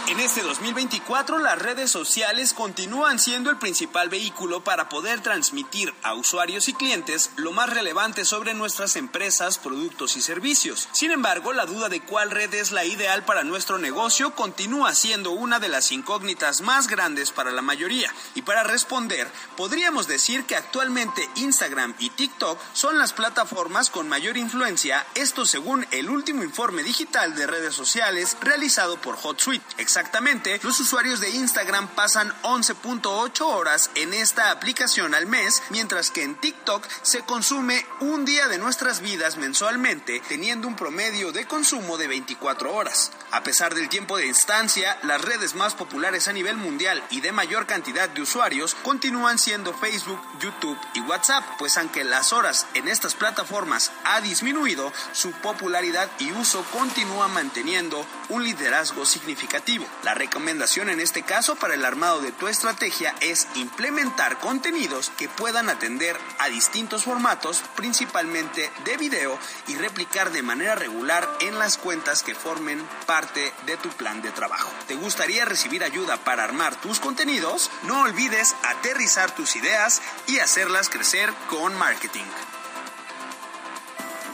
En 0.08 0.20
este 0.20 0.44
2024 0.44 1.40
las 1.40 1.58
redes 1.58 1.90
sociales 1.90 2.54
continúan 2.54 3.18
siendo 3.18 3.50
el 3.50 3.58
principal 3.58 4.08
vehículo 4.08 4.64
para 4.64 4.88
poder 4.88 5.22
transmitir 5.22 5.92
a 6.04 6.14
usuarios 6.14 6.68
y 6.68 6.76
clientes 6.76 7.32
lo 7.38 7.52
más 7.54 7.72
relevante 7.72 8.24
sobre 8.24 8.54
nuestras 8.54 8.98
empresas, 8.98 9.58
productos 9.58 10.16
y 10.16 10.22
servicios. 10.22 10.88
Sin 10.92 11.10
embargo, 11.10 11.54
la 11.54 11.66
duda 11.66 11.90
de 11.90 12.02
cuál 12.02 12.30
red 12.30 12.54
es 12.54 12.72
la 12.72 12.86
ideal 12.86 13.26
para 13.26 13.44
nuestro 13.44 13.80
negocio 13.80 14.36
continúa 14.36 14.94
siendo 14.94 15.32
una 15.32 15.60
de 15.60 15.70
las 15.70 15.92
incógnitas 15.92 16.62
más 16.62 16.88
grandes 16.88 17.32
para 17.32 17.52
la 17.52 17.64
mayoría. 17.64 18.14
Y 18.36 18.44
para 18.44 18.62
responder, 18.62 19.28
podríamos 19.58 20.08
decir 20.08 20.46
que 20.46 20.56
actualmente 20.56 21.28
Instagram 21.38 21.96
y 21.98 22.12
TikTok 22.12 22.60
son 22.74 23.00
las 23.00 23.14
plataformas 23.14 23.90
con 23.90 24.08
mayor 24.08 24.38
influencia, 24.38 25.04
esto 25.16 25.48
según 25.48 25.88
el 25.90 26.12
último 26.12 26.44
informe 26.44 26.84
digital 26.84 27.34
de 27.36 27.48
redes 27.48 27.74
sociales 27.74 28.38
realizado 28.42 29.02
por 29.02 29.16
HotSuite. 29.16 29.95
Exactamente, 29.96 30.60
los 30.62 30.78
usuarios 30.82 31.22
de 31.22 31.30
Instagram 31.30 31.88
pasan 31.88 32.30
11.8 32.42 33.46
horas 33.46 33.90
en 33.96 34.14
esta 34.14 34.52
aplicación 34.52 35.16
al 35.16 35.26
mes, 35.26 35.64
mientras 35.70 36.12
que 36.12 36.22
en 36.22 36.36
TikTok 36.36 36.86
se 37.02 37.22
consume 37.22 37.86
un 38.02 38.26
día 38.26 38.50
de 38.50 38.58
nuestras 38.58 39.00
vidas 39.00 39.38
mensualmente, 39.38 40.22
teniendo 40.28 40.68
un 40.68 40.76
promedio 40.76 41.32
de 41.32 41.48
consumo 41.48 41.98
de 41.98 42.10
24 42.10 42.76
horas. 42.76 43.14
A 43.32 43.44
pesar 43.44 43.74
del 43.74 43.88
tiempo 43.88 44.18
de 44.18 44.28
instancia, 44.28 45.00
las 45.04 45.22
redes 45.22 45.56
más 45.56 45.76
populares 45.76 46.28
a 46.28 46.34
nivel 46.34 46.58
mundial 46.58 47.02
y 47.10 47.22
de 47.22 47.32
mayor 47.32 47.66
cantidad 47.66 48.10
de 48.10 48.22
usuarios 48.22 48.76
continúan 48.84 49.40
siendo 49.40 49.74
Facebook, 49.74 50.22
YouTube 50.42 50.78
y 50.94 51.00
WhatsApp, 51.02 51.46
pues 51.58 51.78
aunque 51.78 52.04
las 52.04 52.34
horas 52.34 52.68
en 52.74 52.90
estas 52.90 53.14
plataformas 53.14 53.94
ha 54.04 54.20
disminuido, 54.20 54.92
su 55.14 55.32
popularidad 55.32 56.10
y 56.20 56.34
uso 56.34 56.66
continúa 56.74 57.30
manteniendo 57.30 58.06
un 58.28 58.44
liderazgo 58.44 59.06
significativo. 59.06 59.85
La 60.04 60.14
recomendación 60.14 60.90
en 60.90 61.00
este 61.00 61.24
caso 61.24 61.56
para 61.56 61.74
el 61.74 61.86
armado 61.86 62.22
de 62.22 62.32
tu 62.32 62.48
estrategia 62.48 63.16
es 63.22 63.48
implementar 63.56 64.40
contenidos 64.40 65.12
que 65.18 65.30
puedan 65.30 65.70
atender 65.70 66.18
a 66.40 66.48
distintos 66.50 67.04
formatos, 67.04 67.64
principalmente 67.76 68.72
de 68.84 68.98
video, 68.98 69.38
y 69.68 69.76
replicar 69.76 70.32
de 70.32 70.44
manera 70.44 70.76
regular 70.76 71.28
en 71.42 71.58
las 71.58 71.78
cuentas 71.78 72.24
que 72.24 72.36
formen 72.36 72.82
parte 73.06 73.54
de 73.66 73.78
tu 73.78 73.90
plan 73.90 74.22
de 74.22 74.32
trabajo. 74.32 74.70
¿Te 74.88 74.96
gustaría 74.96 75.46
recibir 75.46 75.84
ayuda 75.84 76.18
para 76.18 76.44
armar 76.44 76.76
tus 76.76 77.00
contenidos? 77.00 77.72
No 77.84 78.02
olvides 78.02 78.56
aterrizar 78.64 79.34
tus 79.34 79.56
ideas 79.56 80.02
y 80.28 80.40
hacerlas 80.40 80.90
crecer 80.90 81.34
con 81.50 81.76
marketing. 81.78 82.26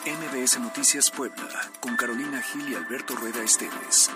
MBS 0.06 0.60
Noticias 0.60 1.12
Puebla, 1.12 1.47
con 1.80 1.95
Carolina 1.95 2.41
Gil 2.41 2.70
y 2.70 2.76
Alberto 2.76 3.16
Rueda 3.16 3.43
Esteves. 3.43 4.10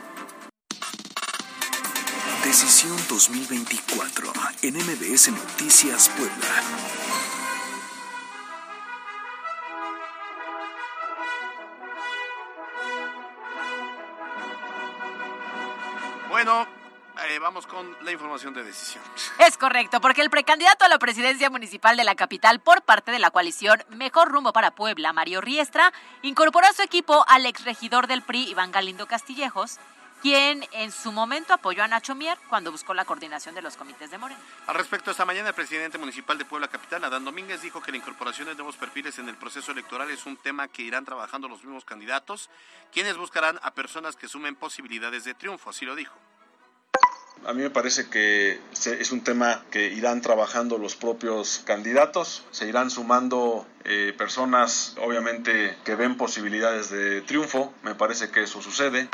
Decisión 2.46 2.96
2024 3.10 4.32
en 4.62 4.76
MBS 4.76 5.30
Noticias 5.32 6.10
Puebla. 6.10 6.46
Bueno, 16.30 16.68
eh, 17.28 17.40
vamos 17.40 17.66
con 17.66 17.98
la 18.04 18.12
información 18.12 18.54
de 18.54 18.64
decisión. 18.64 19.04
Es 19.40 19.58
correcto, 19.58 20.00
porque 20.00 20.22
el 20.22 20.30
precandidato 20.30 20.86
a 20.86 20.88
la 20.88 21.00
presidencia 21.00 21.50
municipal 21.50 21.98
de 21.98 22.04
la 22.04 22.14
capital 22.14 22.60
por 22.60 22.84
parte 22.84 23.12
de 23.12 23.18
la 23.18 23.32
coalición 23.32 23.84
Mejor 23.90 24.30
Rumbo 24.30 24.54
para 24.54 24.76
Puebla, 24.76 25.14
Mario 25.14 25.42
Riestra, 25.42 25.92
incorporó 26.22 26.68
a 26.68 26.74
su 26.74 26.84
equipo 26.84 27.26
al 27.28 27.48
exregidor 27.48 28.06
del 28.06 28.22
PRI, 28.22 28.52
Iván 28.52 28.72
Galindo 28.72 29.08
Castillejos, 29.08 29.80
quien 30.26 30.66
en 30.72 30.92
su 30.92 31.12
momento 31.12 31.54
apoyó 31.54 31.84
a 31.84 31.88
Nacho 31.88 32.16
Mier 32.16 32.36
cuando 32.50 32.72
buscó 32.72 32.96
la 32.96 33.06
coordinación 33.06 33.54
de 33.54 33.62
los 33.62 33.78
comités 33.78 34.10
de 34.10 34.18
Morena. 34.18 34.42
Al 34.66 34.74
respecto, 34.74 35.12
esta 35.12 35.24
mañana 35.24 35.50
el 35.50 35.54
presidente 35.54 36.00
municipal 36.00 36.36
de 36.36 36.46
Puebla 36.46 36.68
Capital, 36.68 37.04
Adán 37.04 37.24
Domínguez, 37.24 37.62
dijo 37.62 37.80
que 37.80 37.92
la 37.92 37.98
incorporación 37.98 38.48
de 38.48 38.56
nuevos 38.56 38.76
perfiles 38.76 39.20
en 39.20 39.30
el 39.30 39.36
proceso 39.36 39.72
electoral 39.72 40.10
es 40.10 40.26
un 40.26 40.36
tema 40.38 40.68
que 40.68 40.82
irán 40.82 41.06
trabajando 41.06 41.48
los 41.48 41.64
mismos 41.64 41.86
candidatos, 41.86 42.50
quienes 42.92 43.18
buscarán 43.18 43.60
a 43.62 43.76
personas 43.76 44.16
que 44.16 44.28
sumen 44.28 44.56
posibilidades 44.56 45.26
de 45.26 45.36
triunfo, 45.36 45.70
así 45.70 45.86
lo 45.86 45.94
dijo. 45.94 46.16
A 47.46 47.54
mí 47.54 47.62
me 47.62 47.70
parece 47.70 48.10
que 48.10 48.60
es 48.74 49.12
un 49.12 49.24
tema 49.24 49.64
que 49.70 49.90
irán 49.90 50.22
trabajando 50.22 50.80
los 50.80 50.96
propios 50.96 51.62
candidatos, 51.68 52.44
se 52.50 52.68
irán 52.68 52.90
sumando 52.90 53.68
eh, 53.84 54.12
personas 54.18 54.96
obviamente 55.00 55.78
que 55.86 55.94
ven 55.94 56.18
posibilidades 56.18 56.90
de 56.90 57.22
triunfo, 57.22 57.72
me 57.84 57.94
parece 57.94 58.32
que 58.32 58.42
eso 58.42 58.64
sucede. 58.64 59.08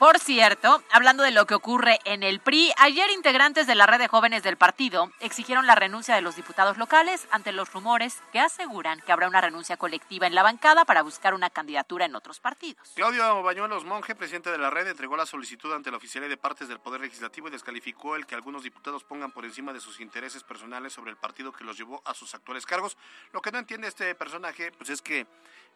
Por 0.00 0.18
cierto, 0.18 0.82
hablando 0.90 1.22
de 1.22 1.30
lo 1.30 1.44
que 1.44 1.54
ocurre 1.54 1.98
en 2.06 2.22
el 2.22 2.40
PRI, 2.40 2.72
ayer 2.78 3.10
integrantes 3.10 3.66
de 3.66 3.74
la 3.74 3.84
red 3.84 3.98
de 3.98 4.08
jóvenes 4.08 4.42
del 4.42 4.56
partido 4.56 5.12
exigieron 5.20 5.66
la 5.66 5.74
renuncia 5.74 6.14
de 6.14 6.22
los 6.22 6.36
diputados 6.36 6.78
locales 6.78 7.28
ante 7.30 7.52
los 7.52 7.70
rumores 7.70 8.22
que 8.32 8.40
aseguran 8.40 9.02
que 9.02 9.12
habrá 9.12 9.28
una 9.28 9.42
renuncia 9.42 9.76
colectiva 9.76 10.26
en 10.26 10.34
la 10.34 10.42
bancada 10.42 10.86
para 10.86 11.02
buscar 11.02 11.34
una 11.34 11.50
candidatura 11.50 12.06
en 12.06 12.16
otros 12.16 12.40
partidos. 12.40 12.92
Claudio 12.94 13.42
Bañuelos 13.42 13.84
Monje, 13.84 14.14
presidente 14.14 14.50
de 14.50 14.56
la 14.56 14.70
red, 14.70 14.86
entregó 14.86 15.18
la 15.18 15.26
solicitud 15.26 15.70
ante 15.74 15.90
la 15.90 15.98
oficialía 15.98 16.30
de 16.30 16.38
partes 16.38 16.66
del 16.66 16.80
Poder 16.80 17.02
Legislativo 17.02 17.48
y 17.48 17.50
descalificó 17.50 18.16
el 18.16 18.24
que 18.24 18.34
algunos 18.34 18.62
diputados 18.62 19.04
pongan 19.04 19.32
por 19.32 19.44
encima 19.44 19.74
de 19.74 19.80
sus 19.80 20.00
intereses 20.00 20.42
personales 20.44 20.94
sobre 20.94 21.10
el 21.10 21.18
partido 21.18 21.52
que 21.52 21.62
los 21.62 21.76
llevó 21.76 22.00
a 22.06 22.14
sus 22.14 22.34
actuales 22.34 22.64
cargos. 22.64 22.96
Lo 23.34 23.42
que 23.42 23.52
no 23.52 23.58
entiende 23.58 23.86
este 23.86 24.14
personaje 24.14 24.72
pues 24.72 24.88
es 24.88 25.02
que 25.02 25.26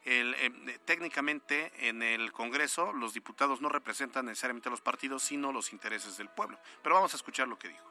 el, 0.05 0.35
eh, 0.35 0.79
técnicamente 0.85 1.73
en 1.89 2.03
el 2.03 2.33
Congreso 2.33 2.93
los 2.93 3.15
diputados 3.15 3.61
no 3.61 3.69
representan 3.69 4.27
necesariamente 4.27 4.69
a 4.69 4.71
los 4.71 4.81
partidos, 4.81 5.23
sino 5.23 5.53
los 5.53 5.73
intereses 5.73 6.17
del 6.17 6.29
pueblo. 6.29 6.59
Pero 6.83 6.95
vamos 6.95 7.13
a 7.15 7.17
escuchar 7.17 7.49
lo 7.49 7.59
que 7.59 7.69
dijo. 7.69 7.91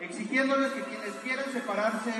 Exigiéndoles 0.00 0.72
que 0.72 0.82
quienes 0.82 1.14
quieren 1.22 1.52
separarse 1.52 2.12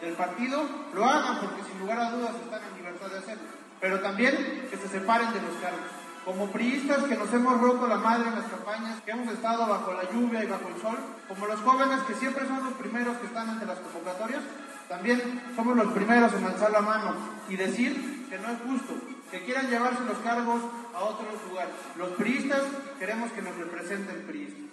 del 0.00 0.14
partido 0.14 0.68
lo 0.94 1.04
hagan, 1.04 1.40
porque 1.40 1.62
sin 1.64 1.78
lugar 1.80 2.00
a 2.00 2.10
dudas 2.10 2.34
están 2.36 2.62
en 2.64 2.76
libertad 2.76 3.08
de 3.08 3.18
hacerlo. 3.18 3.48
Pero 3.80 4.00
también 4.00 4.68
que 4.70 4.76
se 4.76 4.88
separen 4.88 5.32
de 5.32 5.42
los 5.42 5.56
cargos. 5.56 5.80
Como 6.24 6.50
priistas 6.52 7.04
que 7.04 7.16
nos 7.16 7.32
hemos 7.32 7.60
roto 7.60 7.86
la 7.86 7.96
madre 7.96 8.28
en 8.28 8.34
las 8.34 8.50
campañas, 8.50 9.00
que 9.02 9.10
hemos 9.10 9.32
estado 9.32 9.66
bajo 9.66 9.92
la 9.94 10.10
lluvia 10.10 10.44
y 10.44 10.46
bajo 10.48 10.68
el 10.68 10.80
sol, 10.80 10.98
como 11.28 11.46
los 11.46 11.60
jóvenes 11.60 12.00
que 12.02 12.14
siempre 12.14 12.46
son 12.46 12.62
los 12.62 12.74
primeros 12.74 13.16
que 13.18 13.26
están 13.26 13.48
ante 13.48 13.64
las 13.64 13.78
convocatorias, 13.80 14.42
también 14.90 15.40
somos 15.54 15.76
los 15.76 15.92
primeros 15.92 16.32
en 16.34 16.44
alzar 16.44 16.72
la 16.72 16.80
mano 16.80 17.14
y 17.48 17.54
decir 17.54 18.26
que 18.28 18.36
no 18.40 18.48
es 18.48 18.58
justo 18.58 18.94
que 19.30 19.44
quieran 19.44 19.70
llevarse 19.70 20.04
los 20.04 20.18
cargos 20.18 20.60
a 20.92 21.04
otros 21.04 21.28
lugares. 21.48 21.74
Los 21.96 22.08
priistas 22.10 22.62
queremos 22.98 23.30
que 23.30 23.40
nos 23.40 23.56
representen 23.56 24.26
priistas. 24.26 24.69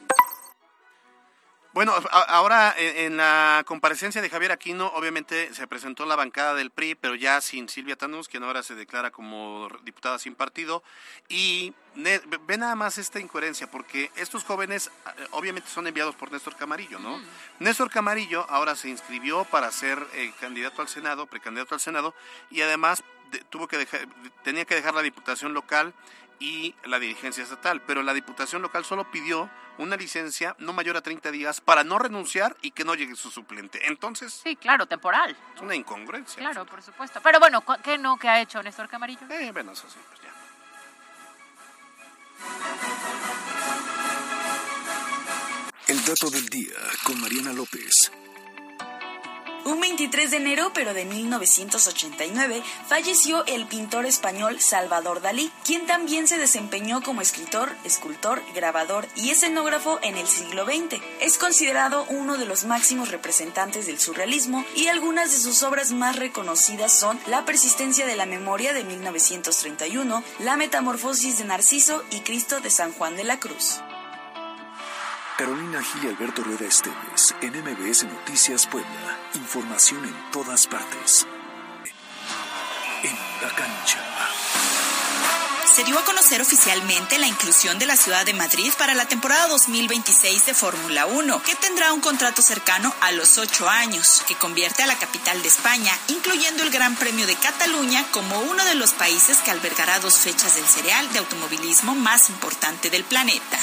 Bueno, 1.78 1.94
ahora 2.10 2.74
en 2.76 3.18
la 3.18 3.64
comparecencia 3.68 4.20
de 4.20 4.32
Javier 4.32 4.52
Aquino, 4.52 4.88
obviamente 4.96 5.54
se 5.54 5.68
presentó 5.68 6.08
la 6.08 6.16
bancada 6.16 6.56
del 6.56 6.72
PRI, 6.72 6.96
pero 6.96 7.14
ya 7.14 7.40
sin 7.40 7.70
Silvia 7.70 7.96
Tanús, 7.96 8.28
quien 8.28 8.42
ahora 8.44 8.64
se 8.64 8.74
declara 8.74 9.12
como 9.12 9.70
diputada 9.84 10.18
sin 10.18 10.34
partido. 10.34 10.82
Y 11.30 11.76
ve 11.94 12.58
nada 12.58 12.74
más 12.74 12.98
esta 12.98 13.20
incoherencia, 13.20 13.70
porque 13.70 14.10
estos 14.16 14.44
jóvenes 14.44 14.88
eh, 14.88 15.28
obviamente 15.30 15.70
son 15.70 15.86
enviados 15.86 16.16
por 16.16 16.32
Néstor 16.32 16.56
Camarillo, 16.56 16.98
¿no? 16.98 17.22
Néstor 17.60 17.92
Camarillo 17.92 18.48
ahora 18.50 18.76
se 18.76 18.90
inscribió 18.90 19.44
para 19.46 19.72
ser 19.72 20.04
eh, 20.16 20.34
candidato 20.42 20.82
al 20.82 20.88
Senado, 20.88 21.28
precandidato 21.28 21.76
al 21.76 21.80
Senado, 21.80 22.16
y 22.50 22.62
además 22.62 23.04
de- 23.30 23.42
tuvo 23.52 23.68
que 23.68 23.78
dejar, 23.78 24.08
tenía 24.44 24.66
que 24.66 24.74
dejar 24.74 24.96
la 24.96 25.04
diputación 25.04 25.54
local 25.54 25.94
y 26.40 26.76
la 26.86 27.00
dirigencia 27.00 27.44
estatal, 27.44 27.82
pero 27.82 28.04
la 28.04 28.14
diputación 28.14 28.62
local 28.62 28.86
solo 28.86 29.10
pidió 29.12 29.50
una 29.80 29.96
licencia 29.96 30.56
no 30.60 30.74
mayor 30.74 30.98
a 30.98 31.02
30 31.02 31.32
días 31.32 31.62
para 31.62 31.84
no 31.84 32.00
renunciar 32.00 32.56
y 32.62 32.72
que 32.72 32.84
no 32.84 32.96
llegue 32.96 33.16
su 33.16 33.30
suplente. 33.32 33.88
Entonces, 33.88 34.40
Sí, 34.44 34.56
claro, 34.56 34.86
temporal. 34.88 35.36
es 35.56 35.62
una 35.62 35.76
incongruencia. 35.76 36.40
Claro, 36.40 36.66
por 36.66 36.82
supuesto. 36.82 37.20
Pero 37.24 37.40
bueno, 37.40 37.64
¿qué 37.84 37.98
no 37.98 38.18
que 38.18 38.28
ha 38.30 38.42
hecho 38.42 38.62
Néstor 38.64 38.88
Camarillo? 38.90 39.22
Eh, 39.30 39.52
bueno, 39.52 39.72
eso 39.74 39.88
sí, 39.90 39.98
pues 40.10 40.22
ya. 40.22 40.28
El 45.88 46.04
dato 46.04 46.30
del 46.30 46.48
día 46.50 46.76
con 47.04 47.20
Mariana 47.22 47.54
López. 47.54 48.12
Un 49.66 49.82
23 49.82 50.32
de 50.32 50.38
enero, 50.38 50.72
pero 50.74 50.94
de 50.94 51.06
1989, 51.06 52.64
falleció 52.88 53.46
el 53.46 53.66
pintor 53.66 54.06
español 54.06 54.62
Salvador 54.62 55.22
Dalí, 55.22 55.52
quien 55.66 55.86
también 55.86 56.28
se 56.28 56.38
desempeñó 56.38 57.04
como 57.04 57.22
escritor, 57.22 57.76
escultor, 57.84 58.42
grabador 58.56 59.08
y 59.16 59.30
escenógrafo 59.30 60.00
en 60.02 60.18
el 60.18 60.28
siglo 60.28 60.66
XX. 60.66 61.02
Es 61.20 61.38
considerado 61.38 62.06
uno 62.10 62.38
de 62.38 62.46
los 62.46 62.64
máximos 62.64 63.10
representantes 63.10 63.88
del 63.88 64.00
surrealismo 64.00 64.64
y 64.76 64.88
algunas 64.88 65.32
de 65.32 65.40
sus 65.40 65.64
obras 65.64 65.92
más 65.92 66.16
reconocidas 66.16 66.94
son 66.94 67.20
La 67.28 67.44
persistencia 67.46 68.06
de 68.06 68.16
la 68.16 68.26
memoria 68.26 68.74
de 68.74 68.84
1931, 68.84 70.24
La 70.40 70.56
metamorfosis 70.56 71.40
de 71.40 71.46
Narciso 71.46 72.04
y 72.12 72.22
Cristo 72.22 72.62
de 72.62 72.70
San 72.70 72.94
Juan 72.94 73.18
de 73.18 73.26
la 73.26 73.40
Cruz. 73.40 73.82
Carolina 75.38 75.84
Gil 75.84 76.04
y 76.04 76.08
Alberto 76.08 76.42
Rueda 76.42 76.66
Esteves, 76.66 77.36
en 77.42 77.54
MBS 77.62 78.06
Noticias 78.06 78.66
Puebla. 78.66 79.20
Información 79.36 80.04
en 80.04 80.32
todas 80.32 80.66
partes. 80.66 81.28
En 83.04 83.16
la 83.44 83.56
cancha. 83.56 84.00
Se 85.76 85.84
dio 85.84 86.00
a 86.00 86.04
conocer 86.06 86.42
oficialmente 86.42 87.20
la 87.20 87.28
inclusión 87.28 87.78
de 87.78 87.86
la 87.86 87.96
ciudad 87.96 88.26
de 88.26 88.34
Madrid 88.34 88.74
para 88.80 88.96
la 88.96 89.08
temporada 89.08 89.48
2026 89.50 90.48
de 90.48 90.56
Fórmula 90.56 91.06
1, 91.06 91.44
que 91.44 91.54
tendrá 91.54 91.94
un 91.94 92.02
contrato 92.02 92.42
cercano 92.42 92.92
a 93.02 93.12
los 93.12 93.38
ocho 93.38 93.70
años, 93.70 94.24
que 94.28 94.34
convierte 94.34 94.82
a 94.82 94.88
la 94.88 94.98
capital 94.98 95.40
de 95.44 95.50
España, 95.50 95.96
incluyendo 96.08 96.64
el 96.64 96.72
Gran 96.72 96.96
Premio 96.96 97.28
de 97.28 97.36
Cataluña, 97.36 98.04
como 98.10 98.40
uno 98.40 98.66
de 98.66 98.74
los 98.74 98.94
países 98.94 99.38
que 99.38 99.52
albergará 99.52 100.00
dos 100.00 100.18
fechas 100.18 100.56
del 100.56 100.66
cereal 100.66 101.14
de 101.14 101.20
automovilismo 101.20 101.94
más 101.94 102.32
importante 102.32 102.90
del 102.90 103.04
planeta. 103.04 103.60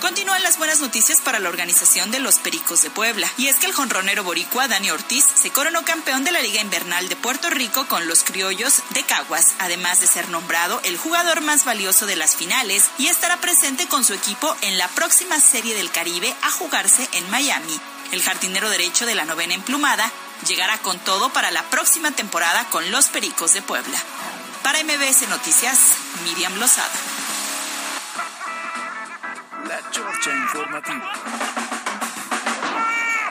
Continúan 0.00 0.42
las 0.42 0.56
buenas 0.56 0.80
noticias 0.80 1.20
para 1.20 1.38
la 1.40 1.50
organización 1.50 2.10
de 2.10 2.20
los 2.20 2.38
Pericos 2.38 2.80
de 2.80 2.88
Puebla. 2.88 3.30
Y 3.36 3.48
es 3.48 3.56
que 3.56 3.66
el 3.66 3.74
jonronero 3.74 4.24
boricua 4.24 4.66
Dani 4.66 4.90
Ortiz 4.90 5.26
se 5.34 5.50
coronó 5.50 5.84
campeón 5.84 6.24
de 6.24 6.32
la 6.32 6.40
Liga 6.40 6.62
Invernal 6.62 7.10
de 7.10 7.16
Puerto 7.16 7.50
Rico 7.50 7.86
con 7.86 8.08
los 8.08 8.24
criollos 8.24 8.82
de 8.90 9.02
Caguas, 9.02 9.48
además 9.58 10.00
de 10.00 10.06
ser 10.06 10.30
nombrado 10.30 10.80
el 10.84 10.96
jugador 10.96 11.42
más 11.42 11.66
valioso 11.66 12.06
de 12.06 12.16
las 12.16 12.34
finales 12.34 12.88
y 12.96 13.08
estará 13.08 13.36
presente 13.42 13.88
con 13.88 14.02
su 14.02 14.14
equipo 14.14 14.56
en 14.62 14.78
la 14.78 14.88
próxima 14.88 15.38
Serie 15.38 15.74
del 15.74 15.90
Caribe 15.90 16.34
a 16.42 16.50
jugarse 16.50 17.06
en 17.12 17.30
Miami. 17.30 17.78
El 18.10 18.22
jardinero 18.22 18.70
derecho 18.70 19.04
de 19.04 19.14
la 19.14 19.26
novena 19.26 19.52
emplumada 19.52 20.10
llegará 20.48 20.78
con 20.78 20.98
todo 20.98 21.28
para 21.30 21.50
la 21.50 21.62
próxima 21.64 22.10
temporada 22.10 22.64
con 22.70 22.90
los 22.90 23.08
Pericos 23.08 23.52
de 23.52 23.60
Puebla. 23.60 24.02
Para 24.62 24.82
MBS 24.82 25.28
Noticias, 25.28 25.78
Miriam 26.24 26.54
Lozada. 26.56 26.88
La 29.70 29.88
Chorcha 29.92 30.32
Informativa. 30.32 31.12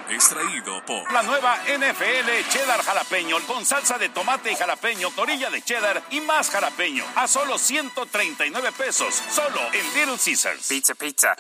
Extraído 0.10 0.82
por 0.86 1.12
La 1.12 1.22
nueva 1.24 1.58
NFL 1.66 2.50
Cheddar 2.50 2.82
Jalapeño 2.82 3.36
con 3.46 3.66
salsa 3.66 3.98
de 3.98 4.08
tomate 4.08 4.54
y 4.54 4.56
jalapeño, 4.56 5.12
torilla 5.12 5.50
de 5.50 5.62
cheddar 5.62 6.02
y 6.12 6.22
más 6.22 6.50
jalapeño 6.50 7.04
a 7.16 7.28
solo 7.28 7.58
139 7.58 8.72
pesos, 8.72 9.22
solo 9.30 9.60
en 9.74 9.86
Little 9.94 10.18
Caesars. 10.18 10.66
Pizza, 10.66 10.96
pizza. 10.96 11.36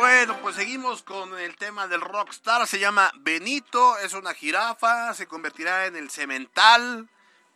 Bueno, 0.00 0.38
pues 0.40 0.56
seguimos 0.56 1.02
con 1.02 1.38
el 1.38 1.56
tema 1.56 1.86
del 1.86 2.00
rockstar. 2.00 2.66
Se 2.66 2.78
llama 2.78 3.12
Benito, 3.16 3.98
es 3.98 4.14
una 4.14 4.32
jirafa, 4.32 5.12
se 5.12 5.26
convertirá 5.26 5.84
en 5.84 5.94
el 5.96 6.08
cemental. 6.10 7.06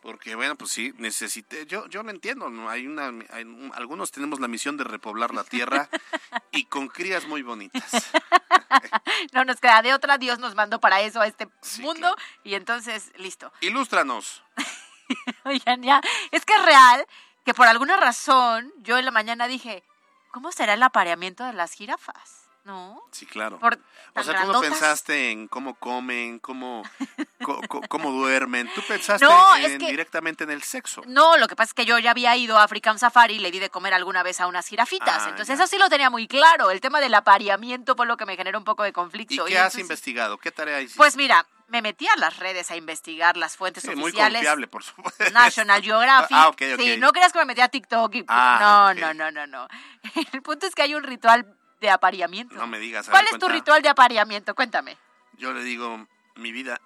Porque 0.02 0.34
bueno, 0.34 0.54
pues 0.54 0.70
sí, 0.70 0.92
necesité, 0.98 1.64
yo, 1.64 1.86
yo 1.88 2.02
lo 2.02 2.10
entiendo, 2.10 2.50
¿no? 2.50 2.68
hay 2.68 2.86
una, 2.86 3.06
hay 3.30 3.44
un- 3.44 3.72
algunos 3.74 4.10
tenemos 4.10 4.38
la 4.40 4.48
misión 4.48 4.76
de 4.76 4.84
repoblar 4.84 5.32
la 5.32 5.44
tierra 5.44 5.88
y 6.50 6.66
con 6.66 6.88
crías 6.88 7.26
muy 7.26 7.40
bonitas. 7.42 7.90
No 9.32 9.44
nos 9.44 9.60
queda 9.60 9.80
de 9.82 9.94
otra, 9.94 10.18
Dios 10.18 10.38
nos 10.40 10.54
mandó 10.56 10.80
para 10.80 11.00
eso 11.00 11.20
a 11.20 11.26
este 11.26 11.48
mundo 11.78 12.14
y 12.42 12.54
entonces, 12.54 13.12
listo. 13.16 13.52
Ilústranos. 13.60 14.42
Oigan, 15.44 15.82
ya, 15.82 16.00
es 16.32 16.44
que 16.44 16.52
es 16.54 16.62
real 16.64 17.06
que 17.44 17.54
por 17.54 17.66
alguna 17.68 17.96
razón 17.96 18.72
yo 18.78 18.98
en 18.98 19.04
la 19.04 19.10
mañana 19.12 19.46
dije, 19.46 19.84
¿cómo 20.34 20.50
será 20.50 20.74
el 20.74 20.82
apareamiento 20.82 21.44
de 21.44 21.52
las 21.52 21.72
jirafas? 21.74 22.48
¿No? 22.64 23.00
Sí, 23.12 23.24
claro. 23.24 23.60
Por 23.60 23.78
o 24.16 24.22
sea, 24.24 24.32
grandotas. 24.32 24.62
pensaste 24.62 25.30
en 25.30 25.46
cómo 25.46 25.74
comen, 25.74 26.40
cómo, 26.40 26.82
cómo 27.88 28.10
duermen. 28.12 28.68
Tú 28.74 28.82
pensaste 28.88 29.24
No, 29.24 29.56
en- 29.56 29.78
que- 29.78 29.86
directamente 29.86 30.44
en 30.44 30.50
el 30.50 30.62
sexo. 30.62 31.02
No, 31.06 31.36
lo 31.36 31.46
que 31.48 31.54
pasa 31.56 31.70
es 31.70 31.74
que 31.74 31.84
yo 31.84 31.98
ya 31.98 32.10
había 32.10 32.34
ido 32.36 32.58
a 32.58 32.64
African 32.64 32.98
Safari 32.98 33.34
y 33.34 33.38
le 33.38 33.50
di 33.50 33.58
de 33.58 33.70
comer 33.70 33.94
alguna 33.94 34.22
vez 34.22 34.40
a 34.40 34.46
unas 34.46 34.66
jirafitas. 34.66 35.22
Ah, 35.24 35.28
entonces 35.30 35.54
eso 35.58 35.66
sí 35.66 35.78
lo 35.78 35.88
tenía 35.88 36.10
muy 36.10 36.26
claro. 36.26 36.70
El 36.70 36.80
tema 36.80 37.00
del 37.00 37.14
apareamiento 37.14 37.94
fue 37.96 38.06
lo 38.06 38.16
que 38.16 38.26
me 38.26 38.36
generó 38.36 38.58
un 38.58 38.64
poco 38.64 38.82
de 38.82 38.92
conflicto. 38.92 39.34
¿Y 39.34 39.36
qué 39.36 39.52
Y 39.52 39.56
has 39.56 39.62
entonces- 39.74 39.80
investigado? 39.80 40.38
¿Qué 40.38 40.50
tarea 40.50 40.80
hiciste? 40.80 40.96
Pues 40.98 41.16
mira, 41.16 41.46
me 41.68 41.82
metí 41.82 42.06
a 42.08 42.16
las 42.16 42.38
redes 42.38 42.70
a 42.70 42.76
investigar 42.76 43.36
las 43.36 43.56
fuentes 43.56 43.82
Sí, 43.82 43.90
muy 43.90 44.04
oficiales. 44.10 44.38
confiable, 44.40 44.66
por 44.68 44.82
supuesto. 44.84 45.24
National 45.32 45.82
Geographic. 45.84 46.36
Ah, 46.36 46.48
ok, 46.48 46.62
ok. 46.74 46.80
Sí, 46.80 46.96
no 46.98 47.12
creas 47.12 47.32
que 47.32 47.38
me 47.40 47.44
metí 47.46 47.60
a 47.60 47.68
TikTok. 47.68 48.14
y- 48.16 48.24
Ah, 48.28 48.92
no, 48.96 49.14
no, 49.14 49.14
no, 49.14 49.30
no, 49.30 49.46
no. 49.46 49.68
El 50.32 50.42
punto 50.42 50.66
es 50.66 50.74
que 50.74 50.82
hay 50.82 50.94
un 50.94 51.02
ritual 51.02 51.46
de 51.80 51.90
apareamiento. 51.90 52.54
No 52.54 52.66
me 52.66 52.78
digas. 52.78 53.08
a 53.08 53.10
¿Cuál 53.10 53.24
ver, 53.24 53.34
es 53.34 53.40
tu 53.40 53.48
ritual 53.48 53.82
de 53.82 53.88
apareamiento? 53.88 54.54
Cuéntame. 54.54 54.96
Yo 55.36 55.52
le 55.52 55.62
digo, 55.64 56.06
mi 56.36 56.52
vida, 56.52 56.80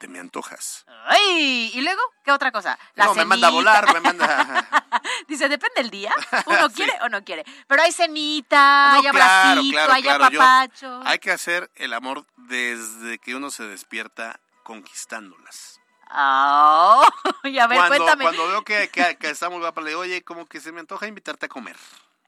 te 0.00 0.08
me 0.08 0.18
antojas. 0.18 0.86
¡Ay! 1.08 1.70
¿Y 1.74 1.80
luego? 1.82 2.00
¿Qué 2.24 2.32
otra 2.32 2.50
cosa? 2.50 2.78
La 2.94 3.04
no, 3.04 3.14
me 3.14 3.26
manda 3.26 3.48
a 3.48 3.50
volar, 3.50 3.92
me 3.92 4.00
manda... 4.00 4.66
Dice, 5.28 5.46
depende 5.50 5.74
del 5.82 5.90
día. 5.90 6.10
Uno 6.46 6.68
Sí. 6.70 6.76
quiere 6.76 6.94
o 7.02 7.10
no 7.10 7.22
quiere. 7.22 7.44
Pero 7.66 7.82
hay 7.82 7.92
cenita, 7.92 8.92
No, 8.94 9.00
hay 9.00 9.06
abracito, 9.08 9.72
claro, 9.74 9.92
hay 9.92 10.02
claro. 10.02 10.30
Yo- 10.30 10.40
apapacho. 10.42 11.00
hay 11.04 11.18
que 11.18 11.30
hacer 11.30 11.70
el 11.74 11.92
amor 11.92 12.24
desde 12.38 13.18
que 13.18 13.34
uno 13.34 13.50
se 13.50 13.64
despierta 13.64 14.40
conquistándolas. 14.62 15.80
Ah, 16.08 17.02
y 17.44 17.58
a 17.58 17.66
ver, 17.66 17.76
cuando, 17.78 17.96
cuéntame. 17.98 18.24
cuando 18.24 18.48
veo 18.48 18.64
que, 18.64 18.88
que, 18.88 19.16
que 19.18 19.28
está 19.28 19.50
muy 19.50 19.58
guapa, 19.60 19.82
le 19.82 19.90
digo, 19.90 20.00
oye, 20.00 20.22
como 20.24 20.46
que 20.46 20.60
se 20.60 20.72
me 20.72 20.80
antoja 20.80 21.06
invitarte 21.06 21.44
a 21.44 21.48
comer. 21.50 21.76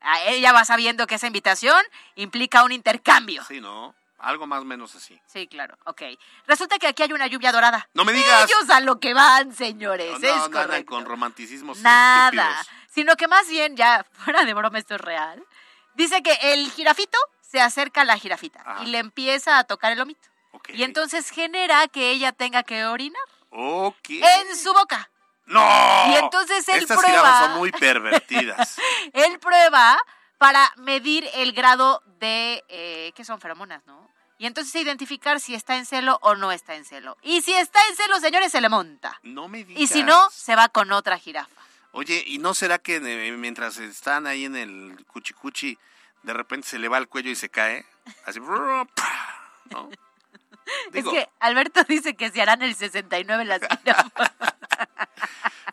Ah, 0.03 0.21
Ella 0.27 0.53
va 0.53 0.65
sabiendo 0.67 1.07
que 1.07 1.15
esa 1.15 1.27
invitación 1.27 1.83
implica 2.17 2.65
un 2.65 2.73
intercambio. 2.73 3.43
Sí, 3.49 3.61
¿no? 3.63 3.95
Algo 4.23 4.47
más 4.47 4.63
o 4.63 4.65
menos 4.65 4.95
así. 4.95 5.21
Sí, 5.27 5.47
claro. 5.49 5.77
Ok. 5.85 6.03
Resulta 6.47 6.79
que 6.79 6.87
aquí 6.87 7.03
hay 7.03 7.13
una 7.13 7.27
lluvia 7.27 7.51
dorada. 7.53 7.89
No 7.95 8.05
me 8.05 8.13
digas. 8.13 8.49
Ellos 8.49 8.71
a 8.71 8.81
lo 8.81 9.01
que 9.01 9.15
van, 9.15 9.53
señores. 9.55 10.11
No, 10.21 10.29
es 10.29 10.37
no, 10.37 10.49
no 10.49 10.59
andan 10.61 10.85
con 10.85 11.05
romanticismos 11.05 11.79
Nada. 11.81 12.31
estúpidos. 12.31 12.67
Sino 12.89 13.17
que 13.17 13.27
más 13.27 13.49
bien, 13.49 13.77
ya 13.77 14.05
fuera 14.13 14.45
de 14.45 14.55
broma, 14.55 14.79
esto 14.79 14.95
es 14.95 15.01
real. 15.01 15.45
Dice 15.95 16.23
que 16.23 16.33
el 16.53 16.71
jirafito 16.71 17.19
se 17.41 17.61
acerca 17.61 18.03
a 18.03 18.05
la 18.05 18.17
jirafita 18.17 18.77
y 18.83 18.87
le 18.87 18.99
empieza 18.99 19.59
a 19.59 19.65
tocar 19.65 19.93
el 19.93 20.01
omito. 20.01 20.29
Y 20.69 20.85
entonces 20.85 21.31
genera 21.31 21.89
que 21.89 22.11
ella 22.11 22.33
tenga 22.33 22.63
que 22.63 22.85
orinar 22.85 23.21
Ok. 23.51 24.09
en 24.11 24.57
su 24.57 24.73
boca. 24.73 25.11
¡No! 25.47 25.61
Y 26.09 26.15
entonces 26.15 26.67
él 26.69 26.83
Estas 26.83 26.99
prueba. 27.01 27.19
jirafas 27.19 27.47
son 27.47 27.59
muy 27.59 27.73
pervertidas. 27.73 28.79
Él 29.13 29.39
prueba 29.41 29.99
para 30.39 30.73
medir 30.77 31.29
el 31.35 31.53
grado 31.53 32.03
de, 32.21 32.65
eh, 32.69 33.13
que 33.17 33.25
son 33.25 33.41
feromonas, 33.41 33.85
¿no? 33.87 34.09
Y 34.43 34.47
entonces 34.47 34.75
identificar 34.75 35.39
si 35.39 35.55
está 35.55 35.77
en 35.77 35.87
celo 35.87 36.19
o 36.21 36.35
no 36.35 36.51
está 36.51 36.75
en 36.75 36.85
celo. 36.85 37.17
Y 37.23 37.43
si 37.43 37.53
está 37.55 37.79
en 37.89 37.95
celo, 37.95 38.19
señores, 38.19 38.51
se 38.51 38.61
le 38.61 38.69
monta. 38.69 39.21
No 39.23 39.47
me 39.47 39.63
digas. 39.63 39.81
Y 39.81 39.87
si 39.87 40.03
no, 40.03 40.29
se 40.31 40.57
va 40.57 40.69
con 40.69 40.91
otra 40.91 41.17
jirafa. 41.17 41.49
Oye, 41.93 42.25
¿y 42.27 42.39
no 42.39 42.53
será 42.53 42.81
que 42.81 42.99
mientras 42.99 43.79
están 43.79 44.27
ahí 44.27 44.45
en 44.47 44.57
el 44.57 45.05
cuchicuchi, 45.07 45.79
de 46.25 46.33
repente 46.33 46.67
se 46.67 46.81
le 46.81 46.89
va 46.89 46.99
el 46.99 47.07
cuello 47.07 47.31
y 47.31 47.37
se 47.37 47.51
cae. 47.51 47.87
Así, 48.27 48.41
¿no? 49.71 49.89
Es 50.93 51.05
que 51.05 51.29
Alberto 51.39 51.85
dice 51.89 52.17
que 52.17 52.33
se 52.33 52.43
harán 52.43 52.63
el 52.63 52.75
69 52.75 53.45
las 53.45 53.61
jirafas. 53.61 54.33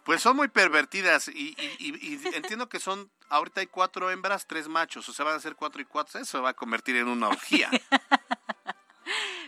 Pues 0.03 0.23
son 0.23 0.37
muy 0.37 0.47
pervertidas 0.47 1.27
y, 1.27 1.55
y- 1.59 1.75
y- 1.77 2.15
y 2.15 2.35
entiendo 2.35 2.67
que 2.67 2.79
son, 2.79 3.11
ahorita 3.29 3.61
hay 3.61 3.67
cuatro 3.67 4.09
hembras, 4.09 4.47
tres 4.47 4.67
machos, 4.67 5.07
o 5.07 5.13
sea, 5.13 5.23
van 5.23 5.35
a 5.35 5.39
ser 5.39 5.55
cuatro 5.55 5.81
y 5.81 5.85
cuatro, 5.85 6.19
eso 6.19 6.37
se 6.37 6.41
va 6.41 6.49
a 6.49 6.53
convertir 6.55 6.95
en 6.95 7.07
una 7.07 7.27
orgía. 7.27 7.69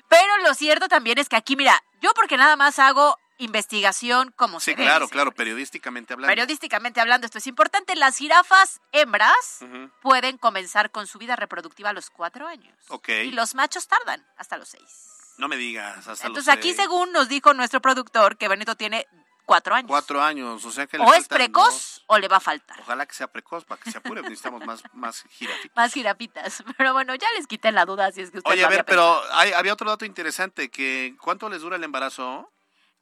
Pero 0.08 0.38
lo 0.40 0.54
cierto 0.54 0.88
también 0.88 1.18
es 1.18 1.30
que 1.30 1.36
aquí, 1.36 1.56
mira, 1.56 1.82
yo 2.02 2.14
porque 2.14 2.38
nada 2.38 2.56
más 2.56 2.80
hago 2.80 3.18
investigación 3.38 4.32
como 4.36 4.60
Sí, 4.60 4.66
se 4.66 4.72
debe, 4.72 4.84
claro, 4.84 5.08
claro, 5.10 5.32
periodísticamente 5.32 6.14
hablando. 6.14 6.32
Periodísticamente 6.32 7.02
hablando, 7.02 7.26
esto 7.26 7.40
es 7.40 7.48
importante. 7.48 7.96
Las 7.96 8.18
jirafas 8.18 8.82
hembras 8.92 9.60
pueden 10.02 10.38
comenzar 10.38 10.92
con 10.92 11.08
su 11.08 11.18
vida 11.18 11.36
reproductiva 11.36 11.90
a 11.90 11.94
los 11.94 12.10
cuatro 12.12 12.48
años. 12.48 12.76
Ok, 12.90 13.10
Y 13.10 13.32
los 13.32 13.56
machos 13.56 13.88
tardan 13.88 14.26
hasta 14.38 14.58
los 14.58 14.70
seis. 14.70 15.08
no 15.38 15.48
me 15.48 15.58
digas, 15.58 15.98
hasta 15.98 16.12
los 16.12 16.24
Entonces 16.26 16.54
aquí, 16.54 16.70
seis. 16.74 16.78
según 16.78 17.12
nos 17.14 17.30
dijo 17.30 17.54
nuestro 17.56 17.82
productor, 17.82 18.38
que 18.38 18.48
Benito 18.48 18.76
tiene 18.76 19.08
cuatro 19.46 19.76
años. 19.76 19.88
Cuatro 19.90 20.22
años, 20.22 20.64
o 20.66 20.72
sea 20.72 20.88
que 20.88 20.98
le 20.98 21.04
o 21.04 21.14
es 21.14 21.28
precoz 21.28 21.66
dos. 21.74 22.04
o 22.08 22.18
le 22.18 22.28
va 22.28 22.38
a 22.38 22.40
faltar. 22.40 22.80
Ojalá 22.82 23.06
que 23.06 23.14
sea 23.14 23.28
precoz 23.28 23.66
para 23.66 23.82
que 23.82 23.92
se 23.92 23.98
apure, 23.98 24.22
necesitamos 24.22 24.66
más, 24.66 24.82
más 24.94 25.24
jirafitas. 25.30 25.76
Más 25.76 25.94
jirafitas. 25.94 26.64
Pero 26.78 26.94
bueno, 26.94 27.16
ya 27.16 27.28
les 27.38 27.48
quité 27.48 27.72
la 27.72 27.86
duda 27.86 28.12
si 28.12 28.22
es 28.22 28.32
que 28.32 28.38
usted 28.40 28.50
Oye, 28.52 28.64
a 28.64 28.70
ver, 28.70 28.86
pero 28.86 29.22
hay- 29.34 29.54
había 29.54 29.74
otro 29.74 29.90
dato 29.90 30.06
interesante, 30.06 30.70
que 30.70 31.16
¿cuánto 31.22 31.50
les 31.50 31.62
dura 31.62 31.76
el 31.76 31.84
embarazo? 31.84 32.50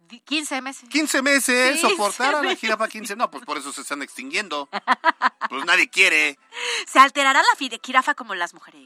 pensado. 0.07 0.25
15 0.25 0.61
meses. 0.61 0.89
15 0.89 1.21
meses, 1.21 1.71
15 1.81 1.89
soportar 1.95 2.33
a 2.35 2.41
la 2.41 2.55
jirafa 2.55 2.87
15, 2.87 3.15
no, 3.15 3.29
pues 3.29 3.45
por 3.45 3.57
eso 3.59 3.71
se 3.71 3.81
están 3.81 4.01
extinguiendo. 4.01 4.67
Pues 5.49 5.65
nadie 5.65 5.87
quiere. 5.89 6.39
¿Se 6.87 6.99
alterará 6.99 7.41
la 7.43 7.77
jirafa 7.83 8.15
como 8.15 8.33
las 8.33 8.55
mujeres? 8.55 8.81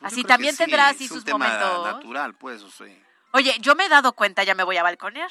Pues 0.00 0.12
Así 0.12 0.22
también 0.22 0.52
sí, 0.54 0.58
tendrá 0.58 0.88
así 0.88 1.04
es 1.06 1.10
un 1.12 1.16
sus 1.18 1.24
tema 1.24 1.38
momentos. 1.48 1.84
natural, 1.86 2.34
pues, 2.34 2.60
o 2.62 2.70
sea. 2.70 2.94
Oye, 3.34 3.52
yo 3.58 3.74
me 3.74 3.86
he 3.86 3.88
dado 3.88 4.12
cuenta, 4.12 4.44
ya 4.44 4.54
me 4.54 4.62
voy 4.62 4.76
a 4.76 4.84
balconear. 4.84 5.30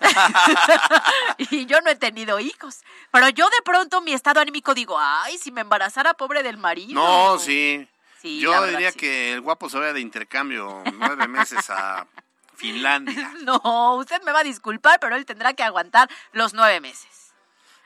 y 1.50 1.66
yo 1.66 1.82
no 1.82 1.90
he 1.90 1.96
tenido 1.96 2.40
hijos. 2.40 2.80
Pero 3.10 3.28
yo 3.28 3.44
de 3.44 3.62
pronto 3.62 4.00
mi 4.00 4.14
estado 4.14 4.40
anímico 4.40 4.72
digo, 4.72 4.98
ay, 4.98 5.36
si 5.36 5.52
me 5.52 5.60
embarazara 5.60 6.14
pobre 6.14 6.42
del 6.42 6.56
marido. 6.56 6.94
No, 6.94 7.38
sí. 7.38 7.86
Yo 8.22 8.52
verdad, 8.52 8.68
diría 8.68 8.92
sí. 8.92 9.00
que 9.00 9.32
el 9.34 9.42
guapo 9.42 9.68
se 9.68 9.78
vaya 9.78 9.92
de 9.92 10.00
intercambio 10.00 10.82
nueve 10.94 11.28
meses 11.28 11.68
a 11.68 12.06
Finlandia. 12.54 13.34
No, 13.42 13.96
usted 13.96 14.22
me 14.22 14.32
va 14.32 14.40
a 14.40 14.44
disculpar, 14.44 14.98
pero 14.98 15.14
él 15.14 15.26
tendrá 15.26 15.52
que 15.52 15.62
aguantar 15.62 16.08
los 16.32 16.54
nueve 16.54 16.80
meses. 16.80 17.11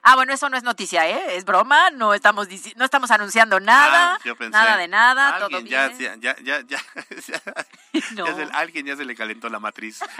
Ah, 0.08 0.14
bueno, 0.14 0.32
eso 0.32 0.48
no 0.48 0.56
es 0.56 0.62
noticia, 0.62 1.08
¿eh? 1.08 1.36
Es 1.36 1.44
broma, 1.44 1.90
no 1.90 2.14
estamos, 2.14 2.46
no 2.76 2.84
estamos 2.84 3.10
anunciando 3.10 3.58
nada, 3.58 4.14
Ah, 4.14 4.18
yo 4.24 4.36
pensé, 4.36 4.52
nada 4.56 4.76
de 4.76 4.86
nada, 4.86 5.38
todo 5.40 5.48
bien. 5.48 5.66
ya, 5.66 5.90
ya, 5.92 6.14
ya, 6.16 6.36
ya, 6.44 6.60
ya, 7.26 7.42
No. 8.12 8.26
ya 8.26 8.34
se- 8.36 8.52
alguien 8.52 8.86
ya 8.86 8.94
se 8.96 9.04
le 9.04 9.16
calentó 9.16 9.48
la 9.48 9.58
matriz. 9.58 9.98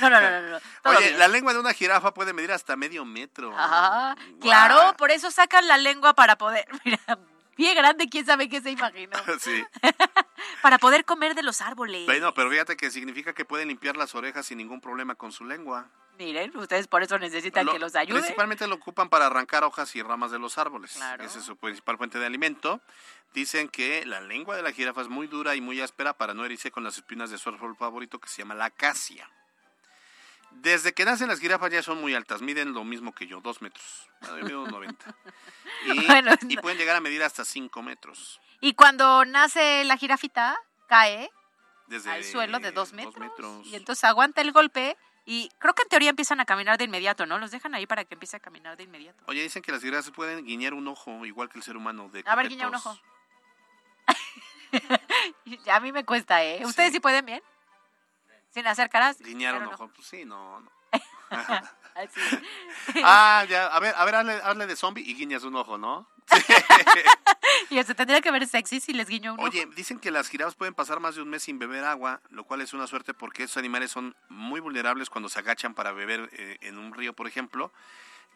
No, 0.00 0.10
no, 0.10 0.20
no, 0.20 0.30
no, 0.30 0.40
no, 0.50 0.60
todo 0.82 0.96
Oye, 0.96 1.08
bien. 1.08 1.18
la 1.18 1.28
lengua 1.28 1.52
de 1.54 1.58
una 1.58 1.72
jirafa 1.72 2.12
puede 2.12 2.32
medir 2.32 2.52
hasta 2.52 2.76
medio 2.76 3.04
metro. 3.04 3.56
Ajá, 3.58 4.14
claro, 4.40 4.94
por 4.96 5.10
eso 5.10 5.30
sacan 5.30 5.66
la 5.66 5.76
lengua 5.78 6.12
para 6.14 6.36
poder, 6.36 6.66
mira, 6.84 6.98
pie 7.56 7.74
grande, 7.74 8.08
quién 8.08 8.24
sabe 8.26 8.48
qué 8.48 8.60
se 8.60 8.70
imaginó, 8.70 9.12
Sí. 9.40 9.64
para 10.62 10.78
poder 10.78 11.04
comer 11.04 11.34
de 11.34 11.42
los 11.42 11.60
árboles. 11.60 12.06
Bueno, 12.06 12.32
pero 12.34 12.50
fíjate 12.50 12.76
que 12.76 12.90
significa 12.90 13.32
que 13.32 13.44
pueden 13.44 13.68
limpiar 13.68 13.96
las 13.96 14.14
orejas 14.14 14.46
sin 14.46 14.58
ningún 14.58 14.80
problema 14.80 15.14
con 15.14 15.32
su 15.32 15.44
lengua. 15.44 15.88
Miren, 16.18 16.54
ustedes 16.56 16.86
por 16.88 17.02
eso 17.02 17.18
necesitan 17.18 17.64
Lo- 17.66 17.72
que 17.72 17.78
los 17.78 17.94
ayude. 17.96 18.18
Principalmente 18.20 18.66
lo 18.66 18.74
ocupan 18.74 19.08
para 19.08 19.26
arrancar 19.26 19.64
hojas 19.64 19.94
y 19.96 20.02
ramas 20.02 20.30
de 20.30 20.38
los 20.38 20.58
árboles. 20.58 20.92
Claro. 20.92 21.24
Esa 21.24 21.38
es 21.38 21.44
su 21.44 21.56
principal 21.56 21.96
fuente 21.96 22.18
de 22.18 22.26
alimento. 22.26 22.80
Dicen 23.32 23.68
que 23.70 24.04
la 24.04 24.20
lengua 24.20 24.54
de 24.56 24.62
la 24.62 24.72
jirafa 24.72 25.00
es 25.00 25.08
muy 25.08 25.26
dura 25.26 25.54
y 25.54 25.60
muy 25.62 25.80
áspera 25.80 26.12
para 26.12 26.34
no 26.34 26.44
herirse 26.44 26.70
con 26.70 26.84
las 26.84 26.98
espinas 26.98 27.30
de 27.30 27.38
su 27.38 27.48
árbol 27.48 27.74
favorito 27.76 28.20
que 28.20 28.28
se 28.28 28.42
llama 28.42 28.54
la 28.54 28.66
acacia. 28.66 29.28
Desde 30.56 30.92
que 30.92 31.04
nacen 31.04 31.28
las 31.28 31.40
jirafas 31.40 31.70
ya 31.70 31.82
son 31.82 32.00
muy 32.00 32.14
altas, 32.14 32.42
miden 32.42 32.72
lo 32.72 32.84
mismo 32.84 33.12
que 33.14 33.26
yo, 33.26 33.40
dos 33.40 33.62
metros. 33.62 34.08
Bueno, 34.20 34.38
yo 34.38 34.44
mido 34.44 34.66
90. 34.66 35.14
Y, 35.84 36.06
Bueno, 36.06 36.32
y 36.48 36.56
pueden 36.58 36.78
llegar 36.78 36.94
a 36.94 37.00
medir 37.00 37.22
hasta 37.24 37.44
cinco 37.44 37.82
metros. 37.82 38.40
Y 38.60 38.74
cuando 38.74 39.24
nace 39.24 39.82
la 39.84 39.96
jirafita, 39.96 40.56
cae 40.86 41.28
Desde 41.88 42.10
al 42.10 42.22
suelo 42.22 42.60
de 42.60 42.70
dos 42.70 42.92
metros, 42.92 43.18
metros. 43.18 43.66
y 43.66 43.74
entonces 43.74 44.04
aguanta 44.04 44.42
el 44.42 44.52
golpe 44.52 44.96
y 45.24 45.48
creo 45.58 45.74
que 45.74 45.82
en 45.82 45.88
teoría 45.88 46.10
empiezan 46.10 46.38
a 46.38 46.44
caminar 46.44 46.78
de 46.78 46.84
inmediato, 46.84 47.26
¿no? 47.26 47.38
Los 47.38 47.50
dejan 47.50 47.74
ahí 47.74 47.86
para 47.86 48.04
que 48.04 48.14
empiece 48.14 48.36
a 48.36 48.40
caminar 48.40 48.76
de 48.76 48.84
inmediato. 48.84 49.24
Oye, 49.26 49.42
dicen 49.42 49.62
que 49.62 49.72
las 49.72 49.82
jirafas 49.82 50.10
pueden 50.12 50.44
guiñar 50.44 50.74
un 50.74 50.86
ojo, 50.86 51.26
igual 51.26 51.48
que 51.48 51.58
el 51.58 51.64
ser 51.64 51.76
humano. 51.76 52.08
De 52.08 52.22
A 52.26 52.36
ver, 52.36 52.48
guiña 52.48 52.68
un 52.68 52.74
ojo. 52.76 52.96
a 55.70 55.80
mí 55.80 55.92
me 55.92 56.04
cuesta, 56.04 56.44
¿eh? 56.44 56.64
¿Ustedes 56.64 56.92
sí, 56.92 57.00
pueden 57.00 57.26
bien? 57.26 57.42
Sin 58.52 58.66
hacer 58.66 58.90
caras. 58.90 59.18
Guiñar 59.18 59.56
un 59.56 59.68
ojo, 59.68 59.88
pues 59.88 60.06
sí, 60.06 60.24
no, 60.24 60.60
no. 60.60 60.70
Ah, 63.04 63.44
ya, 63.48 63.66
a 63.66 63.80
ver, 63.80 63.94
a 63.96 64.04
ver, 64.04 64.14
hazle, 64.14 64.32
hazle 64.34 64.66
de 64.66 64.76
zombie 64.76 65.02
y 65.02 65.14
guiñas 65.14 65.44
un 65.44 65.56
ojo, 65.56 65.78
¿no? 65.78 66.08
Y 67.70 67.82
se 67.82 67.94
tendría 67.94 68.20
que 68.20 68.30
ver 68.30 68.46
sexy 68.46 68.80
si 68.80 68.92
les 68.92 69.08
guiño 69.08 69.34
un 69.34 69.40
ojo. 69.40 69.48
Oye, 69.48 69.66
dicen 69.76 69.98
que 69.98 70.10
las 70.10 70.28
jirafas 70.28 70.54
pueden 70.54 70.74
pasar 70.74 71.00
más 71.00 71.14
de 71.14 71.22
un 71.22 71.28
mes 71.28 71.42
sin 71.42 71.58
beber 71.58 71.84
agua, 71.84 72.20
lo 72.30 72.44
cual 72.44 72.60
es 72.60 72.72
una 72.72 72.86
suerte 72.86 73.14
porque 73.14 73.44
estos 73.44 73.58
animales 73.58 73.90
son 73.90 74.16
muy 74.28 74.60
vulnerables 74.60 75.10
cuando 75.10 75.28
se 75.28 75.38
agachan 75.38 75.74
para 75.74 75.92
beber 75.92 76.28
eh, 76.32 76.58
en 76.62 76.78
un 76.78 76.92
río, 76.94 77.12
por 77.14 77.26
ejemplo, 77.26 77.72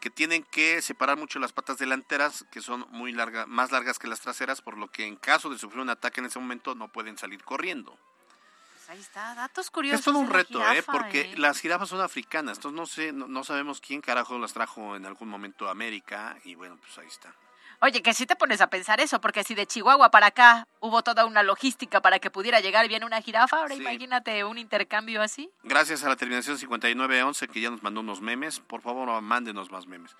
que 0.00 0.10
tienen 0.10 0.42
que 0.42 0.82
separar 0.82 1.16
mucho 1.16 1.38
las 1.38 1.52
patas 1.52 1.78
delanteras, 1.78 2.44
que 2.50 2.60
son 2.60 2.86
muy 2.90 3.12
largas, 3.12 3.46
más 3.46 3.72
largas 3.72 3.98
que 3.98 4.06
las 4.06 4.20
traseras, 4.20 4.60
por 4.60 4.76
lo 4.76 4.88
que 4.88 5.06
en 5.06 5.16
caso 5.16 5.50
de 5.50 5.58
sufrir 5.58 5.80
un 5.80 5.90
ataque 5.90 6.20
en 6.20 6.26
ese 6.26 6.38
momento 6.38 6.74
no 6.74 6.88
pueden 6.88 7.16
salir 7.18 7.42
corriendo. 7.42 7.98
Pues 8.86 8.98
ahí 8.98 9.02
está, 9.02 9.34
datos 9.34 9.68
curiosos. 9.68 9.98
Es 9.98 10.04
todo 10.04 10.18
un 10.18 10.30
reto, 10.30 10.62
¿eh? 10.70 10.80
Porque 10.84 11.22
¿eh? 11.22 11.34
las 11.38 11.58
jirafas 11.58 11.88
son 11.88 12.00
africanas, 12.00 12.58
entonces 12.58 12.76
no 12.76 12.86
sé, 12.86 13.12
no, 13.12 13.26
no 13.26 13.42
sabemos 13.42 13.80
quién 13.80 14.00
carajo 14.00 14.38
las 14.38 14.52
trajo 14.52 14.94
en 14.94 15.06
algún 15.06 15.28
momento 15.28 15.66
a 15.66 15.72
América, 15.72 16.36
y 16.44 16.54
bueno, 16.54 16.76
pues 16.80 16.96
ahí 16.98 17.08
está. 17.08 17.34
Oye, 17.80 18.00
que 18.00 18.14
si 18.14 18.26
te 18.26 18.36
pones 18.36 18.60
a 18.60 18.68
pensar 18.68 19.00
eso, 19.00 19.20
porque 19.20 19.44
si 19.44 19.54
de 19.54 19.66
Chihuahua 19.66 20.10
para 20.10 20.28
acá 20.28 20.66
hubo 20.80 21.02
toda 21.02 21.26
una 21.26 21.42
logística 21.42 22.00
para 22.00 22.18
que 22.20 22.30
pudiera 22.30 22.60
llegar 22.60 22.88
bien 22.88 23.04
una 23.04 23.20
jirafa, 23.20 23.58
ahora 23.58 23.74
Sí. 23.74 23.80
imagínate 23.80 24.44
un 24.44 24.56
intercambio 24.56 25.20
así. 25.20 25.50
Gracias 25.62 26.02
a 26.04 26.08
la 26.08 26.16
terminación 26.16 26.56
5911 26.56 27.48
que 27.48 27.60
ya 27.60 27.70
nos 27.70 27.82
mandó 27.82 28.00
unos 28.00 28.22
memes. 28.22 28.60
Por 28.60 28.80
favor, 28.80 29.20
mándenos 29.20 29.70
más 29.70 29.86
memes. 29.86 30.16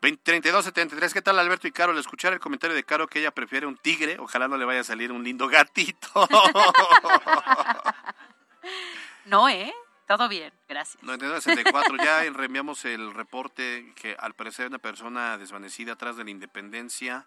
20 0.00 0.22
3273, 0.22 1.12
¿qué 1.12 1.22
tal 1.22 1.38
Alberto 1.38 1.68
y 1.68 1.72
Caro? 1.72 1.92
Al 1.92 1.98
escuchar 1.98 2.32
el 2.32 2.40
comentario 2.40 2.74
de 2.74 2.84
Caro 2.84 3.06
que 3.06 3.20
ella 3.20 3.30
prefiere 3.30 3.66
un 3.66 3.76
tigre, 3.76 4.18
ojalá 4.18 4.48
no 4.48 4.56
le 4.56 4.64
vaya 4.64 4.80
a 4.80 4.84
salir 4.84 5.12
un 5.12 5.24
lindo 5.24 5.46
gatito. 5.48 6.28
No, 9.26 9.48
¿eh? 9.48 9.72
Todo 10.06 10.28
bien, 10.28 10.52
gracias. 10.68 11.02
9964, 11.02 11.96
ya 11.96 12.30
reenviamos 12.30 12.84
el 12.84 13.14
reporte 13.14 13.94
que 13.96 14.14
al 14.18 14.34
parecer 14.34 14.66
una 14.66 14.78
persona 14.78 15.38
desvanecida 15.38 15.92
atrás 15.94 16.16
de 16.16 16.24
la 16.24 16.30
independencia. 16.30 17.26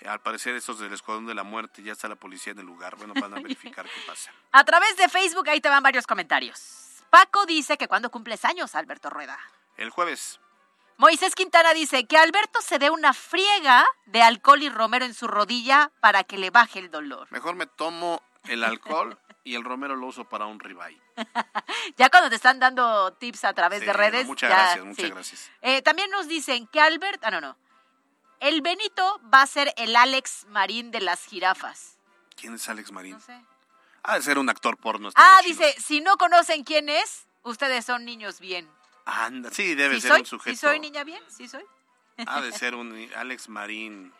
Eh, 0.00 0.08
Al 0.08 0.20
parecer 0.20 0.54
estos 0.54 0.78
del 0.78 0.92
Escuadrón 0.92 1.26
de 1.26 1.34
la 1.34 1.44
Muerte, 1.44 1.82
ya 1.82 1.92
está 1.92 2.08
la 2.08 2.16
policía 2.16 2.52
en 2.52 2.60
el 2.60 2.66
lugar. 2.66 2.96
Bueno, 2.96 3.14
van 3.20 3.32
a 3.34 3.40
verificar 3.40 3.84
qué 3.86 4.00
pasa. 4.06 4.32
A 4.52 4.64
través 4.64 4.96
de 4.96 5.08
Facebook 5.08 5.48
ahí 5.48 5.60
te 5.60 5.68
van 5.68 5.82
varios 5.82 6.06
comentarios. 6.06 7.02
Paco 7.10 7.46
dice 7.46 7.76
que 7.76 7.86
cuando 7.88 8.10
cumples 8.10 8.44
años, 8.44 8.74
Alberto 8.74 9.10
Rueda. 9.10 9.38
El 9.76 9.90
jueves. 9.90 10.40
Moisés 10.96 11.34
Quintana 11.34 11.74
dice 11.74 12.06
que 12.06 12.16
Alberto 12.16 12.60
se 12.60 12.78
dé 12.78 12.90
una 12.90 13.12
friega 13.12 13.84
de 14.06 14.22
alcohol 14.22 14.62
y 14.62 14.68
romero 14.68 15.04
en 15.04 15.14
su 15.14 15.26
rodilla 15.26 15.90
para 16.00 16.22
que 16.22 16.38
le 16.38 16.50
baje 16.50 16.78
el 16.78 16.90
dolor. 16.90 17.26
Mejor 17.30 17.56
me 17.56 17.66
tomo 17.66 18.22
el 18.44 18.62
alcohol 18.62 19.18
y 19.44 19.54
el 19.54 19.62
romero 19.64 19.94
lo 19.94 20.06
uso 20.06 20.24
para 20.28 20.46
un 20.46 20.58
ribeye. 20.58 21.00
Ya 21.96 22.08
cuando 22.10 22.30
te 22.30 22.36
están 22.36 22.58
dando 22.58 23.12
tips 23.12 23.44
a 23.44 23.52
través 23.52 23.80
Sí, 23.80 23.86
de 23.86 23.92
redes. 23.92 24.26
muchas 24.26 24.50
ya, 24.50 24.56
gracias, 24.56 24.84
muchas 24.84 25.04
sí. 25.04 25.10
gracias. 25.10 25.50
Eh, 25.62 25.82
también 25.82 26.10
nos 26.10 26.26
dicen 26.28 26.66
que 26.68 26.80
Albert, 26.80 27.22
ah, 27.24 27.30
no, 27.30 27.40
no. 27.40 27.56
El 28.40 28.62
Benito 28.62 29.20
va 29.32 29.42
a 29.42 29.46
ser 29.46 29.72
el 29.76 29.94
Alex 29.94 30.46
Marín 30.48 30.90
de 30.90 31.00
las 31.00 31.24
jirafas. 31.26 31.98
¿Quién 32.36 32.54
es 32.54 32.68
Alex 32.68 32.90
Marín? 32.90 33.12
No 33.12 33.20
sé. 33.20 33.38
Ha 34.02 34.16
de 34.16 34.22
ser 34.22 34.38
un 34.38 34.48
actor 34.48 34.76
porno. 34.76 35.10
Ah, 35.14 35.38
cochino. 35.42 35.56
dice, 35.66 35.80
si 35.80 36.00
no 36.00 36.16
conocen 36.16 36.64
quién 36.64 36.88
es, 36.88 37.26
ustedes 37.42 37.84
son 37.84 38.04
niños 38.04 38.40
bien. 38.40 38.68
Anda, 39.06 39.50
sí, 39.50 39.74
debe 39.74 39.96
¿Sí 39.96 40.00
ser 40.02 40.10
soy? 40.12 40.20
un 40.20 40.26
sujeto. 40.26 40.54
¿Sí 40.56 40.60
soy 40.60 40.80
niña 40.80 41.04
bien? 41.04 41.22
¿Sí 41.28 41.48
soy? 41.48 41.64
Ha 42.26 42.40
de 42.40 42.52
ser 42.52 42.74
un 42.74 43.10
Alex 43.16 43.48
Marín. 43.48 44.12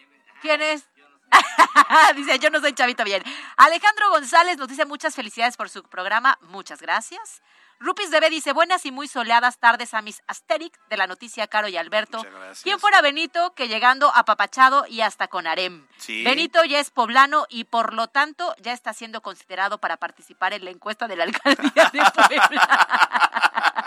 ¿Quién 0.43 0.61
es? 0.63 0.87
dice, 2.17 2.39
yo 2.39 2.51
no 2.51 2.61
soy 2.61 2.73
chavito 2.73 3.05
bien. 3.05 3.23
Alejandro 3.57 4.11
González 4.11 4.59
nos 4.59 4.69
dice 4.69 4.85
muchas 4.85 5.15
felicidades 5.15 5.57
por 5.57 5.69
su 5.69 5.83
programa. 5.83 6.39
Muchas 6.43 6.81
gracias. 6.81 7.43
Rupis 7.81 8.11
Bebé 8.11 8.31
dice, 8.31 8.53
buenas 8.53 8.87
y 8.87 8.93
muy 8.93 9.09
soleadas 9.09 9.59
tardes 9.59 9.95
a 9.95 10.01
mis 10.01 10.23
Asterix 10.27 10.79
de 10.89 10.97
la 10.97 11.07
noticia 11.07 11.47
Caro 11.49 11.69
y 11.69 11.77
Alberto. 11.77 12.19
Muchas 12.19 12.33
gracias. 12.33 12.63
¿Quién 12.63 12.79
fuera 12.79 13.03
Benito 13.03 13.53
que 13.55 13.69
llegando 13.69 14.11
apapachado 14.15 14.87
y 14.89 15.01
hasta 15.01 15.29
con 15.29 15.47
harem? 15.47 15.87
Sí. 15.99 16.25
Benito 16.25 16.65
ya 16.65 16.79
es 16.79 16.91
poblano 16.91 17.47
y 17.51 17.65
por 17.65 17.93
lo 17.93 18.07
tanto 18.07 18.55
ya 18.61 18.73
está 18.73 18.95
siendo 18.95 19.23
considerado 19.23 19.79
para 19.79 19.97
participar 19.97 20.55
en 20.55 20.65
la 20.65 20.71
encuesta 20.71 21.09
de 21.09 21.17
la 21.17 21.25
alcaldía 21.25 21.91
de 21.93 22.01
Puebla. 22.15 22.89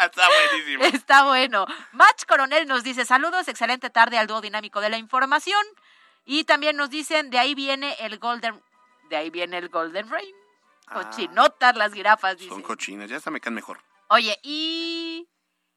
Está 0.05 0.27
buenísimo. 0.27 0.83
Está 0.83 1.23
bueno. 1.23 1.65
Match 1.93 2.25
Coronel 2.27 2.67
nos 2.67 2.83
dice, 2.83 3.05
saludos, 3.05 3.47
excelente 3.47 3.89
tarde 3.89 4.17
al 4.17 4.27
dúo 4.27 4.41
dinámico 4.41 4.81
de 4.81 4.89
la 4.89 4.97
información. 4.97 5.63
Y 6.29 6.43
también 6.43 6.75
nos 6.75 6.89
dicen, 6.89 7.29
de 7.29 7.39
ahí 7.39 7.55
viene 7.55 7.95
el 8.01 8.19
Golden, 8.19 8.61
de 9.09 9.15
ahí 9.15 9.29
viene 9.29 9.57
el 9.57 9.69
Golden 9.69 10.09
Rain. 10.09 10.35
Ah. 10.87 10.95
Cochinotas 10.95 11.75
las 11.77 11.93
jirafas, 11.93 12.37
dicen. 12.37 12.49
Son 12.49 12.61
cochinas, 12.61 13.09
ya 13.09 13.15
hasta 13.15 13.31
me 13.31 13.39
caen 13.39 13.55
mejor. 13.55 13.79
Oye, 14.09 14.37
y 14.43 15.25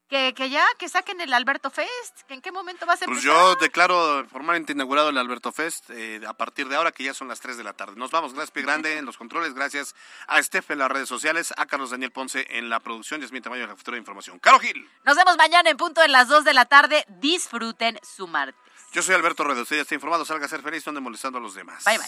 que, 0.09 0.33
que 0.33 0.49
ya, 0.49 0.65
que 0.77 0.89
saquen 0.89 1.21
el 1.21 1.33
Alberto 1.33 1.69
Fest, 1.69 2.23
que 2.27 2.33
en 2.33 2.41
qué 2.41 2.51
momento 2.51 2.85
va 2.85 2.95
a 2.95 2.97
ser. 2.97 3.07
Pues 3.07 3.21
yo 3.21 3.55
declaro 3.55 4.27
formalmente 4.27 4.73
inaugurado 4.73 5.07
el 5.07 5.17
Alberto 5.17 5.53
Fest 5.53 5.89
eh, 5.89 6.19
a 6.27 6.33
partir 6.33 6.67
de 6.67 6.75
ahora 6.75 6.91
que 6.91 7.05
ya 7.05 7.13
son 7.13 7.29
las 7.29 7.39
3 7.39 7.55
de 7.55 7.63
la 7.63 7.71
tarde. 7.71 7.93
Nos 7.95 8.11
vamos, 8.11 8.33
gracias 8.33 8.51
Pie 8.51 8.63
Grande 8.63 8.97
en 8.97 9.05
los 9.05 9.17
controles, 9.17 9.53
gracias 9.53 9.95
a 10.27 10.43
Steph 10.43 10.69
en 10.71 10.79
las 10.79 10.91
redes 10.91 11.07
sociales, 11.07 11.53
a 11.55 11.65
Carlos 11.65 11.91
Daniel 11.91 12.11
Ponce 12.11 12.45
en 12.49 12.69
la 12.69 12.81
producción, 12.81 13.21
Yasmín 13.21 13.41
Tamayo 13.41 13.63
en 13.63 13.69
la 13.69 13.75
jefatura 13.75 13.95
de 13.95 13.99
información. 13.99 14.37
Caro 14.39 14.59
Gil, 14.59 14.85
Nos 15.05 15.15
vemos 15.15 15.37
mañana 15.37 15.69
en 15.69 15.77
punto 15.77 16.01
de 16.01 16.09
las 16.09 16.27
2 16.27 16.43
de 16.43 16.53
la 16.55 16.65
tarde. 16.65 17.05
Disfruten 17.07 17.97
su 18.03 18.27
martes. 18.27 18.59
Yo 18.91 19.01
soy 19.01 19.15
Alberto 19.15 19.43
Rueda, 19.43 19.61
usted 19.61 19.77
ya 19.77 19.81
está 19.83 19.95
informado, 19.95 20.25
salga 20.25 20.45
a 20.45 20.49
ser 20.49 20.61
feliz, 20.61 20.83
donde 20.83 21.01
molestando 21.01 21.37
a 21.39 21.41
los 21.41 21.55
demás. 21.55 21.83
Bye 21.85 21.97
bye. 21.97 22.07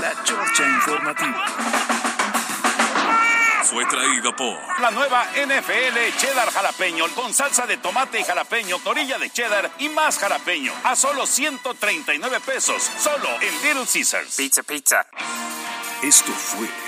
La 0.00 0.24
Chorcha 0.24 0.68
Informativa. 0.68 1.44
Fue 3.64 3.84
traído 3.84 4.34
por 4.34 4.56
la 4.80 4.90
nueva 4.90 5.26
NFL 5.26 6.16
Cheddar 6.18 6.50
Jalapeño 6.50 7.06
con 7.14 7.34
salsa 7.34 7.66
de 7.66 7.76
tomate 7.76 8.18
y 8.20 8.24
jalapeño, 8.24 8.78
torilla 8.78 9.18
de 9.18 9.30
cheddar 9.30 9.70
y 9.78 9.90
más 9.90 10.18
jalapeño 10.18 10.72
a 10.84 10.96
solo 10.96 11.26
139 11.26 12.40
pesos, 12.40 12.82
solo 12.82 13.28
en 13.42 13.54
Little 13.62 13.84
Caesars. 13.92 14.36
Pizza, 14.36 14.62
pizza. 14.62 15.06
Esto 16.02 16.32
fue 16.32 16.87